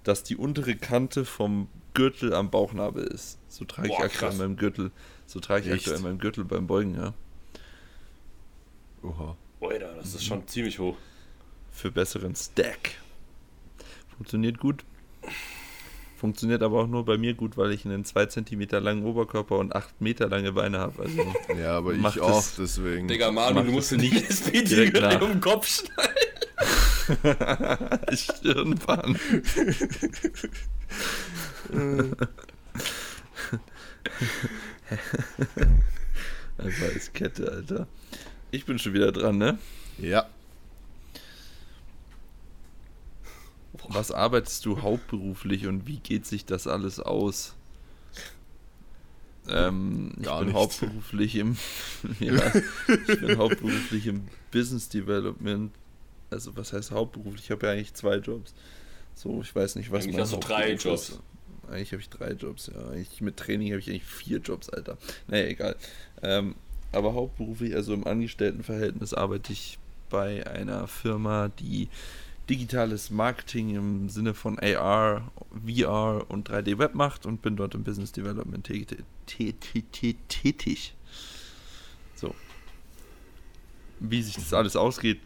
dass 0.03 0.23
die 0.23 0.35
untere 0.35 0.75
Kante 0.75 1.25
vom 1.25 1.67
Gürtel 1.93 2.33
am 2.33 2.49
Bauchnabel 2.49 3.03
ist. 3.03 3.37
So 3.49 3.65
trage 3.65 3.89
ich 3.89 3.93
Boah, 3.93 4.05
aktuell 4.05 4.19
krass. 4.19 4.33
in 4.33 4.41
meinem 4.41 4.55
Gürtel. 4.55 4.89
So 5.27 5.39
trage 5.39 5.67
ich 5.67 5.71
Echt? 5.71 5.81
aktuell 5.81 5.97
in 5.97 6.03
meinem 6.03 6.17
Gürtel 6.17 6.43
beim 6.43 6.65
Beugen, 6.65 6.95
ja. 6.95 7.13
Oha. 9.03 9.37
Alter, 9.61 9.93
das 9.93 10.15
ist 10.15 10.25
schon 10.25 10.47
ziemlich 10.47 10.79
hoch. 10.79 10.97
Für 11.71 11.91
besseren 11.91 12.35
Stack. 12.35 12.95
Funktioniert 14.17 14.57
gut. 14.57 14.83
Funktioniert 16.23 16.63
aber 16.63 16.79
auch 16.79 16.87
nur 16.87 17.03
bei 17.03 17.17
mir 17.17 17.33
gut, 17.33 17.57
weil 17.57 17.73
ich 17.73 17.83
einen 17.83 18.05
2 18.05 18.27
cm 18.27 18.61
langen 18.81 19.03
Oberkörper 19.03 19.57
und 19.57 19.75
8 19.75 19.99
Meter 19.99 20.29
lange 20.29 20.53
Beine 20.53 20.79
habe. 20.79 21.03
Also 21.03 21.21
Ja, 21.59 21.79
aber 21.79 21.91
ich 21.91 22.01
das. 22.01 22.17
auch, 22.21 22.41
deswegen. 22.57 23.09
Digga, 23.09 23.29
Manu, 23.29 23.61
du 23.61 23.73
musst 23.73 23.91
das 23.91 23.99
dir 23.99 24.09
nicht 24.09 24.29
SPD-Gürtel 24.29 25.01
nach. 25.01 25.21
um 25.21 25.31
den 25.31 25.41
Kopf 25.41 25.67
schneiden. 25.67 25.97
Stirnbahn. 28.17 29.19
Einfach 36.57 36.85
als 36.93 37.11
Kette, 37.11 37.51
Alter. 37.51 37.87
Ich 38.51 38.65
bin 38.65 38.79
schon 38.79 38.93
wieder 38.93 39.11
dran, 39.11 39.37
ne? 39.37 39.57
Ja. 39.97 40.25
Was 43.89 44.11
arbeitest 44.11 44.65
du 44.65 44.81
hauptberuflich 44.81 45.67
und 45.67 45.87
wie 45.87 45.97
geht 45.97 46.25
sich 46.25 46.45
das 46.45 46.67
alles 46.67 46.99
aus? 46.99 47.55
Ähm, 49.49 50.13
ich 50.21 50.29
bin 50.29 50.53
hauptberuflich 50.53 51.35
im 51.35 51.57
ja, 52.19 52.53
ich 52.87 53.19
bin 53.19 53.37
hauptberuflich 53.37 54.07
im 54.07 54.27
Business 54.51 54.87
Development. 54.89 55.71
Also 56.29 56.55
was 56.55 56.71
heißt 56.71 56.91
hauptberuflich? 56.91 57.45
Ich 57.45 57.51
habe 57.51 57.65
ja 57.67 57.73
eigentlich 57.73 57.93
zwei 57.93 58.17
Jobs. 58.17 58.53
So, 59.15 59.41
ich 59.41 59.53
weiß 59.53 59.75
nicht, 59.75 59.91
was 59.91 60.03
Eigentlich 60.03 60.15
mein 60.15 60.23
hast 60.23 60.33
du 60.33 60.37
drei 60.37 60.73
Jobs. 60.73 61.09
ist. 61.09 61.19
Eigentlich 61.69 61.91
habe 61.91 62.01
ich 62.01 62.09
drei 62.09 62.31
Jobs, 62.31 62.71
ja. 62.73 62.89
Eigentlich 62.89 63.21
mit 63.21 63.37
Training 63.37 63.71
habe 63.71 63.79
ich 63.79 63.89
eigentlich 63.89 64.03
vier 64.03 64.39
Jobs, 64.39 64.69
Alter. 64.69 64.97
Naja, 65.27 65.45
egal. 65.45 65.75
Ähm, 66.21 66.55
aber 66.91 67.13
hauptberuflich, 67.13 67.75
also 67.75 67.93
im 67.93 68.05
Angestelltenverhältnis, 68.05 69.13
arbeite 69.13 69.53
ich 69.53 69.79
bei 70.09 70.45
einer 70.45 70.87
Firma, 70.87 71.49
die 71.59 71.89
digitales 72.49 73.09
Marketing 73.09 73.75
im 73.75 74.09
Sinne 74.09 74.33
von 74.33 74.59
AR, 74.59 75.31
VR 75.65 76.25
und 76.29 76.49
3D-Web 76.49 76.93
macht 76.93 77.25
und 77.25 77.41
bin 77.41 77.55
dort 77.55 77.73
im 77.75 77.83
Business 77.83 78.11
Development 78.11 78.67
tä- 78.67 78.85
tä- 78.85 79.53
tä- 79.53 79.83
tä- 79.93 80.15
tätig. 80.27 80.93
So. 82.15 82.35
Wie 83.99 84.21
sich 84.21 84.35
das 84.35 84.53
alles 84.53 84.75
ausgeht, 84.75 85.19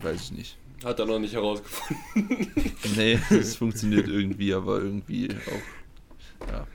weiß 0.00 0.22
ich 0.22 0.32
nicht. 0.32 0.56
Hat 0.82 0.98
er 0.98 1.06
noch 1.06 1.18
nicht 1.20 1.32
herausgefunden. 1.34 2.52
Nee, 2.96 3.18
es 3.30 3.56
funktioniert 3.56 4.08
irgendwie, 4.08 4.52
aber 4.52 4.80
irgendwie 4.80 5.28
auch. 5.30 6.48
Ja. 6.48 6.66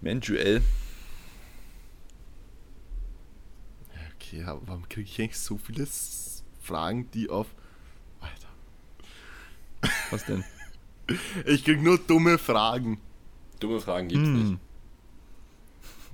Mensuell. 0.00 0.62
Okay, 4.14 4.42
aber 4.44 4.60
warum 4.66 4.88
kriege 4.88 5.08
ich 5.08 5.20
eigentlich 5.20 5.38
so 5.38 5.58
viele 5.58 5.82
S- 5.82 6.25
Fragen, 6.66 7.08
die 7.12 7.30
auf. 7.30 7.46
Alter. 8.20 9.92
Was 10.10 10.24
denn? 10.26 10.44
Ich 11.46 11.64
krieg 11.64 11.80
nur 11.82 11.98
dumme 11.98 12.36
Fragen. 12.38 13.00
Dumme 13.60 13.80
Fragen 13.80 14.08
gibt's 14.08 14.28
nicht. 14.28 14.48
Hm. 14.48 14.58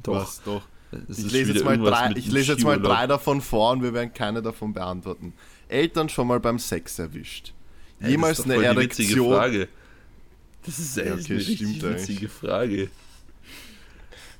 Doch. 0.02 0.14
Was, 0.14 0.42
doch. 0.42 0.62
Ich 1.08 1.32
lese, 1.32 1.52
jetzt 1.54 1.64
mal 1.64 1.78
drei, 1.78 2.12
ich 2.16 2.30
lese 2.30 2.52
jetzt 2.52 2.64
mal 2.64 2.78
drei 2.78 3.06
davon 3.06 3.40
vor 3.40 3.72
und 3.72 3.82
wir 3.82 3.94
werden 3.94 4.12
keine 4.12 4.42
davon 4.42 4.74
beantworten. 4.74 5.32
Eltern 5.68 6.10
schon 6.10 6.26
mal 6.26 6.38
beim 6.38 6.58
Sex 6.58 6.98
erwischt. 6.98 7.54
Ja, 8.00 8.08
Jemals 8.08 8.36
das 8.38 8.46
ist 8.46 8.52
doch 8.52 8.58
eine 8.62 8.74
voll 8.74 8.82
die 8.82 8.88
witzige 8.90 9.08
Erektion. 9.08 9.34
Frage. 9.34 9.68
Das 10.66 10.78
ist 10.78 10.96
ja 10.98 11.02
okay, 11.14 11.32
eine 11.32 11.40
stimmt 11.40 11.84
eigentlich. 11.84 11.84
witzige 11.84 12.28
Frage. 12.28 12.90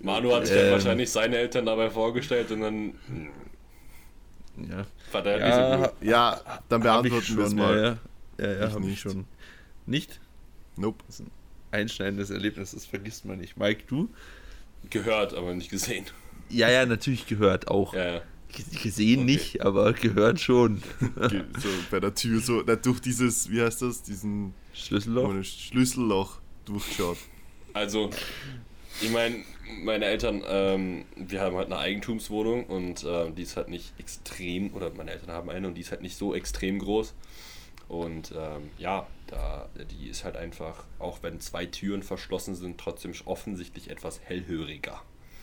Manu 0.01 0.35
hat 0.35 0.47
sich 0.47 0.57
Ähm. 0.57 0.73
wahrscheinlich 0.73 1.11
seine 1.11 1.37
Eltern 1.39 1.65
dabei 1.65 1.89
vorgestellt 1.89 2.51
und 2.51 2.61
dann 2.61 2.95
Ja, 4.57 4.87
war 5.13 5.23
der 5.23 5.39
ja. 5.39 5.93
Ja, 6.01 6.41
dann 6.69 6.83
beantworten 6.83 7.37
wir 7.37 7.45
es 7.45 7.55
mal. 7.55 7.99
Ja, 8.39 8.47
ja, 8.47 8.61
ja 8.61 8.73
habe 8.73 8.87
ich 8.89 9.01
schon. 9.01 9.25
Nicht? 9.87 10.21
Nope. 10.77 11.03
Das 11.07 11.21
ist 11.21 11.27
ein 11.27 11.31
einschneidendes 11.71 12.31
Erlebnis, 12.31 12.73
das 12.73 12.87
vergisst 12.87 13.25
man 13.25 13.39
nicht. 13.39 13.57
Mike, 13.57 13.85
du? 13.87 14.09
Gehört, 14.91 15.35
aber 15.35 15.55
nicht 15.55 15.71
gesehen. 15.71 16.07
Ja, 16.49 16.71
ja, 16.71 16.85
natürlich 16.87 17.27
gehört 17.27 17.69
auch. 17.69 17.95
Ja, 17.95 18.17
ja. 18.17 18.23
Gesehen 18.83 19.21
Okay. 19.21 19.25
nicht, 19.25 19.63
aber 19.63 19.95
gehört 19.95 20.39
schon. 20.39 20.83
So 21.59 21.69
bei 21.91 22.01
der 22.01 22.15
Tür, 22.15 22.41
so 22.41 22.63
durch 22.63 23.01
dieses, 23.01 23.51
wie 23.51 23.63
heißt 23.63 23.81
das, 23.81 24.03
diesen 24.03 24.53
Schlüsselloch? 24.75 25.43
Schlüsselloch 25.43 26.39
durchgeschaut. 26.67 27.17
Also, 27.73 28.11
ich 29.01 29.11
meine, 29.11 29.43
meine 29.83 30.07
Eltern, 30.07 30.43
ähm, 30.47 31.05
wir 31.17 31.41
haben 31.41 31.57
halt 31.57 31.67
eine 31.67 31.79
Eigentumswohnung 31.79 32.67
und 32.67 33.05
ähm, 33.07 33.35
die 33.35 33.43
ist 33.43 33.57
halt 33.57 33.69
nicht 33.69 33.93
extrem, 33.99 34.75
oder 34.75 34.91
meine 34.91 35.13
Eltern 35.13 35.31
haben 35.31 35.51
eine 35.51 35.69
und 35.69 35.75
die 35.75 35.81
ist 35.81 35.91
halt 35.91 36.03
nicht 36.03 36.17
so 36.17 36.35
extrem 36.35 36.79
groß. 36.79 37.15
Und 37.89 38.33
ähm, 38.37 38.71
ja, 38.79 39.07
da, 39.27 39.69
die 39.91 40.09
ist 40.09 40.25
halt 40.25 40.37
einfach, 40.37 40.85
auch 40.99 41.23
wenn 41.23 41.41
zwei 41.41 41.67
Türen 41.67 42.03
verschlossen 42.03 42.55
sind, 42.55 42.79
trotzdem 42.79 43.13
offensichtlich 43.25 43.91
etwas 43.91 44.21
hellhöriger. 44.25 45.03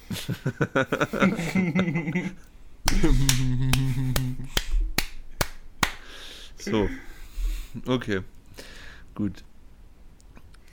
So. 6.59 6.89
Okay. 7.85 8.21
Gut. 9.15 9.43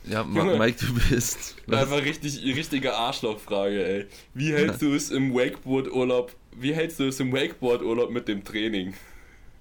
Ja, 0.07 0.22
Ma 0.24 0.40
Junge. 0.44 0.59
Mike, 0.59 0.84
du 0.86 0.94
bist. 0.94 1.57
Einfach 1.70 2.02
richtig, 2.02 2.42
richtige 2.44 2.94
Arschlochfrage, 2.94 3.84
ey. 3.84 4.07
Wie 4.34 4.52
hältst 4.52 4.80
du 4.82 4.94
es 4.94 5.11
im 5.11 5.34
Wakeboard-Urlaub, 5.34 6.34
wie 6.57 6.72
hältst 6.74 7.00
du 7.00 7.04
es 7.09 7.18
im 7.20 7.32
Wakeboard-Urlaub 7.32 8.11
mit 8.11 8.28
dem 8.28 8.44
Training? 8.44 8.94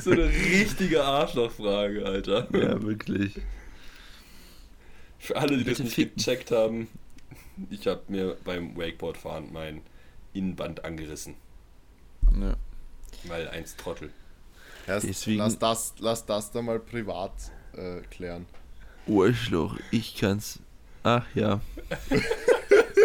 so 0.00 0.10
eine 0.10 0.28
richtige 0.28 1.04
Arschlochfrage, 1.04 2.04
Alter. 2.06 2.48
ja, 2.56 2.80
wirklich. 2.82 3.40
Für 5.18 5.36
alle, 5.36 5.56
die 5.58 5.64
das 5.64 5.72
Bitte 5.74 5.82
nicht 5.84 5.94
ficken. 5.94 6.16
gecheckt 6.16 6.50
haben, 6.50 6.88
ich 7.70 7.86
habe 7.86 8.00
mir 8.08 8.36
beim 8.44 8.76
Wakeboardfahren 8.76 9.52
mein 9.52 9.82
Innenband 10.32 10.84
angerissen, 10.84 11.34
Ja. 12.40 12.54
weil 13.24 13.48
eins 13.48 13.76
Trottel. 13.76 14.10
Erst, 14.86 15.06
Deswegen- 15.08 15.38
lass, 15.38 15.58
das, 15.58 15.94
lass 15.98 16.26
das 16.26 16.50
da 16.50 16.62
mal 16.62 16.80
privat 16.80 17.32
äh, 17.76 18.00
klären. 18.10 18.46
Arschloch, 19.08 19.76
ich 19.90 20.14
kann's. 20.16 20.60
Ach 21.02 21.24
ja. 21.34 21.60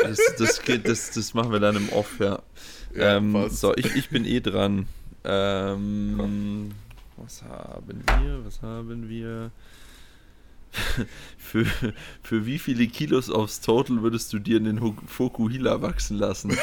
Das, 0.03 0.19
das, 0.37 0.61
geht, 0.61 0.87
das, 0.87 1.11
das 1.11 1.33
machen 1.33 1.51
wir 1.51 1.59
dann 1.59 1.75
im 1.75 1.89
Off, 1.89 2.19
ja. 2.19 2.41
Ja, 2.95 3.17
ähm, 3.17 3.49
so, 3.49 3.75
ich, 3.75 3.93
ich 3.95 4.09
bin 4.09 4.23
eh 4.23 4.39
dran. 4.39 4.87
Ähm, 5.25 6.71
was 7.17 7.43
haben 7.43 8.03
wir? 8.05 8.45
Was 8.45 8.61
haben 8.61 9.09
wir? 9.09 9.51
für, 11.37 11.65
für 12.23 12.45
wie 12.45 12.57
viele 12.59 12.87
Kilos 12.87 13.29
aufs 13.29 13.59
Total 13.59 14.01
würdest 14.01 14.31
du 14.31 14.39
dir 14.39 14.57
einen 14.57 14.79
Ho- 14.81 14.95
Fokuhila 15.07 15.81
wachsen 15.81 16.17
lassen? 16.17 16.55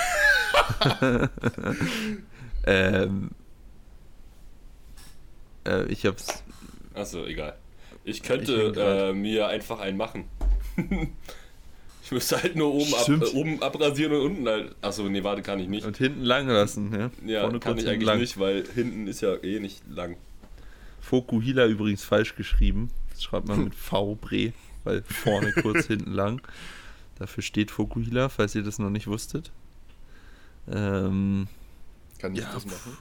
ähm, 2.67 3.31
äh, 5.67 5.85
ich 5.87 6.07
hab's. 6.07 6.43
Achso, 6.95 7.25
egal. 7.27 7.57
Ich 8.05 8.17
Ich 8.19 8.23
könnte 8.23 8.73
grad- 8.73 9.11
äh, 9.11 9.13
mir 9.13 9.47
einfach 9.49 9.81
einen 9.81 9.97
machen. 9.97 10.25
ich 12.05 12.13
müsste 12.13 12.43
halt 12.43 12.55
nur 12.57 12.73
oben, 12.75 12.95
ab, 12.95 13.09
äh, 13.09 13.37
oben 13.37 13.63
abrasieren 13.63 14.13
und 14.13 14.21
unten 14.21 14.49
halt. 14.49 14.75
Achso, 14.83 15.05
nee, 15.09 15.25
warte, 15.25 15.43
kann 15.43 15.59
ich 15.61 15.69
nicht. 15.69 15.87
Und 15.87 15.97
hinten 15.97 16.23
lang 16.23 16.47
lassen, 16.49 16.93
ja? 16.93 17.11
Ja, 17.27 17.41
Vorne 17.43 17.61
kann 17.61 17.79
ich 17.79 17.89
eigentlich 17.89 18.07
lang. 18.07 18.19
nicht, 18.21 18.39
weil 18.39 18.65
hinten 18.75 19.07
ist 19.07 19.21
ja 19.23 19.35
eh 19.43 19.59
nicht 19.61 19.83
lang. 19.89 20.17
Fokuhila 21.01 21.67
übrigens 21.67 22.05
falsch 22.05 22.35
geschrieben. 22.37 22.91
Das 23.11 23.23
schreibt 23.23 23.49
man 23.49 23.65
mit 23.65 23.75
V 23.77 24.17
Bre, 24.17 24.53
weil 24.85 25.03
vorne 25.03 25.53
kurz, 25.53 25.87
hinten 25.89 26.13
lang. 26.13 26.41
Dafür 27.19 27.43
steht 27.43 27.71
Fokuhila, 27.71 28.29
falls 28.29 28.55
ihr 28.55 28.63
das 28.63 28.79
noch 28.79 28.91
nicht 28.91 29.07
wusstet. 29.07 29.51
Ähm, 30.71 31.47
Kann 32.19 32.35
ich 32.35 32.41
Ja, 32.41 32.51
das 32.53 32.65
machen? 32.67 32.97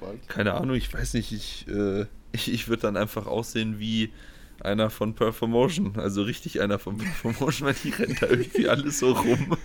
Bald? 0.00 0.28
keine 0.28 0.54
Ahnung, 0.54 0.76
ich 0.76 0.92
weiß 0.92 1.14
nicht, 1.14 1.32
ich, 1.32 1.66
äh, 1.68 2.06
ich, 2.32 2.52
ich 2.52 2.68
würde 2.68 2.82
dann 2.82 2.96
einfach 2.96 3.26
aussehen 3.26 3.78
wie 3.78 4.12
einer 4.60 4.90
von 4.90 5.14
Performotion, 5.14 5.98
also 5.98 6.22
richtig 6.22 6.60
einer 6.60 6.78
von 6.78 6.98
Performotion, 6.98 7.68
weil 7.68 7.76
die 7.82 7.90
rennt 7.90 8.22
da 8.22 8.26
irgendwie 8.26 8.68
alles 8.68 8.98
so 8.98 9.12
rum. 9.12 9.56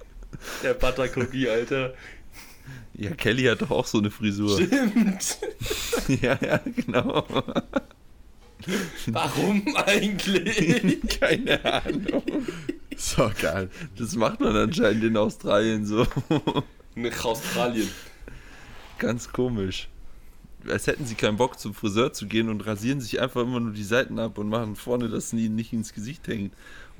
Der 0.62 0.74
Buttercookie, 0.74 1.48
Alter. 1.48 1.94
Ja, 2.94 3.10
Kelly 3.10 3.44
hat 3.44 3.62
doch 3.62 3.70
auch 3.70 3.86
so 3.86 3.98
eine 3.98 4.10
Frisur. 4.10 4.60
Stimmt. 4.60 5.38
ja, 6.22 6.38
ja, 6.40 6.60
genau. 6.74 7.26
Warum 9.06 9.76
eigentlich? 9.76 10.98
Keine 11.20 11.64
Ahnung. 11.64 12.22
So 12.96 13.30
geil. 13.40 13.70
Das 13.96 14.16
macht 14.16 14.40
man 14.40 14.56
anscheinend 14.56 15.04
in 15.04 15.16
Australien 15.16 15.86
so. 15.86 16.06
Nach 16.96 17.24
Australien. 17.24 17.88
Ganz 18.98 19.32
komisch. 19.32 19.88
Als 20.68 20.86
hätten 20.86 21.06
sie 21.06 21.14
keinen 21.14 21.36
Bock 21.36 21.58
zum 21.58 21.72
Friseur 21.72 22.12
zu 22.12 22.26
gehen 22.26 22.48
und 22.48 22.66
rasieren 22.66 23.00
sich 23.00 23.20
einfach 23.20 23.42
immer 23.42 23.60
nur 23.60 23.72
die 23.72 23.84
Seiten 23.84 24.18
ab 24.18 24.38
und 24.38 24.48
machen 24.48 24.76
vorne, 24.76 25.08
dass 25.08 25.32
ihnen 25.32 25.54
nicht 25.54 25.72
ins 25.72 25.94
Gesicht 25.94 26.26
hängt. 26.26 26.52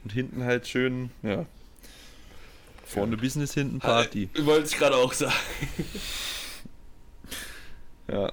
Und 0.05 0.13
hinten 0.13 0.45
halt 0.45 0.69
schön, 0.69 1.11
ja. 1.23 1.45
Vorne 2.85 3.17
Business, 3.17 3.53
hinten 3.53 3.81
Party. 3.81 4.31
Äh, 4.35 4.47
Wollte 4.47 4.69
ich 4.69 4.79
gerade 4.79 4.97
auch 4.97 5.13
sagen. 5.13 5.35
Ja. 8.11 8.33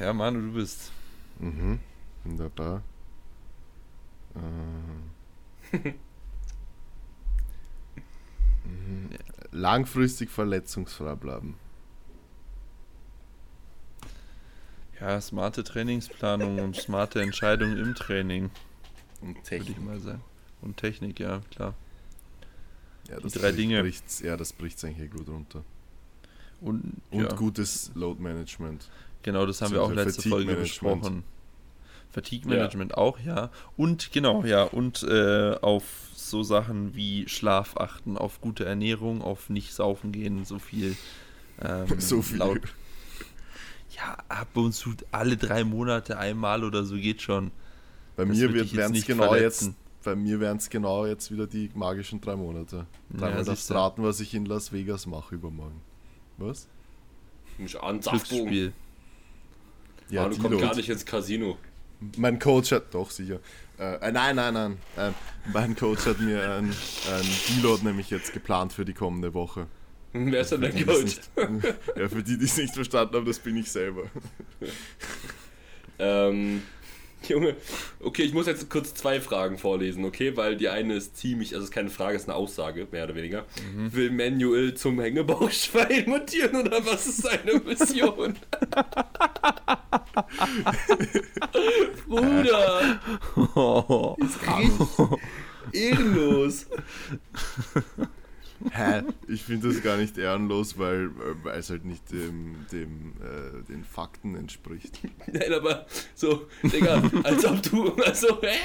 Ja, 0.00 0.12
Manu, 0.12 0.40
du 0.40 0.52
bist. 0.54 0.90
Mhm. 1.38 1.78
Wunderbar. 2.24 2.82
Ähm. 4.34 5.94
Mhm. 8.64 9.10
Langfristig 9.50 10.30
verletzungsfrei 10.30 11.16
bleiben. 11.16 11.56
Ja, 15.02 15.20
smarte 15.20 15.64
Trainingsplanung 15.64 16.60
und 16.60 16.76
smarte 16.76 17.20
Entscheidungen 17.20 17.76
im 17.76 17.96
Training, 17.96 18.50
Und 19.20 19.30
würde 19.34 19.42
Technik. 19.42 19.76
ich 19.76 19.82
mal 19.82 19.98
sagen. 19.98 20.22
Und 20.60 20.76
Technik, 20.76 21.18
ja, 21.18 21.40
klar. 21.50 21.74
Ja, 23.08 23.18
die 23.18 23.28
drei 23.36 23.50
Dinge. 23.50 23.82
Bricht's, 23.82 24.20
ja, 24.20 24.36
das 24.36 24.52
bricht 24.52 24.82
eigentlich 24.84 25.10
gut 25.10 25.28
runter. 25.28 25.64
Und, 26.60 26.98
Und 27.10 27.22
ja, 27.24 27.34
gutes 27.34 27.90
Load 27.96 28.22
Management. 28.22 28.88
Genau, 29.24 29.44
das 29.44 29.60
haben 29.60 29.72
wir 29.72 29.82
auch 29.82 29.90
letzte 29.92 30.28
Folge 30.28 30.54
besprochen. 30.54 31.24
Fatigue 32.12 32.48
Management 32.48 32.96
auch, 32.96 33.18
ja. 33.18 33.50
Und 33.76 34.12
genau, 34.12 34.44
ja, 34.44 34.62
und 34.62 35.02
äh, 35.02 35.56
auf 35.62 36.10
so 36.14 36.44
Sachen 36.44 36.94
wie 36.94 37.28
Schlaf 37.28 37.76
achten, 37.76 38.16
auf 38.16 38.40
gute 38.40 38.64
Ernährung, 38.66 39.20
auf 39.20 39.50
nicht 39.50 39.72
saufen 39.72 40.12
gehen, 40.12 40.44
so 40.44 40.60
viel. 40.60 40.96
Ähm, 41.60 41.86
So 41.98 42.22
viel. 42.22 42.38
Laut, 42.38 42.60
ja, 44.02 44.16
ab 44.28 44.48
und 44.56 44.72
zu 44.72 44.94
alle 45.10 45.36
drei 45.36 45.64
Monate 45.64 46.18
einmal 46.18 46.64
oder 46.64 46.84
so 46.84 46.96
geht 46.96 47.22
schon. 47.22 47.50
Bei 48.16 48.24
Das 48.24 48.36
mir 48.36 48.52
wären 48.52 48.94
es 48.94 49.06
genau 49.06 49.28
verletzen. 49.28 49.68
jetzt, 49.68 50.04
bei 50.04 50.16
mir 50.16 50.40
wären 50.40 50.56
es 50.58 50.68
genau 50.68 51.06
jetzt 51.06 51.30
wieder 51.30 51.46
die 51.46 51.70
magischen 51.74 52.20
drei 52.20 52.36
Monate. 52.36 52.86
Dreimal 53.10 53.44
Ja, 53.46 53.54
du. 53.54 53.74
raten, 53.74 54.02
was 54.02 54.20
ich 54.20 54.34
in 54.34 54.44
Las 54.46 54.72
Vegas 54.72 55.06
mache 55.06 55.34
übermorgen. 55.34 55.80
Was? 56.38 56.66
Mich 57.58 57.80
an. 57.80 58.00
Glücksspiel. 58.00 58.72
Ja, 60.10 60.24
Ah, 60.24 60.28
du 60.28 60.36
kommst 60.38 60.60
gar 60.60 60.74
nicht 60.76 60.88
ins 60.88 61.06
Casino. 61.06 61.56
Mein 62.16 62.38
Coach 62.38 62.72
hat, 62.72 62.92
doch 62.94 63.10
sicher. 63.10 63.38
Äh, 63.78 63.94
äh, 64.08 64.12
nein, 64.12 64.36
nein, 64.36 64.52
nein. 64.54 64.76
Äh, 64.96 65.10
mein 65.52 65.76
Coach 65.76 66.04
hat 66.06 66.20
mir 66.20 66.42
ein, 66.56 66.64
ein 66.70 67.26
Deload 67.56 67.84
nämlich 67.84 68.10
jetzt 68.10 68.32
geplant 68.32 68.72
für 68.72 68.84
die 68.84 68.92
kommende 68.92 69.32
Woche. 69.34 69.66
Wer 70.12 70.40
ist 70.42 70.52
denn 70.52 70.60
Coach? 70.86 71.04
nicht- 71.04 71.30
ja, 71.96 72.08
für 72.08 72.22
die, 72.22 72.38
die 72.38 72.44
es 72.44 72.56
nicht 72.56 72.74
verstanden 72.74 73.16
haben, 73.16 73.26
das 73.26 73.38
bin 73.38 73.56
ich 73.56 73.70
selber. 73.70 74.04
Ähm, 75.98 76.62
Junge, 77.28 77.54
okay, 78.00 78.22
ich 78.24 78.34
muss 78.34 78.46
jetzt 78.46 78.68
kurz 78.68 78.92
zwei 78.94 79.20
Fragen 79.20 79.56
vorlesen, 79.56 80.04
okay? 80.04 80.36
Weil 80.36 80.56
die 80.56 80.68
eine 80.68 80.96
ist 80.96 81.16
ziemlich, 81.16 81.50
also 81.54 81.62
es 81.62 81.70
ist 81.70 81.74
keine 81.74 81.88
Frage, 81.90 82.16
es 82.16 82.22
ist 82.22 82.28
eine 82.28 82.36
Aussage, 82.36 82.88
mehr 82.90 83.04
oder 83.04 83.14
weniger. 83.14 83.46
Will 83.76 84.10
Manuel 84.10 84.74
zum 84.74 85.00
Hängebauchschwein 85.00 86.08
mutieren 86.08 86.56
oder 86.56 86.84
was 86.84 87.06
ist 87.06 87.22
seine 87.22 87.60
Mission? 87.60 88.34
Bruder, 92.08 93.00
Oh, 93.54 94.16
ehrenlos. 95.72 96.66
Hä? 98.70 99.02
Ich 99.28 99.42
finde 99.42 99.68
das 99.68 99.82
gar 99.82 99.96
nicht 99.96 100.18
ehrenlos, 100.18 100.78
weil, 100.78 101.10
weil 101.42 101.58
es 101.58 101.70
halt 101.70 101.84
nicht 101.84 102.10
dem, 102.12 102.66
dem, 102.70 103.12
äh, 103.20 103.62
den 103.68 103.84
Fakten 103.84 104.34
entspricht. 104.34 105.00
Nein, 105.32 105.52
aber 105.52 105.86
so, 106.14 106.46
Digga, 106.62 107.02
als 107.24 107.44
ob 107.44 107.62
du, 107.62 107.94
also, 107.94 108.40
hä? 108.42 108.56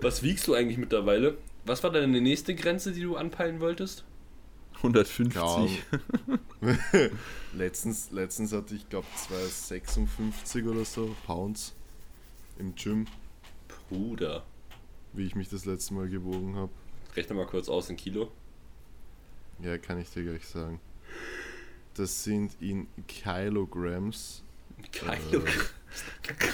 Was 0.00 0.22
wiegst 0.22 0.46
du 0.48 0.54
eigentlich 0.54 0.78
mittlerweile? 0.78 1.36
Was 1.64 1.82
war 1.82 1.90
deine 1.90 2.20
nächste 2.20 2.54
Grenze, 2.54 2.92
die 2.92 3.02
du 3.02 3.16
anpeilen 3.16 3.60
wolltest? 3.60 4.04
150. 4.76 5.34
Ja. 5.34 5.68
letztens, 7.54 8.10
letztens 8.10 8.52
hatte 8.52 8.74
ich, 8.74 8.88
glaube 8.88 9.06
256 9.28 10.64
oder 10.66 10.84
so 10.84 11.14
Pounds 11.24 11.74
im 12.58 12.74
Gym, 12.74 13.06
Bruder. 13.92 14.42
wie 15.12 15.26
ich 15.26 15.34
mich 15.34 15.48
das 15.50 15.64
letzte 15.66 15.92
Mal 15.94 16.08
gewogen 16.08 16.56
habe. 16.56 16.70
Rechne 17.14 17.34
mal 17.36 17.46
kurz 17.46 17.68
aus 17.68 17.90
in 17.90 17.96
Kilo. 17.96 18.30
Ja, 19.62 19.76
kann 19.78 19.98
ich 20.00 20.08
dir 20.10 20.24
gleich 20.24 20.46
sagen. 20.46 20.80
Das 21.94 22.24
sind 22.24 22.56
in 22.60 22.86
Kilograms 23.06 24.42
Kilo. 24.90 25.42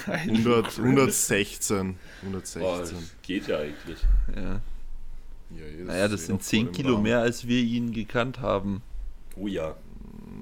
äh, 0.09 0.11
100, 0.11 0.79
116. 0.79 1.97
116. 2.23 2.63
Oh, 2.63 2.79
das 2.79 2.93
geht 3.23 3.47
ja 3.47 3.59
eigentlich. 3.59 3.99
Ja. 4.35 4.61
Ja, 5.57 5.65
eh, 5.65 5.85
Naja, 5.85 6.09
das 6.09 6.23
eh 6.23 6.27
sind 6.27 6.35
noch 6.37 6.43
10 6.43 6.61
voll 6.61 6.69
im 6.69 6.73
Kilo 6.75 6.93
Rahmen. 6.95 7.03
mehr, 7.05 7.21
als 7.21 7.47
wir 7.47 7.61
ihn 7.61 7.93
gekannt 7.93 8.41
haben. 8.41 8.83
Oh 9.37 9.47
ja. 9.47 9.77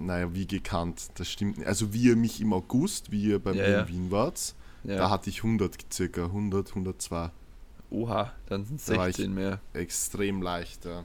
Naja, 0.01 0.33
wie 0.35 0.47
gekannt, 0.47 1.11
das 1.17 1.31
stimmt 1.31 1.59
nicht. 1.59 1.67
Also 1.69 1.93
wie 1.93 2.05
ihr 2.05 2.17
mich 2.17 2.41
im 2.41 2.53
August, 2.55 3.11
wie 3.13 3.23
ihr 3.23 3.39
bei 3.39 3.53
Ja, 3.53 3.63
mir 3.63 3.71
ja. 3.71 3.81
in 3.83 3.89
Wien 3.89 4.11
wart, 4.11 4.55
Ja. 4.87 4.97
da 4.97 5.11
hatte 5.11 5.31
ich 5.31 5.39
100 5.43 5.93
circa, 5.93 6.25
100, 6.25 6.75
102. 6.75 7.31
Oha, 7.91 8.33
dann 8.47 8.65
sind 8.65 8.77
es 8.81 8.87
Da 8.87 8.97
war 8.97 9.09
ich- 9.09 9.17
16 9.17 9.35
mehr. 9.35 9.61
Extrem 9.73 10.43
leicht, 10.43 10.85
ja. 10.85 11.05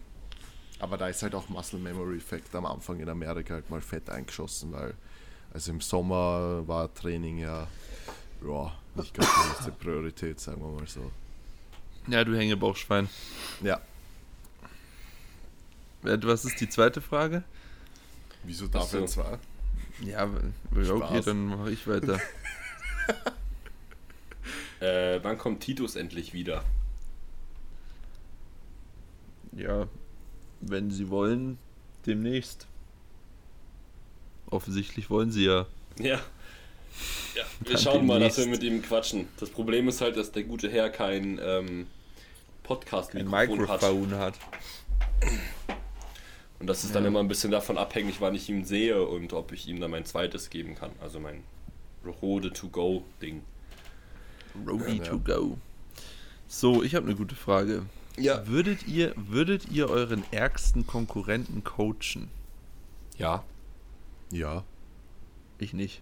Aber 0.79 0.97
da 0.97 1.07
ist 1.09 1.21
halt 1.21 1.35
auch 1.35 1.47
Muscle 1.49 1.79
Memory 1.79 2.17
Effekt 2.17 2.53
am 2.55 2.65
Anfang 2.65 2.99
in 2.99 3.07
Amerika 3.09 3.53
halt 3.55 3.69
mal 3.69 3.81
fett 3.81 4.09
eingeschossen, 4.09 4.71
weil 4.71 4.93
also 5.53 5.71
im 5.71 5.81
Sommer 5.81 6.67
war 6.67 6.91
Training 6.93 7.37
ja, 7.39 7.67
ja 8.45 8.71
nicht 8.95 9.13
ganz 9.13 9.29
die 9.29 9.49
erste 9.49 9.71
Priorität, 9.73 10.39
sagen 10.39 10.59
wir 10.61 10.69
mal 10.79 10.87
so. 10.87 11.11
Ja, 12.07 12.23
du 12.23 12.35
Hängebauchschwein. 12.35 13.07
Ja, 13.61 13.79
Äh, 16.03 16.17
Was 16.23 16.45
ist 16.45 16.59
die 16.59 16.67
zweite 16.69 16.99
Frage? 17.01 17.43
wieso 18.43 18.65
dafür 18.67 19.01
so. 19.01 19.21
zwei? 19.21 19.37
Ja, 20.03 20.25
okay, 20.71 20.85
Spaß. 20.85 21.25
dann 21.25 21.45
mache 21.45 21.71
ich 21.71 21.87
weiter. 21.87 22.19
Äh, 24.81 25.19
wann 25.23 25.37
kommt 25.37 25.61
Titus 25.61 25.95
endlich 25.95 26.33
wieder? 26.33 26.63
ja, 29.53 29.87
wenn 30.61 30.91
sie 30.91 31.09
wollen, 31.09 31.57
demnächst. 32.05 32.67
Offensichtlich 34.49 35.09
wollen 35.09 35.31
sie 35.31 35.45
ja. 35.45 35.65
Ja. 35.99 36.19
Ja, 37.35 37.43
wir 37.61 37.73
Dann 37.73 37.81
schauen 37.81 38.05
mal, 38.05 38.19
dass 38.19 38.37
wir 38.37 38.43
demnächst. 38.45 38.63
mit 38.63 38.71
ihm 38.71 38.81
quatschen. 38.81 39.27
Das 39.39 39.49
Problem 39.49 39.87
ist 39.87 40.01
halt, 40.01 40.17
dass 40.17 40.31
der 40.31 40.43
gute 40.43 40.69
Herr 40.69 40.89
kein 40.89 41.39
ähm, 41.41 41.87
Podcast-Mikrofon 42.63 43.67
hat. 43.67 43.81
Mikrofon 43.81 44.15
hat. 44.15 44.33
Und 46.59 46.67
das 46.67 46.83
ist 46.83 46.89
Ja. 46.89 46.95
dann 46.95 47.05
immer 47.05 47.19
ein 47.19 47.27
bisschen 47.27 47.51
davon 47.51 47.77
abhängig, 47.77 48.19
wann 48.21 48.35
ich 48.35 48.49
ihn 48.49 48.65
sehe 48.65 49.05
und 49.05 49.33
ob 49.33 49.51
ich 49.51 49.67
ihm 49.67 49.79
dann 49.79 49.91
mein 49.91 50.05
zweites 50.05 50.49
geben 50.49 50.75
kann. 50.75 50.91
Also 51.01 51.19
mein 51.19 51.43
Rode 52.21 52.51
to 52.53 52.67
go 52.69 53.03
Ding. 53.21 53.41
Roadie 54.67 54.97
Ja. 54.97 55.03
to 55.03 55.19
go. 55.19 55.57
So, 56.47 56.83
ich 56.83 56.95
habe 56.95 57.05
eine 57.07 57.15
gute 57.15 57.35
Frage. 57.35 57.83
Ja. 58.17 58.45
Würdet 58.47 58.87
ihr, 58.87 59.13
würdet 59.15 59.69
ihr 59.71 59.89
euren 59.89 60.23
ärgsten 60.31 60.85
Konkurrenten 60.85 61.63
coachen? 61.63 62.29
Ja. 63.17 63.43
Ja, 64.31 64.63
Ich 65.59 65.73
nicht. 65.73 66.01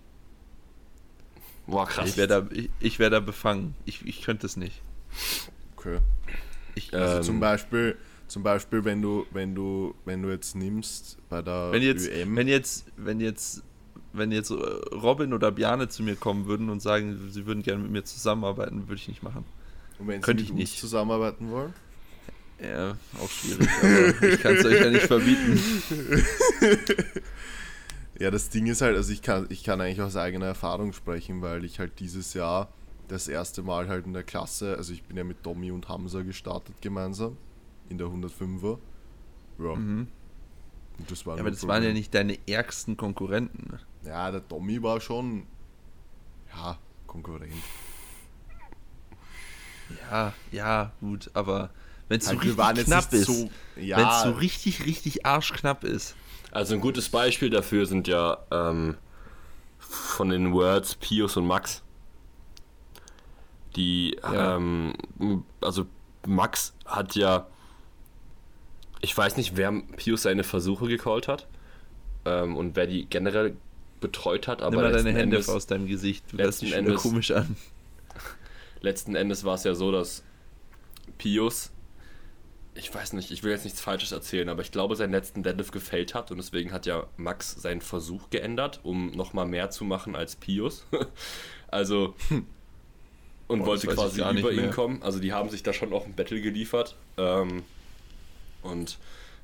Boah, 1.68 1.86
krass. 1.86 2.10
Ich 2.10 2.18
wäre 2.18 2.28
da, 2.28 2.48
ich, 2.52 2.70
ich 2.80 2.98
wär 3.00 3.10
da 3.10 3.20
befangen. 3.20 3.76
Ich, 3.86 4.06
ich 4.06 4.22
könnte 4.24 4.46
es 4.48 4.58
nicht. 4.58 4.82
okay. 5.76 6.00
Ich, 6.76 6.94
Also 6.94 7.18
Ähm. 7.18 7.24
zum 7.24 7.40
Beispiel, 7.40 7.98
zum 8.28 8.42
Beispiel, 8.44 8.84
wenn 8.86 9.02
du, 9.02 9.26
wenn 9.32 9.54
du, 9.56 9.94
wenn 10.06 10.22
du 10.24 10.30
jetzt 10.30 10.56
nimmst 10.56 11.18
bei 11.30 11.42
der 11.42 11.72
wenn 11.72 11.82
jetzt, 11.84 12.08
ÖM, 12.08 12.36
wenn 12.36 12.48
jetzt, 12.48 12.86
wenn 12.98 13.20
jetzt, 13.20 13.64
wenn 14.14 14.32
jetzt 14.32 14.52
äh, 14.52 14.54
Robin 14.54 15.34
oder 15.34 15.52
Bjane 15.52 15.88
zu 15.90 16.04
mir 16.04 16.16
kommen 16.16 16.46
würden 16.48 16.70
und 16.70 16.82
sagen, 16.82 17.30
sie 17.30 17.46
würden 17.46 17.64
gerne 17.64 17.82
mit 17.84 17.92
mir 17.92 18.04
zusammenarbeiten, 18.04 18.88
würde 18.88 18.96
ich 18.96 19.08
nicht 19.08 19.24
machen. 19.24 19.46
und 20.00 20.08
wenn 20.08 20.22
könnte 20.22 20.42
sie 20.44 20.48
ich 20.50 20.54
mit 20.54 20.62
uns 20.62 20.72
nicht. 20.72 20.80
zusammenarbeiten 20.80 21.50
wollen, 21.52 21.74
Ja, 22.62 22.98
auch 23.22 23.30
schwierig, 23.30 23.70
aber 23.82 24.28
ich 24.28 24.40
kann 24.42 24.56
es 24.56 24.66
euch 24.66 24.80
ja 24.82 24.90
nicht 24.90 25.06
verbieten. 25.08 25.60
Ja, 28.20 28.32
das 28.32 28.50
Ding 28.50 28.68
ist 28.68 28.82
halt, 28.82 28.98
also 28.98 29.14
ich 29.14 29.22
kann, 29.22 29.46
ich 29.50 29.64
kann 29.64 29.80
eigentlich 29.80 30.02
aus 30.02 30.18
eigener 30.18 30.48
Erfahrung 30.48 30.92
sprechen, 30.92 31.42
weil 31.42 31.64
ich 31.64 31.80
halt 31.80 32.02
dieses 32.02 32.34
Jahr 32.34 32.68
das 33.08 33.30
erste 33.30 33.64
Mal 33.64 33.88
halt 33.88 34.06
in 34.06 34.14
der 34.14 34.24
Klasse, 34.24 34.76
also 34.76 34.92
ich 34.92 35.04
bin 35.04 35.16
ja 35.16 35.24
mit 35.24 35.42
Tommy 35.42 35.72
und 35.72 35.88
Hamza 35.88 36.22
gestartet 36.22 36.82
gemeinsam 36.82 37.38
in 37.88 37.98
der 37.98 38.08
105er. 38.08 38.78
Ja. 39.60 39.76
Mhm. 39.76 40.08
Und 40.98 41.10
das 41.12 41.26
war 41.26 41.36
Ja, 41.38 41.42
aber 41.42 41.52
das 41.52 41.60
Problem. 41.62 41.76
waren 41.76 41.84
ja 41.86 41.94
nicht 41.94 42.14
deine 42.14 42.38
ärgsten 42.46 42.98
Konkurrenten. 42.98 43.80
Ja, 44.04 44.32
der 44.32 44.48
Tommy 44.48 44.82
war 44.82 45.00
schon, 45.02 45.46
ja, 46.56 46.78
Konkurrent. 47.08 47.54
Ja, 50.12 50.34
ja, 50.52 50.92
gut, 51.00 51.30
aber 51.34 51.72
wenn 52.08 52.20
es 52.20 52.26
so 52.26 52.32
Halt, 52.32 52.42
wir 52.42 52.46
richtig 52.52 52.58
waren 52.58 52.76
jetzt 52.78 52.86
knapp 52.86 53.12
nicht 53.12 53.22
ist, 53.22 53.26
so, 53.26 53.50
wenn 53.76 53.84
es 53.84 53.86
ja, 53.88 54.24
so 54.24 54.32
richtig, 54.32 54.86
richtig 54.86 55.26
arschknapp 55.26 55.84
ist, 55.84 56.16
Also 56.52 56.74
ein 56.76 56.82
gutes 56.82 57.10
Beispiel 57.10 57.50
dafür 57.50 57.86
sind 57.86 58.08
ja 58.08 58.38
ähm, 58.52 58.98
von 59.80 60.30
den 60.30 60.54
Words 60.54 60.96
Pius 60.96 61.38
und 61.38 61.48
Max. 61.48 61.84
Die, 63.76 64.18
Ja. 64.24 64.56
ähm, 64.56 64.94
also 65.62 65.86
Max 66.26 66.74
hat 66.86 67.16
ja, 67.16 67.48
ich 69.02 69.16
weiß 69.16 69.38
nicht, 69.38 69.56
wer 69.58 69.72
Pius 69.72 70.24
seine 70.24 70.44
Versuche 70.44 70.88
gecallt 70.88 71.28
hat 71.28 71.48
ähm, 72.26 72.58
und 72.58 72.76
wer 72.76 72.88
die 72.88 73.06
generell 73.06 73.56
betreut 74.00 74.48
hat, 74.48 74.62
aber 74.62 74.76
nimm 74.78 74.82
mal 74.86 74.92
deine 74.92 75.10
Hände 75.12 75.38
Endes, 75.38 75.50
aus 75.50 75.68
deinem 75.68 75.88
Gesicht, 75.88 76.24
du 76.32 76.38
lässt 76.38 76.62
letzten 76.62 76.66
dich 76.66 76.76
Endes- 76.76 77.02
komisch 77.02 77.32
an. 77.32 77.56
letzten 78.82 79.16
Endes 79.16 79.44
war 79.44 79.56
es 79.56 79.64
ja 79.64 79.76
so, 79.76 79.92
dass 79.92 80.24
Pius, 81.18 81.72
ich 82.76 82.94
weiß 82.94 83.14
nicht, 83.14 83.32
ich 83.32 83.44
will 83.44 83.52
jetzt 83.52 83.66
nichts 83.66 83.82
Falsches 83.82 84.12
erzählen, 84.12 84.48
aber 84.48 84.62
ich 84.62 84.72
glaube, 84.72 84.96
seinen 84.96 85.12
letzten 85.12 85.44
Deadlift 85.44 85.72
gefällt 85.74 86.14
hat 86.16 86.32
und 86.32 86.38
deswegen 86.38 86.72
hat 86.72 86.86
ja 86.86 87.08
Max 87.18 87.52
seinen 87.62 87.82
Versuch 87.82 88.30
geändert, 88.30 88.80
um 88.84 89.12
nochmal 89.12 89.46
mehr 89.46 89.70
zu 89.70 89.84
machen 89.84 90.16
als 90.16 90.36
Pius. 90.38 90.86
also 91.68 92.16
und 93.48 93.60
Boah, 93.60 93.66
wollte 93.66 93.88
quasi 93.88 94.22
über 94.22 94.52
ihn 94.52 94.58
mehr. 94.62 94.70
kommen. 94.70 95.02
Also 95.02 95.20
die 95.20 95.34
haben 95.34 95.50
sich 95.50 95.64
da 95.64 95.74
schon 95.74 95.92
auch 95.92 96.06
ein 96.06 96.14
Battle 96.14 96.40
geliefert. 96.40 96.96
Ähm, 97.18 97.64
und 98.62 98.98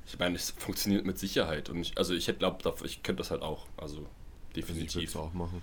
Ich 0.06 0.16
meine, 0.18 0.36
es 0.36 0.52
funktioniert 0.52 1.04
mit 1.04 1.18
Sicherheit. 1.18 1.68
Und 1.68 1.80
ich, 1.80 1.98
also 1.98 2.14
ich 2.14 2.26
glaube, 2.38 2.58
ich 2.84 3.02
könnte 3.02 3.20
das 3.20 3.32
halt 3.32 3.42
auch. 3.42 3.66
Also 3.76 4.06
Also 4.56 4.72
ich 4.72 4.78
würde 4.78 4.86
definitiv. 4.86 5.16
auch 5.16 5.32
machen. 5.34 5.62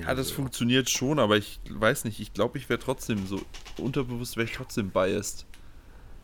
Ja, 0.00 0.14
das 0.14 0.32
funktioniert 0.32 0.90
schon, 0.90 1.18
aber 1.20 1.36
ich 1.36 1.60
weiß 1.68 2.04
nicht, 2.04 2.18
ich 2.18 2.32
glaube, 2.32 2.58
ich 2.58 2.68
wäre 2.68 2.80
trotzdem 2.80 3.26
so 3.28 3.40
unterbewusst 3.76 4.36
wäre 4.36 4.46
ich 4.48 4.52
trotzdem 4.56 4.90
biased. 4.90 5.46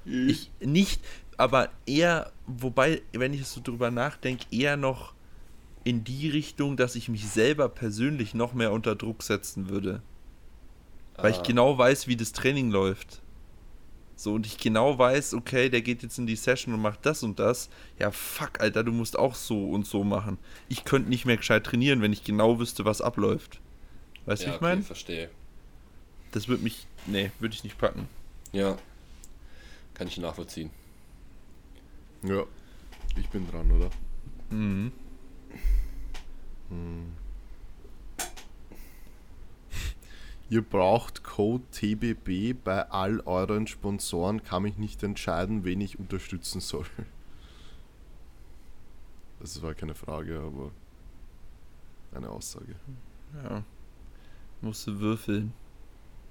Ich 0.05 0.51
nicht, 0.61 1.01
aber 1.37 1.71
eher, 1.87 2.33
wobei, 2.47 3.01
wenn 3.13 3.33
ich 3.33 3.47
so 3.47 3.61
drüber 3.63 3.91
nachdenke, 3.93 4.45
eher 4.51 4.77
noch 4.77 5.15
in 5.85 6.03
die 6.03 6.29
Richtung, 6.31 6.77
dass 6.77 6.97
ich 6.97 7.09
mich 7.09 7.27
selber 7.29 7.69
persönlich 7.69 8.35
noch 8.35 8.55
mehr 8.55 8.73
unter 8.73 8.97
Druck 8.97 9.23
setzen 9.23 9.69
würde. 9.69 10.03
Weil 11.17 11.31
ich 11.31 11.39
Ah. 11.39 11.43
genau 11.47 11.79
weiß, 11.79 12.09
wie 12.09 12.17
das 12.17 12.33
Training 12.33 12.71
läuft. 12.71 13.23
So, 14.17 14.35
und 14.35 14.47
ich 14.47 14.59
genau 14.59 14.97
weiß, 14.99 15.35
okay, 15.35 15.69
der 15.69 15.83
geht 15.83 16.03
jetzt 16.03 16.19
in 16.19 16.27
die 16.27 16.37
Session 16.37 16.73
und 16.73 16.81
macht 16.81 17.05
das 17.05 17.23
und 17.23 17.39
das. 17.39 17.69
Ja, 17.99 18.11
fuck, 18.11 18.61
Alter, 18.61 18.85
du 18.85 18.93
musst 18.93 19.19
auch 19.19 19.35
so 19.35 19.71
und 19.71 19.87
so 19.87 20.05
machen. 20.05 20.39
Ich 20.69 20.85
könnte 20.85 21.09
nicht 21.09 21.25
mehr 21.25 21.37
gescheit 21.37 21.65
trainieren, 21.65 22.01
wenn 22.01 22.13
ich 22.13 22.23
genau 22.23 22.59
wüsste, 22.59 22.85
was 22.85 23.01
abläuft. 23.01 23.61
Weißt 24.27 24.43
du, 24.43 24.47
ja, 24.47 24.53
wie 24.53 24.57
ich 24.57 24.61
meine? 24.61 24.77
okay, 24.77 24.87
verstehe. 24.87 25.31
Das 26.31 26.49
würde 26.49 26.63
mich, 26.63 26.87
nee, 27.07 27.33
würde 27.41 27.55
ich 27.55 27.65
nicht 27.65 27.79
packen. 27.79 28.09
Ja. 28.53 28.77
Kann 29.95 30.09
ich 30.09 30.19
nachvollziehen. 30.19 30.71
Ja, 32.23 32.45
ich 33.17 33.29
bin 33.29 33.49
dran, 33.51 33.71
oder? 33.71 33.91
Mhm. 34.51 34.93
Ihr 40.51 40.63
braucht 40.63 41.25
Code 41.25 41.65
TBB 41.73 42.55
bei 42.63 42.91
all 42.91 43.21
euren 43.21 43.67
Sponsoren, 43.67 44.43
kann 44.43 44.63
mich 44.63 44.77
nicht 44.77 45.03
entscheiden, 45.03 45.65
wen 45.65 45.81
ich 45.81 45.99
unterstützen 45.99 46.61
soll. 46.61 46.87
Das 49.41 49.61
war 49.63 49.75
keine 49.75 49.95
Frage, 49.95 50.39
aber 50.41 50.71
eine 52.15 52.29
Aussage. 52.29 52.77
Ja. 53.43 53.65
Musst 54.61 54.87
du 54.87 55.01
würfeln. 55.01 55.53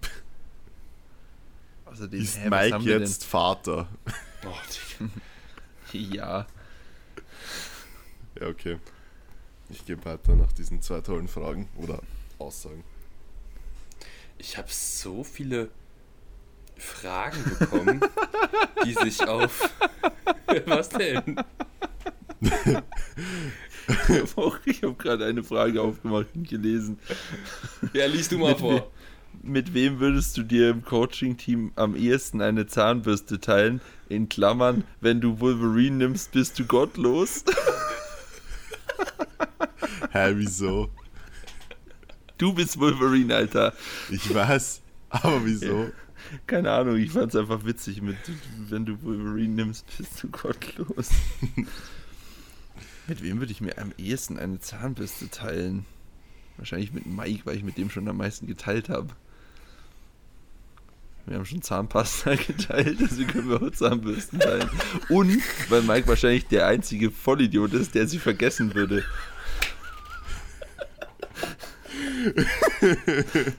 Außerdem, 1.86 2.22
Ist 2.22 2.38
hä, 2.38 2.50
Mike 2.50 2.78
jetzt 2.90 3.26
Vater? 3.26 3.88
Oh? 4.46 5.06
Ja. 5.94 6.46
Ja, 8.40 8.48
okay. 8.48 8.78
Ich 9.70 9.86
gehe 9.86 10.04
weiter 10.04 10.36
nach 10.36 10.52
diesen 10.52 10.82
zwei 10.82 11.00
tollen 11.02 11.28
Fragen 11.28 11.70
oder 11.78 12.02
Aussagen. 12.40 12.84
Ich 14.44 14.58
habe 14.58 14.68
so 14.70 15.24
viele 15.24 15.70
Fragen 16.78 17.42
bekommen, 17.58 18.02
die 18.86 18.92
sich 18.94 19.26
auf. 19.26 19.74
Was 20.66 20.90
denn? 20.90 21.38
ich 24.66 24.84
habe 24.84 24.96
gerade 24.96 25.26
eine 25.26 25.44
Frage 25.44 25.82
aufgemacht 25.82 26.28
und 26.36 26.50
gelesen. 26.50 27.00
Ja, 27.94 28.06
liest 28.06 28.34
du 28.34 28.38
mal 28.38 28.50
Mit, 28.50 28.60
vor. 28.60 28.74
we 28.74 28.84
mit 29.44 29.74
wem 29.74 30.02
würdest 30.02 30.36
du 30.36 30.44
dir 30.44 30.72
im 30.72 30.84
Coaching-Team 30.84 31.72
am 31.76 31.96
ehesten 31.96 32.42
eine 32.42 32.68
Zahnbürste 32.68 33.40
teilen? 33.40 33.80
In 34.10 34.28
Klammern, 34.28 34.84
wenn 35.00 35.22
du 35.22 35.40
Wolverine 35.40 35.96
nimmst, 35.96 36.34
bist 36.34 36.60
du 36.60 36.66
gottlos. 36.66 37.46
Hä, 40.12 40.34
wieso? 40.36 40.90
Du 42.44 42.52
bist 42.52 42.78
Wolverine, 42.78 43.38
Alter. 43.38 43.74
Ich 44.10 44.34
weiß, 44.34 44.82
aber 45.12 45.46
wieso? 45.46 45.90
Keine 46.46 46.74
Ahnung, 46.74 46.98
ich 46.98 47.12
fand's 47.12 47.38
einfach 47.38 47.64
witzig 47.64 48.02
mit, 48.02 48.18
wenn 48.68 48.86
du 48.86 49.02
Wolverine 49.02 49.54
nimmst, 49.54 49.86
bist 49.98 50.22
du 50.22 50.28
gottlos. 50.28 51.08
mit 53.08 53.24
wem 53.24 53.40
würde 53.40 53.54
ich 53.54 53.62
mir 53.62 53.78
am 53.78 53.94
ehesten 53.98 54.38
eine 54.38 54.60
Zahnbürste 54.60 55.30
teilen? 55.30 55.86
Wahrscheinlich 56.58 56.92
mit 56.92 57.06
Mike, 57.06 57.46
weil 57.46 57.56
ich 57.56 57.64
mit 57.64 57.78
dem 57.78 57.90
schon 57.90 58.10
am 58.10 58.18
meisten 58.18 58.46
geteilt 58.46 58.90
habe. 58.90 59.16
Wir 61.26 61.38
haben 61.38 61.46
schon 61.46 61.62
Zahnpasta 61.62 62.36
geteilt, 62.48 63.02
also 63.02 63.24
können 63.24 63.48
wir 63.48 63.64
auch 63.64 63.72
Zahnbürsten 63.72 64.40
teilen. 64.40 64.70
Und 65.08 65.42
weil 65.70 65.82
Mike 65.84 66.10
wahrscheinlich 66.10 66.46
der 66.48 66.68
einzige 66.68 67.10
Vollidiot 67.10 67.72
ist, 67.72 67.96
der 67.96 68.06
sie 68.06 68.20
vergessen 68.20 68.76
würde. 68.76 69.06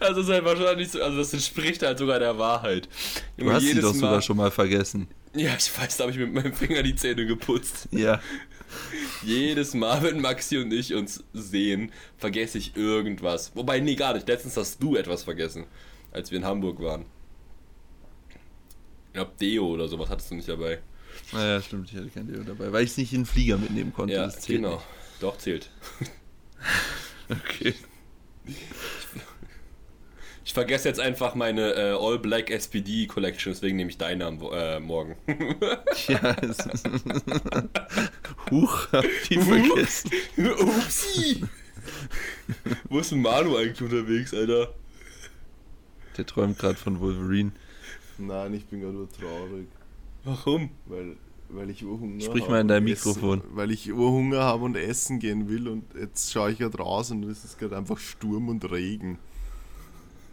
Also 0.00 0.20
ist 0.20 0.28
halt 0.28 0.44
wahrscheinlich 0.44 0.90
so, 0.90 1.02
also 1.02 1.18
das 1.18 1.32
entspricht 1.32 1.82
halt 1.82 1.98
sogar 1.98 2.18
der 2.18 2.38
Wahrheit. 2.38 2.88
Du 3.36 3.50
hast 3.50 3.62
sie 3.64 3.80
doch 3.80 3.94
sogar 3.94 4.12
Mal- 4.12 4.22
schon 4.22 4.36
mal 4.36 4.50
vergessen. 4.50 5.08
Ja, 5.34 5.54
ich 5.58 5.76
weiß, 5.78 5.96
da 5.98 6.04
habe 6.04 6.12
ich 6.12 6.18
mit 6.18 6.32
meinem 6.32 6.54
Finger 6.54 6.82
die 6.82 6.94
Zähne 6.94 7.26
geputzt. 7.26 7.88
Ja. 7.90 8.20
Jedes 9.22 9.74
Mal, 9.74 10.02
wenn 10.02 10.20
Maxi 10.20 10.58
und 10.58 10.72
ich 10.72 10.94
uns 10.94 11.22
sehen, 11.32 11.92
vergesse 12.16 12.58
ich 12.58 12.76
irgendwas. 12.76 13.52
Wobei, 13.54 13.80
nee, 13.80 13.94
gar 13.96 14.14
nicht. 14.14 14.26
Letztens 14.28 14.56
hast 14.56 14.82
du 14.82 14.96
etwas 14.96 15.24
vergessen, 15.24 15.66
als 16.12 16.30
wir 16.30 16.38
in 16.38 16.44
Hamburg 16.44 16.80
waren. 16.80 17.04
Ich 19.08 19.12
glaube, 19.14 19.32
Deo 19.40 19.66
oder 19.68 19.88
sowas 19.88 20.08
hattest 20.10 20.30
du 20.30 20.34
nicht 20.36 20.48
dabei. 20.48 20.78
Naja, 21.32 21.60
stimmt, 21.62 21.90
ich 21.90 21.96
hatte 21.96 22.08
kein 22.08 22.26
Deo 22.28 22.42
dabei, 22.42 22.72
weil 22.72 22.84
ich 22.84 22.90
es 22.90 22.96
nicht 22.96 23.12
in 23.12 23.20
den 23.20 23.26
Flieger 23.26 23.56
mitnehmen 23.58 23.92
konnte. 23.92 24.14
Ja, 24.14 24.24
das 24.26 24.40
zählt 24.40 24.62
genau. 24.62 24.82
Doch, 25.20 25.38
zählt. 25.38 25.70
Okay. 27.28 27.74
Ich 30.44 30.54
vergesse 30.54 30.88
jetzt 30.88 31.00
einfach 31.00 31.34
meine 31.34 31.72
äh, 31.74 31.96
All 31.98 32.18
Black 32.20 32.50
SPD 32.50 33.06
Collection, 33.08 33.52
deswegen 33.52 33.76
nehme 33.76 33.90
ich 33.90 33.98
deine 33.98 34.26
am 34.26 34.40
äh, 34.52 34.78
morgen. 34.78 35.16
Ja, 36.06 36.36
es 36.42 36.58
ist 36.60 36.88
Huch, 38.50 38.92
hab 38.92 39.04
die 39.28 39.38
vergessen. 39.38 40.10
Upsi! 40.36 41.44
Wo 42.88 43.00
ist 43.00 43.10
denn 43.10 43.22
Manu 43.22 43.56
eigentlich 43.56 43.82
unterwegs, 43.82 44.32
Alter? 44.32 44.72
Der 46.16 46.26
träumt 46.26 46.58
gerade 46.58 46.76
von 46.76 47.00
Wolverine. 47.00 47.50
Nein, 48.18 48.54
ich 48.54 48.66
bin 48.66 48.80
gerade 48.80 48.94
nur 48.94 49.10
traurig, 49.10 49.66
Warum? 50.24 50.70
weil, 50.86 51.16
weil 51.48 51.70
ich 51.70 51.84
Urhunger 51.84 52.20
Sprich 52.20 52.48
mal 52.48 52.60
in 52.60 52.68
dein 52.68 52.84
Mikrofon. 52.84 53.40
Essen, 53.40 53.56
weil 53.56 53.70
ich 53.70 53.92
Urhunger 53.92 54.40
habe 54.40 54.64
und 54.64 54.76
essen 54.76 55.18
gehen 55.18 55.48
will 55.48 55.68
und 55.68 55.84
jetzt 55.98 56.32
schaue 56.32 56.52
ich 56.52 56.58
gerade 56.58 56.78
raus 56.78 57.10
und 57.10 57.24
es 57.24 57.44
ist 57.44 57.58
gerade 57.58 57.76
einfach 57.76 57.98
Sturm 57.98 58.48
und 58.48 58.70
Regen. 58.70 59.18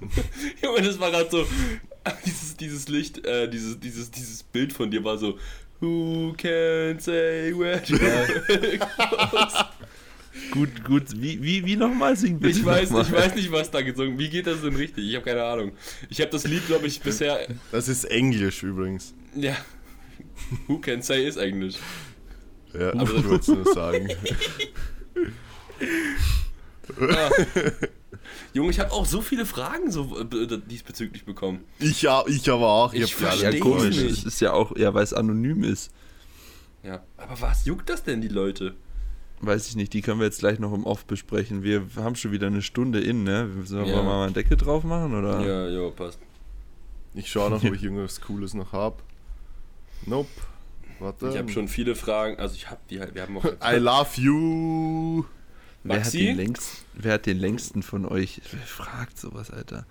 Junge, 0.64 0.82
das 0.82 1.00
war 1.00 1.12
gerade 1.12 1.30
so. 1.30 1.46
Dieses, 2.26 2.58
dieses 2.58 2.90
Licht, 2.90 3.26
äh, 3.26 3.50
dieses, 3.50 3.80
dieses, 3.80 4.12
dieses 4.12 4.44
Bild 4.44 4.74
von 4.74 4.92
dir 4.92 5.06
war 5.06 5.18
so. 5.18 5.38
Who 5.80 6.34
can 6.38 7.00
say 7.00 7.54
where 7.58 7.82
to 7.82 7.98
goes? 7.98 9.54
Gut, 10.52 10.84
gut. 10.84 11.04
Wie, 11.16 11.42
wie, 11.42 11.66
wie 11.66 11.76
nochmal 11.76 12.16
singen 12.16 12.40
bitte 12.40 12.60
Ich 12.60 12.66
weiß, 12.66 12.90
ich 12.92 13.12
weiß 13.12 13.36
nicht, 13.36 13.52
was 13.52 13.70
da 13.72 13.82
gesungen 13.82 14.18
Wie 14.18 14.30
geht 14.30 14.48
das 14.48 14.62
denn 14.62 14.76
richtig? 14.76 15.08
Ich 15.08 15.16
habe 15.16 15.26
keine 15.26 15.44
Ahnung. 15.44 15.72
Ich 16.10 16.20
habe 16.22 16.32
das 16.32 16.46
Lied, 16.46 16.66
glaube 16.68 16.88
ich, 16.88 17.02
bisher. 17.02 17.48
Das 17.72 17.88
ist 17.88 18.06
Englisch 18.06 18.64
übrigens. 18.64 19.14
Ja. 19.36 19.56
Who 20.68 20.80
can 20.80 21.02
say 21.02 21.26
ist 21.28 21.38
Englisch. 21.38 21.76
Ja, 22.74 22.92
Aber- 22.94 23.04
ich 23.16 23.28
wollte 23.28 23.40
es 23.40 23.48
nur 23.50 23.74
sagen. 23.74 24.10
Ah. 27.00 27.30
Junge, 28.54 28.70
ich 28.72 28.80
habe 28.80 28.92
auch 28.92 29.06
so 29.06 29.22
viele 29.22 29.46
Fragen 29.46 29.92
so 29.92 30.20
äh, 30.20 30.60
diesbezüglich 30.70 31.26
bekommen. 31.26 31.62
Ich, 31.80 32.02
ja, 32.04 32.24
ich 32.28 32.50
aber 32.50 32.68
auch. 32.68 32.94
Ich 32.94 33.16
die 33.16 33.26
alle 33.26 33.54
Ja, 33.56 33.60
komisch. 33.60 33.98
nicht. 33.98 34.12
Es 34.12 34.24
ist 34.24 34.40
ja 34.42 34.54
auch, 34.54 34.76
ja, 34.78 34.94
weil 34.94 35.04
es 35.04 35.14
anonym 35.14 35.64
ist. 35.64 35.92
Ja. 36.84 37.04
Aber 37.18 37.40
was 37.42 37.66
juckt 37.66 37.90
das 37.90 38.04
denn, 38.04 38.22
die 38.22 38.28
Leute? 38.28 38.76
Weiß 39.42 39.68
ich 39.68 39.76
nicht, 39.76 39.94
die 39.94 40.02
können 40.02 40.20
wir 40.20 40.26
jetzt 40.26 40.40
gleich 40.40 40.60
noch 40.60 40.74
im 40.74 40.86
Off 40.86 41.06
besprechen. 41.06 41.64
Wir 41.64 41.86
haben 41.98 42.16
schon 42.16 42.32
wieder 42.32 42.48
eine 42.48 42.62
Stunde 42.62 43.00
in, 43.02 43.24
ne? 43.24 43.50
Sollen 43.66 43.88
Ja. 43.88 43.96
wir 43.96 44.04
mal 44.04 44.26
einen 44.26 44.34
Deckel 44.34 44.56
drauf 44.58 44.84
machen, 44.84 45.14
oder? 45.18 45.42
Ja, 45.42 45.68
ja, 45.68 45.90
passt. 45.90 46.20
Ich 47.14 47.30
schaue 47.30 47.50
noch, 47.50 47.64
ob 47.64 47.74
ich 47.76 47.84
irgendwas 47.84 48.22
Cooles 48.22 48.54
noch 48.54 48.72
habe. 48.72 48.98
Nope. 50.06 50.30
Warte. 51.00 51.30
Ich 51.30 51.38
habe 51.38 51.52
schon 51.52 51.68
viele 51.68 51.96
Fragen. 51.96 52.38
Also 52.40 52.56
ich 52.56 52.70
habe 52.70 52.80
die 52.90 53.00
halt. 53.00 53.14
Wir 53.16 53.24
haben 53.24 53.38
auch. 53.38 53.44
I 53.64 53.76
love 53.78 54.10
you. 54.22 55.26
Wer 55.86 56.04
hat, 56.06 56.14
den 56.14 56.38
längsten, 56.38 56.86
wer 56.94 57.14
hat 57.16 57.26
den 57.26 57.38
längsten 57.38 57.84
von 57.84 58.06
euch? 58.06 58.40
Wer 58.52 58.62
fragt 58.62 59.20
sowas, 59.20 59.52
Alter? 59.52 59.86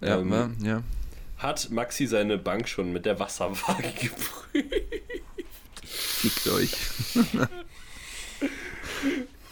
Ja, 0.00 0.18
Ähm, 0.18 0.30
wa? 0.30 0.50
ja. 0.60 0.82
Hat 1.36 1.70
Maxi 1.70 2.08
seine 2.08 2.36
Bank 2.36 2.68
schon 2.68 2.92
mit 2.92 3.06
der 3.06 3.20
Wasserwaage 3.20 3.92
geprüft? 4.00 4.74
Fickt 5.84 6.48
euch. 6.48 6.72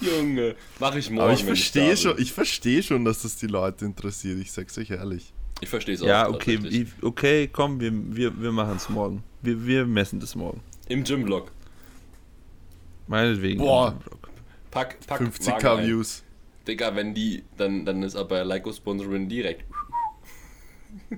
Junge, 0.00 0.56
mache 0.78 0.98
ich 0.98 1.10
morgen. 1.10 1.22
Aber 1.30 1.32
ich 1.32 1.44
verstehe 1.44 1.96
schon, 1.96 2.18
ich 2.20 2.32
verstehe 2.32 2.82
schon, 2.82 3.04
dass 3.04 3.22
das 3.22 3.36
die 3.36 3.46
Leute 3.46 3.84
interessiert. 3.84 4.38
Ich 4.40 4.50
sag's 4.52 4.76
euch 4.78 4.90
ehrlich. 4.90 5.32
Ich 5.60 5.68
verstehe 5.68 5.94
es 5.94 6.02
auch. 6.02 6.06
Ja, 6.06 6.28
okay, 6.28 6.58
ich- 6.64 6.86
okay, 7.02 7.48
komm, 7.50 7.80
wir, 7.80 7.90
wir, 8.16 8.40
wir 8.40 8.52
machen 8.52 8.76
es 8.76 8.88
morgen. 8.88 9.22
Wir, 9.42 9.64
wir 9.66 9.86
messen 9.86 10.20
das 10.20 10.34
morgen. 10.34 10.60
Im 10.88 11.02
Gym-Vlog. 11.04 11.50
Meinetwegen. 13.06 13.58
Boah. 13.58 13.98
Pack, 14.70 14.98
pack 15.06 15.20
50k 15.22 15.46
Waage 15.52 15.70
ein. 15.70 15.86
Views. 15.86 16.22
Digga, 16.68 16.94
wenn 16.96 17.14
die, 17.14 17.44
dann, 17.56 17.84
dann 17.86 18.02
ist 18.02 18.16
aber 18.16 18.44
Leiko 18.44 18.72
Sponsorin 18.72 19.28
direkt. 19.28 19.64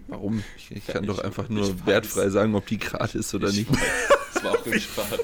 Warum? 0.06 0.42
Ich, 0.56 0.70
ich 0.70 0.86
kann 0.86 1.02
ich- 1.04 1.08
doch 1.10 1.18
einfach 1.18 1.48
nur 1.48 1.68
weiß. 1.80 1.86
wertfrei 1.86 2.28
sagen, 2.28 2.54
ob 2.54 2.66
die 2.66 2.78
gerade 2.78 3.18
ist 3.18 3.34
oder 3.34 3.50
nicht. 3.50 3.68
Das 4.34 4.44
war 4.44 4.52
auch 4.52 4.66
ein 4.70 4.80
Spaß. 4.80 5.18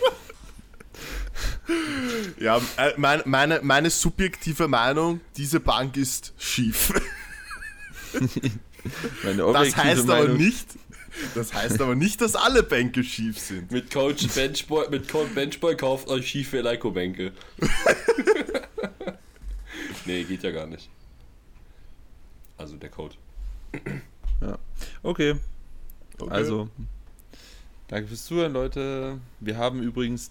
Ja, 2.40 2.58
äh, 2.78 2.92
mein, 2.96 3.22
meine, 3.26 3.60
meine 3.62 3.90
subjektive 3.90 4.66
Meinung, 4.68 5.20
diese 5.36 5.60
Bank 5.60 5.96
ist 5.96 6.32
schief. 6.38 6.92
Meine 9.22 9.42
Das 9.52 9.76
heißt 9.76 10.02
aber 10.10 10.22
Meinung- 10.24 10.36
nicht, 10.36 10.66
das 11.34 11.54
heißt 11.54 11.80
aber 11.80 11.94
nicht, 11.94 12.20
dass 12.20 12.34
alle 12.36 12.62
Bänke 12.62 13.02
schief 13.04 13.38
sind. 13.38 13.70
Mit 13.70 13.90
Coach 13.92 14.26
Benchboy, 14.28 14.88
mit 14.90 15.08
Coach 15.08 15.30
Benchboy 15.34 15.76
kauft 15.76 16.08
euch 16.08 16.28
schiefe 16.28 16.60
Leiko-Bänke. 16.60 17.32
nee, 20.06 20.24
geht 20.24 20.42
ja 20.42 20.50
gar 20.50 20.66
nicht. 20.66 20.88
Also 22.56 22.76
der 22.76 22.88
Code. 22.90 23.14
Ja. 24.40 24.58
Okay, 25.02 25.34
Okay. 26.18 26.30
also. 26.32 26.68
Danke 27.88 28.08
fürs 28.08 28.24
Zuhören, 28.24 28.52
Leute. 28.54 29.18
Wir 29.40 29.58
haben 29.58 29.82
übrigens 29.82 30.30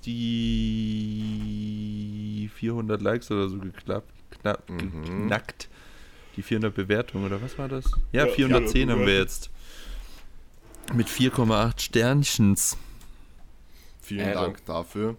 die 1.13 2.49
400 2.55 3.01
Likes 3.01 3.31
oder 3.31 3.47
so 3.47 3.57
geklappt, 3.59 4.11
knapp, 4.31 4.69
Mhm. 4.69 5.03
geknackt. 5.03 5.69
Die 6.35 6.41
400 6.41 6.73
Bewertungen, 6.73 7.25
oder 7.25 7.41
was 7.41 7.57
war 7.57 7.67
das? 7.67 7.85
Ja, 8.11 8.25
Ja, 8.25 8.31
410 8.33 8.89
haben 8.91 9.05
wir 9.05 9.17
jetzt. 9.17 9.49
Mit 10.93 11.07
4,8 11.07 11.79
Sternchens. 11.79 12.77
Vielen 14.01 14.21
Ehre. 14.27 14.33
Dank 14.45 14.65
dafür. 14.65 15.15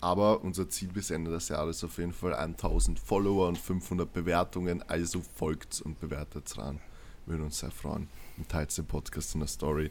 Aber 0.00 0.42
unser 0.42 0.68
Ziel 0.68 0.88
bis 0.88 1.10
Ende 1.10 1.30
des 1.30 1.48
Jahres 1.48 1.78
ist 1.78 1.84
auf 1.84 1.98
jeden 1.98 2.12
Fall 2.12 2.34
1000 2.34 2.98
Follower 2.98 3.48
und 3.48 3.56
500 3.58 4.12
Bewertungen. 4.12 4.82
Also 4.88 5.22
folgt 5.36 5.80
und 5.82 6.00
bewertet 6.00 6.56
ran. 6.58 6.80
Würde 7.26 7.44
uns 7.44 7.58
sehr 7.60 7.70
freuen. 7.70 8.08
Und 8.36 8.48
teilt 8.48 8.76
den 8.76 8.86
Podcast 8.86 9.34
in 9.34 9.40
der 9.40 9.48
Story. 9.48 9.90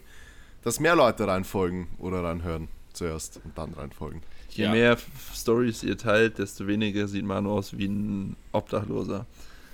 Dass 0.62 0.78
mehr 0.78 0.94
Leute 0.94 1.26
reinfolgen 1.26 1.88
oder 1.98 2.22
reinhören 2.22 2.68
zuerst 2.92 3.40
und 3.44 3.56
dann 3.58 3.72
reinfolgen. 3.74 4.22
Je 4.50 4.64
Ja. 4.64 4.70
mehr 4.70 4.98
Stories 5.34 5.82
ihr 5.82 5.98
teilt, 5.98 6.38
desto 6.38 6.66
weniger 6.66 7.08
sieht 7.08 7.24
man 7.24 7.46
aus 7.46 7.76
wie 7.76 7.86
ein 7.86 8.36
Obdachloser. 8.52 9.26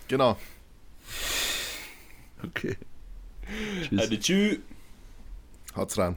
Genau. 0.08 0.38
Okay. 2.44 2.76
Tschüss. 3.88 4.20
Tschüss. 4.20 4.58
Haut's 5.76 5.98
rein. 5.98 6.16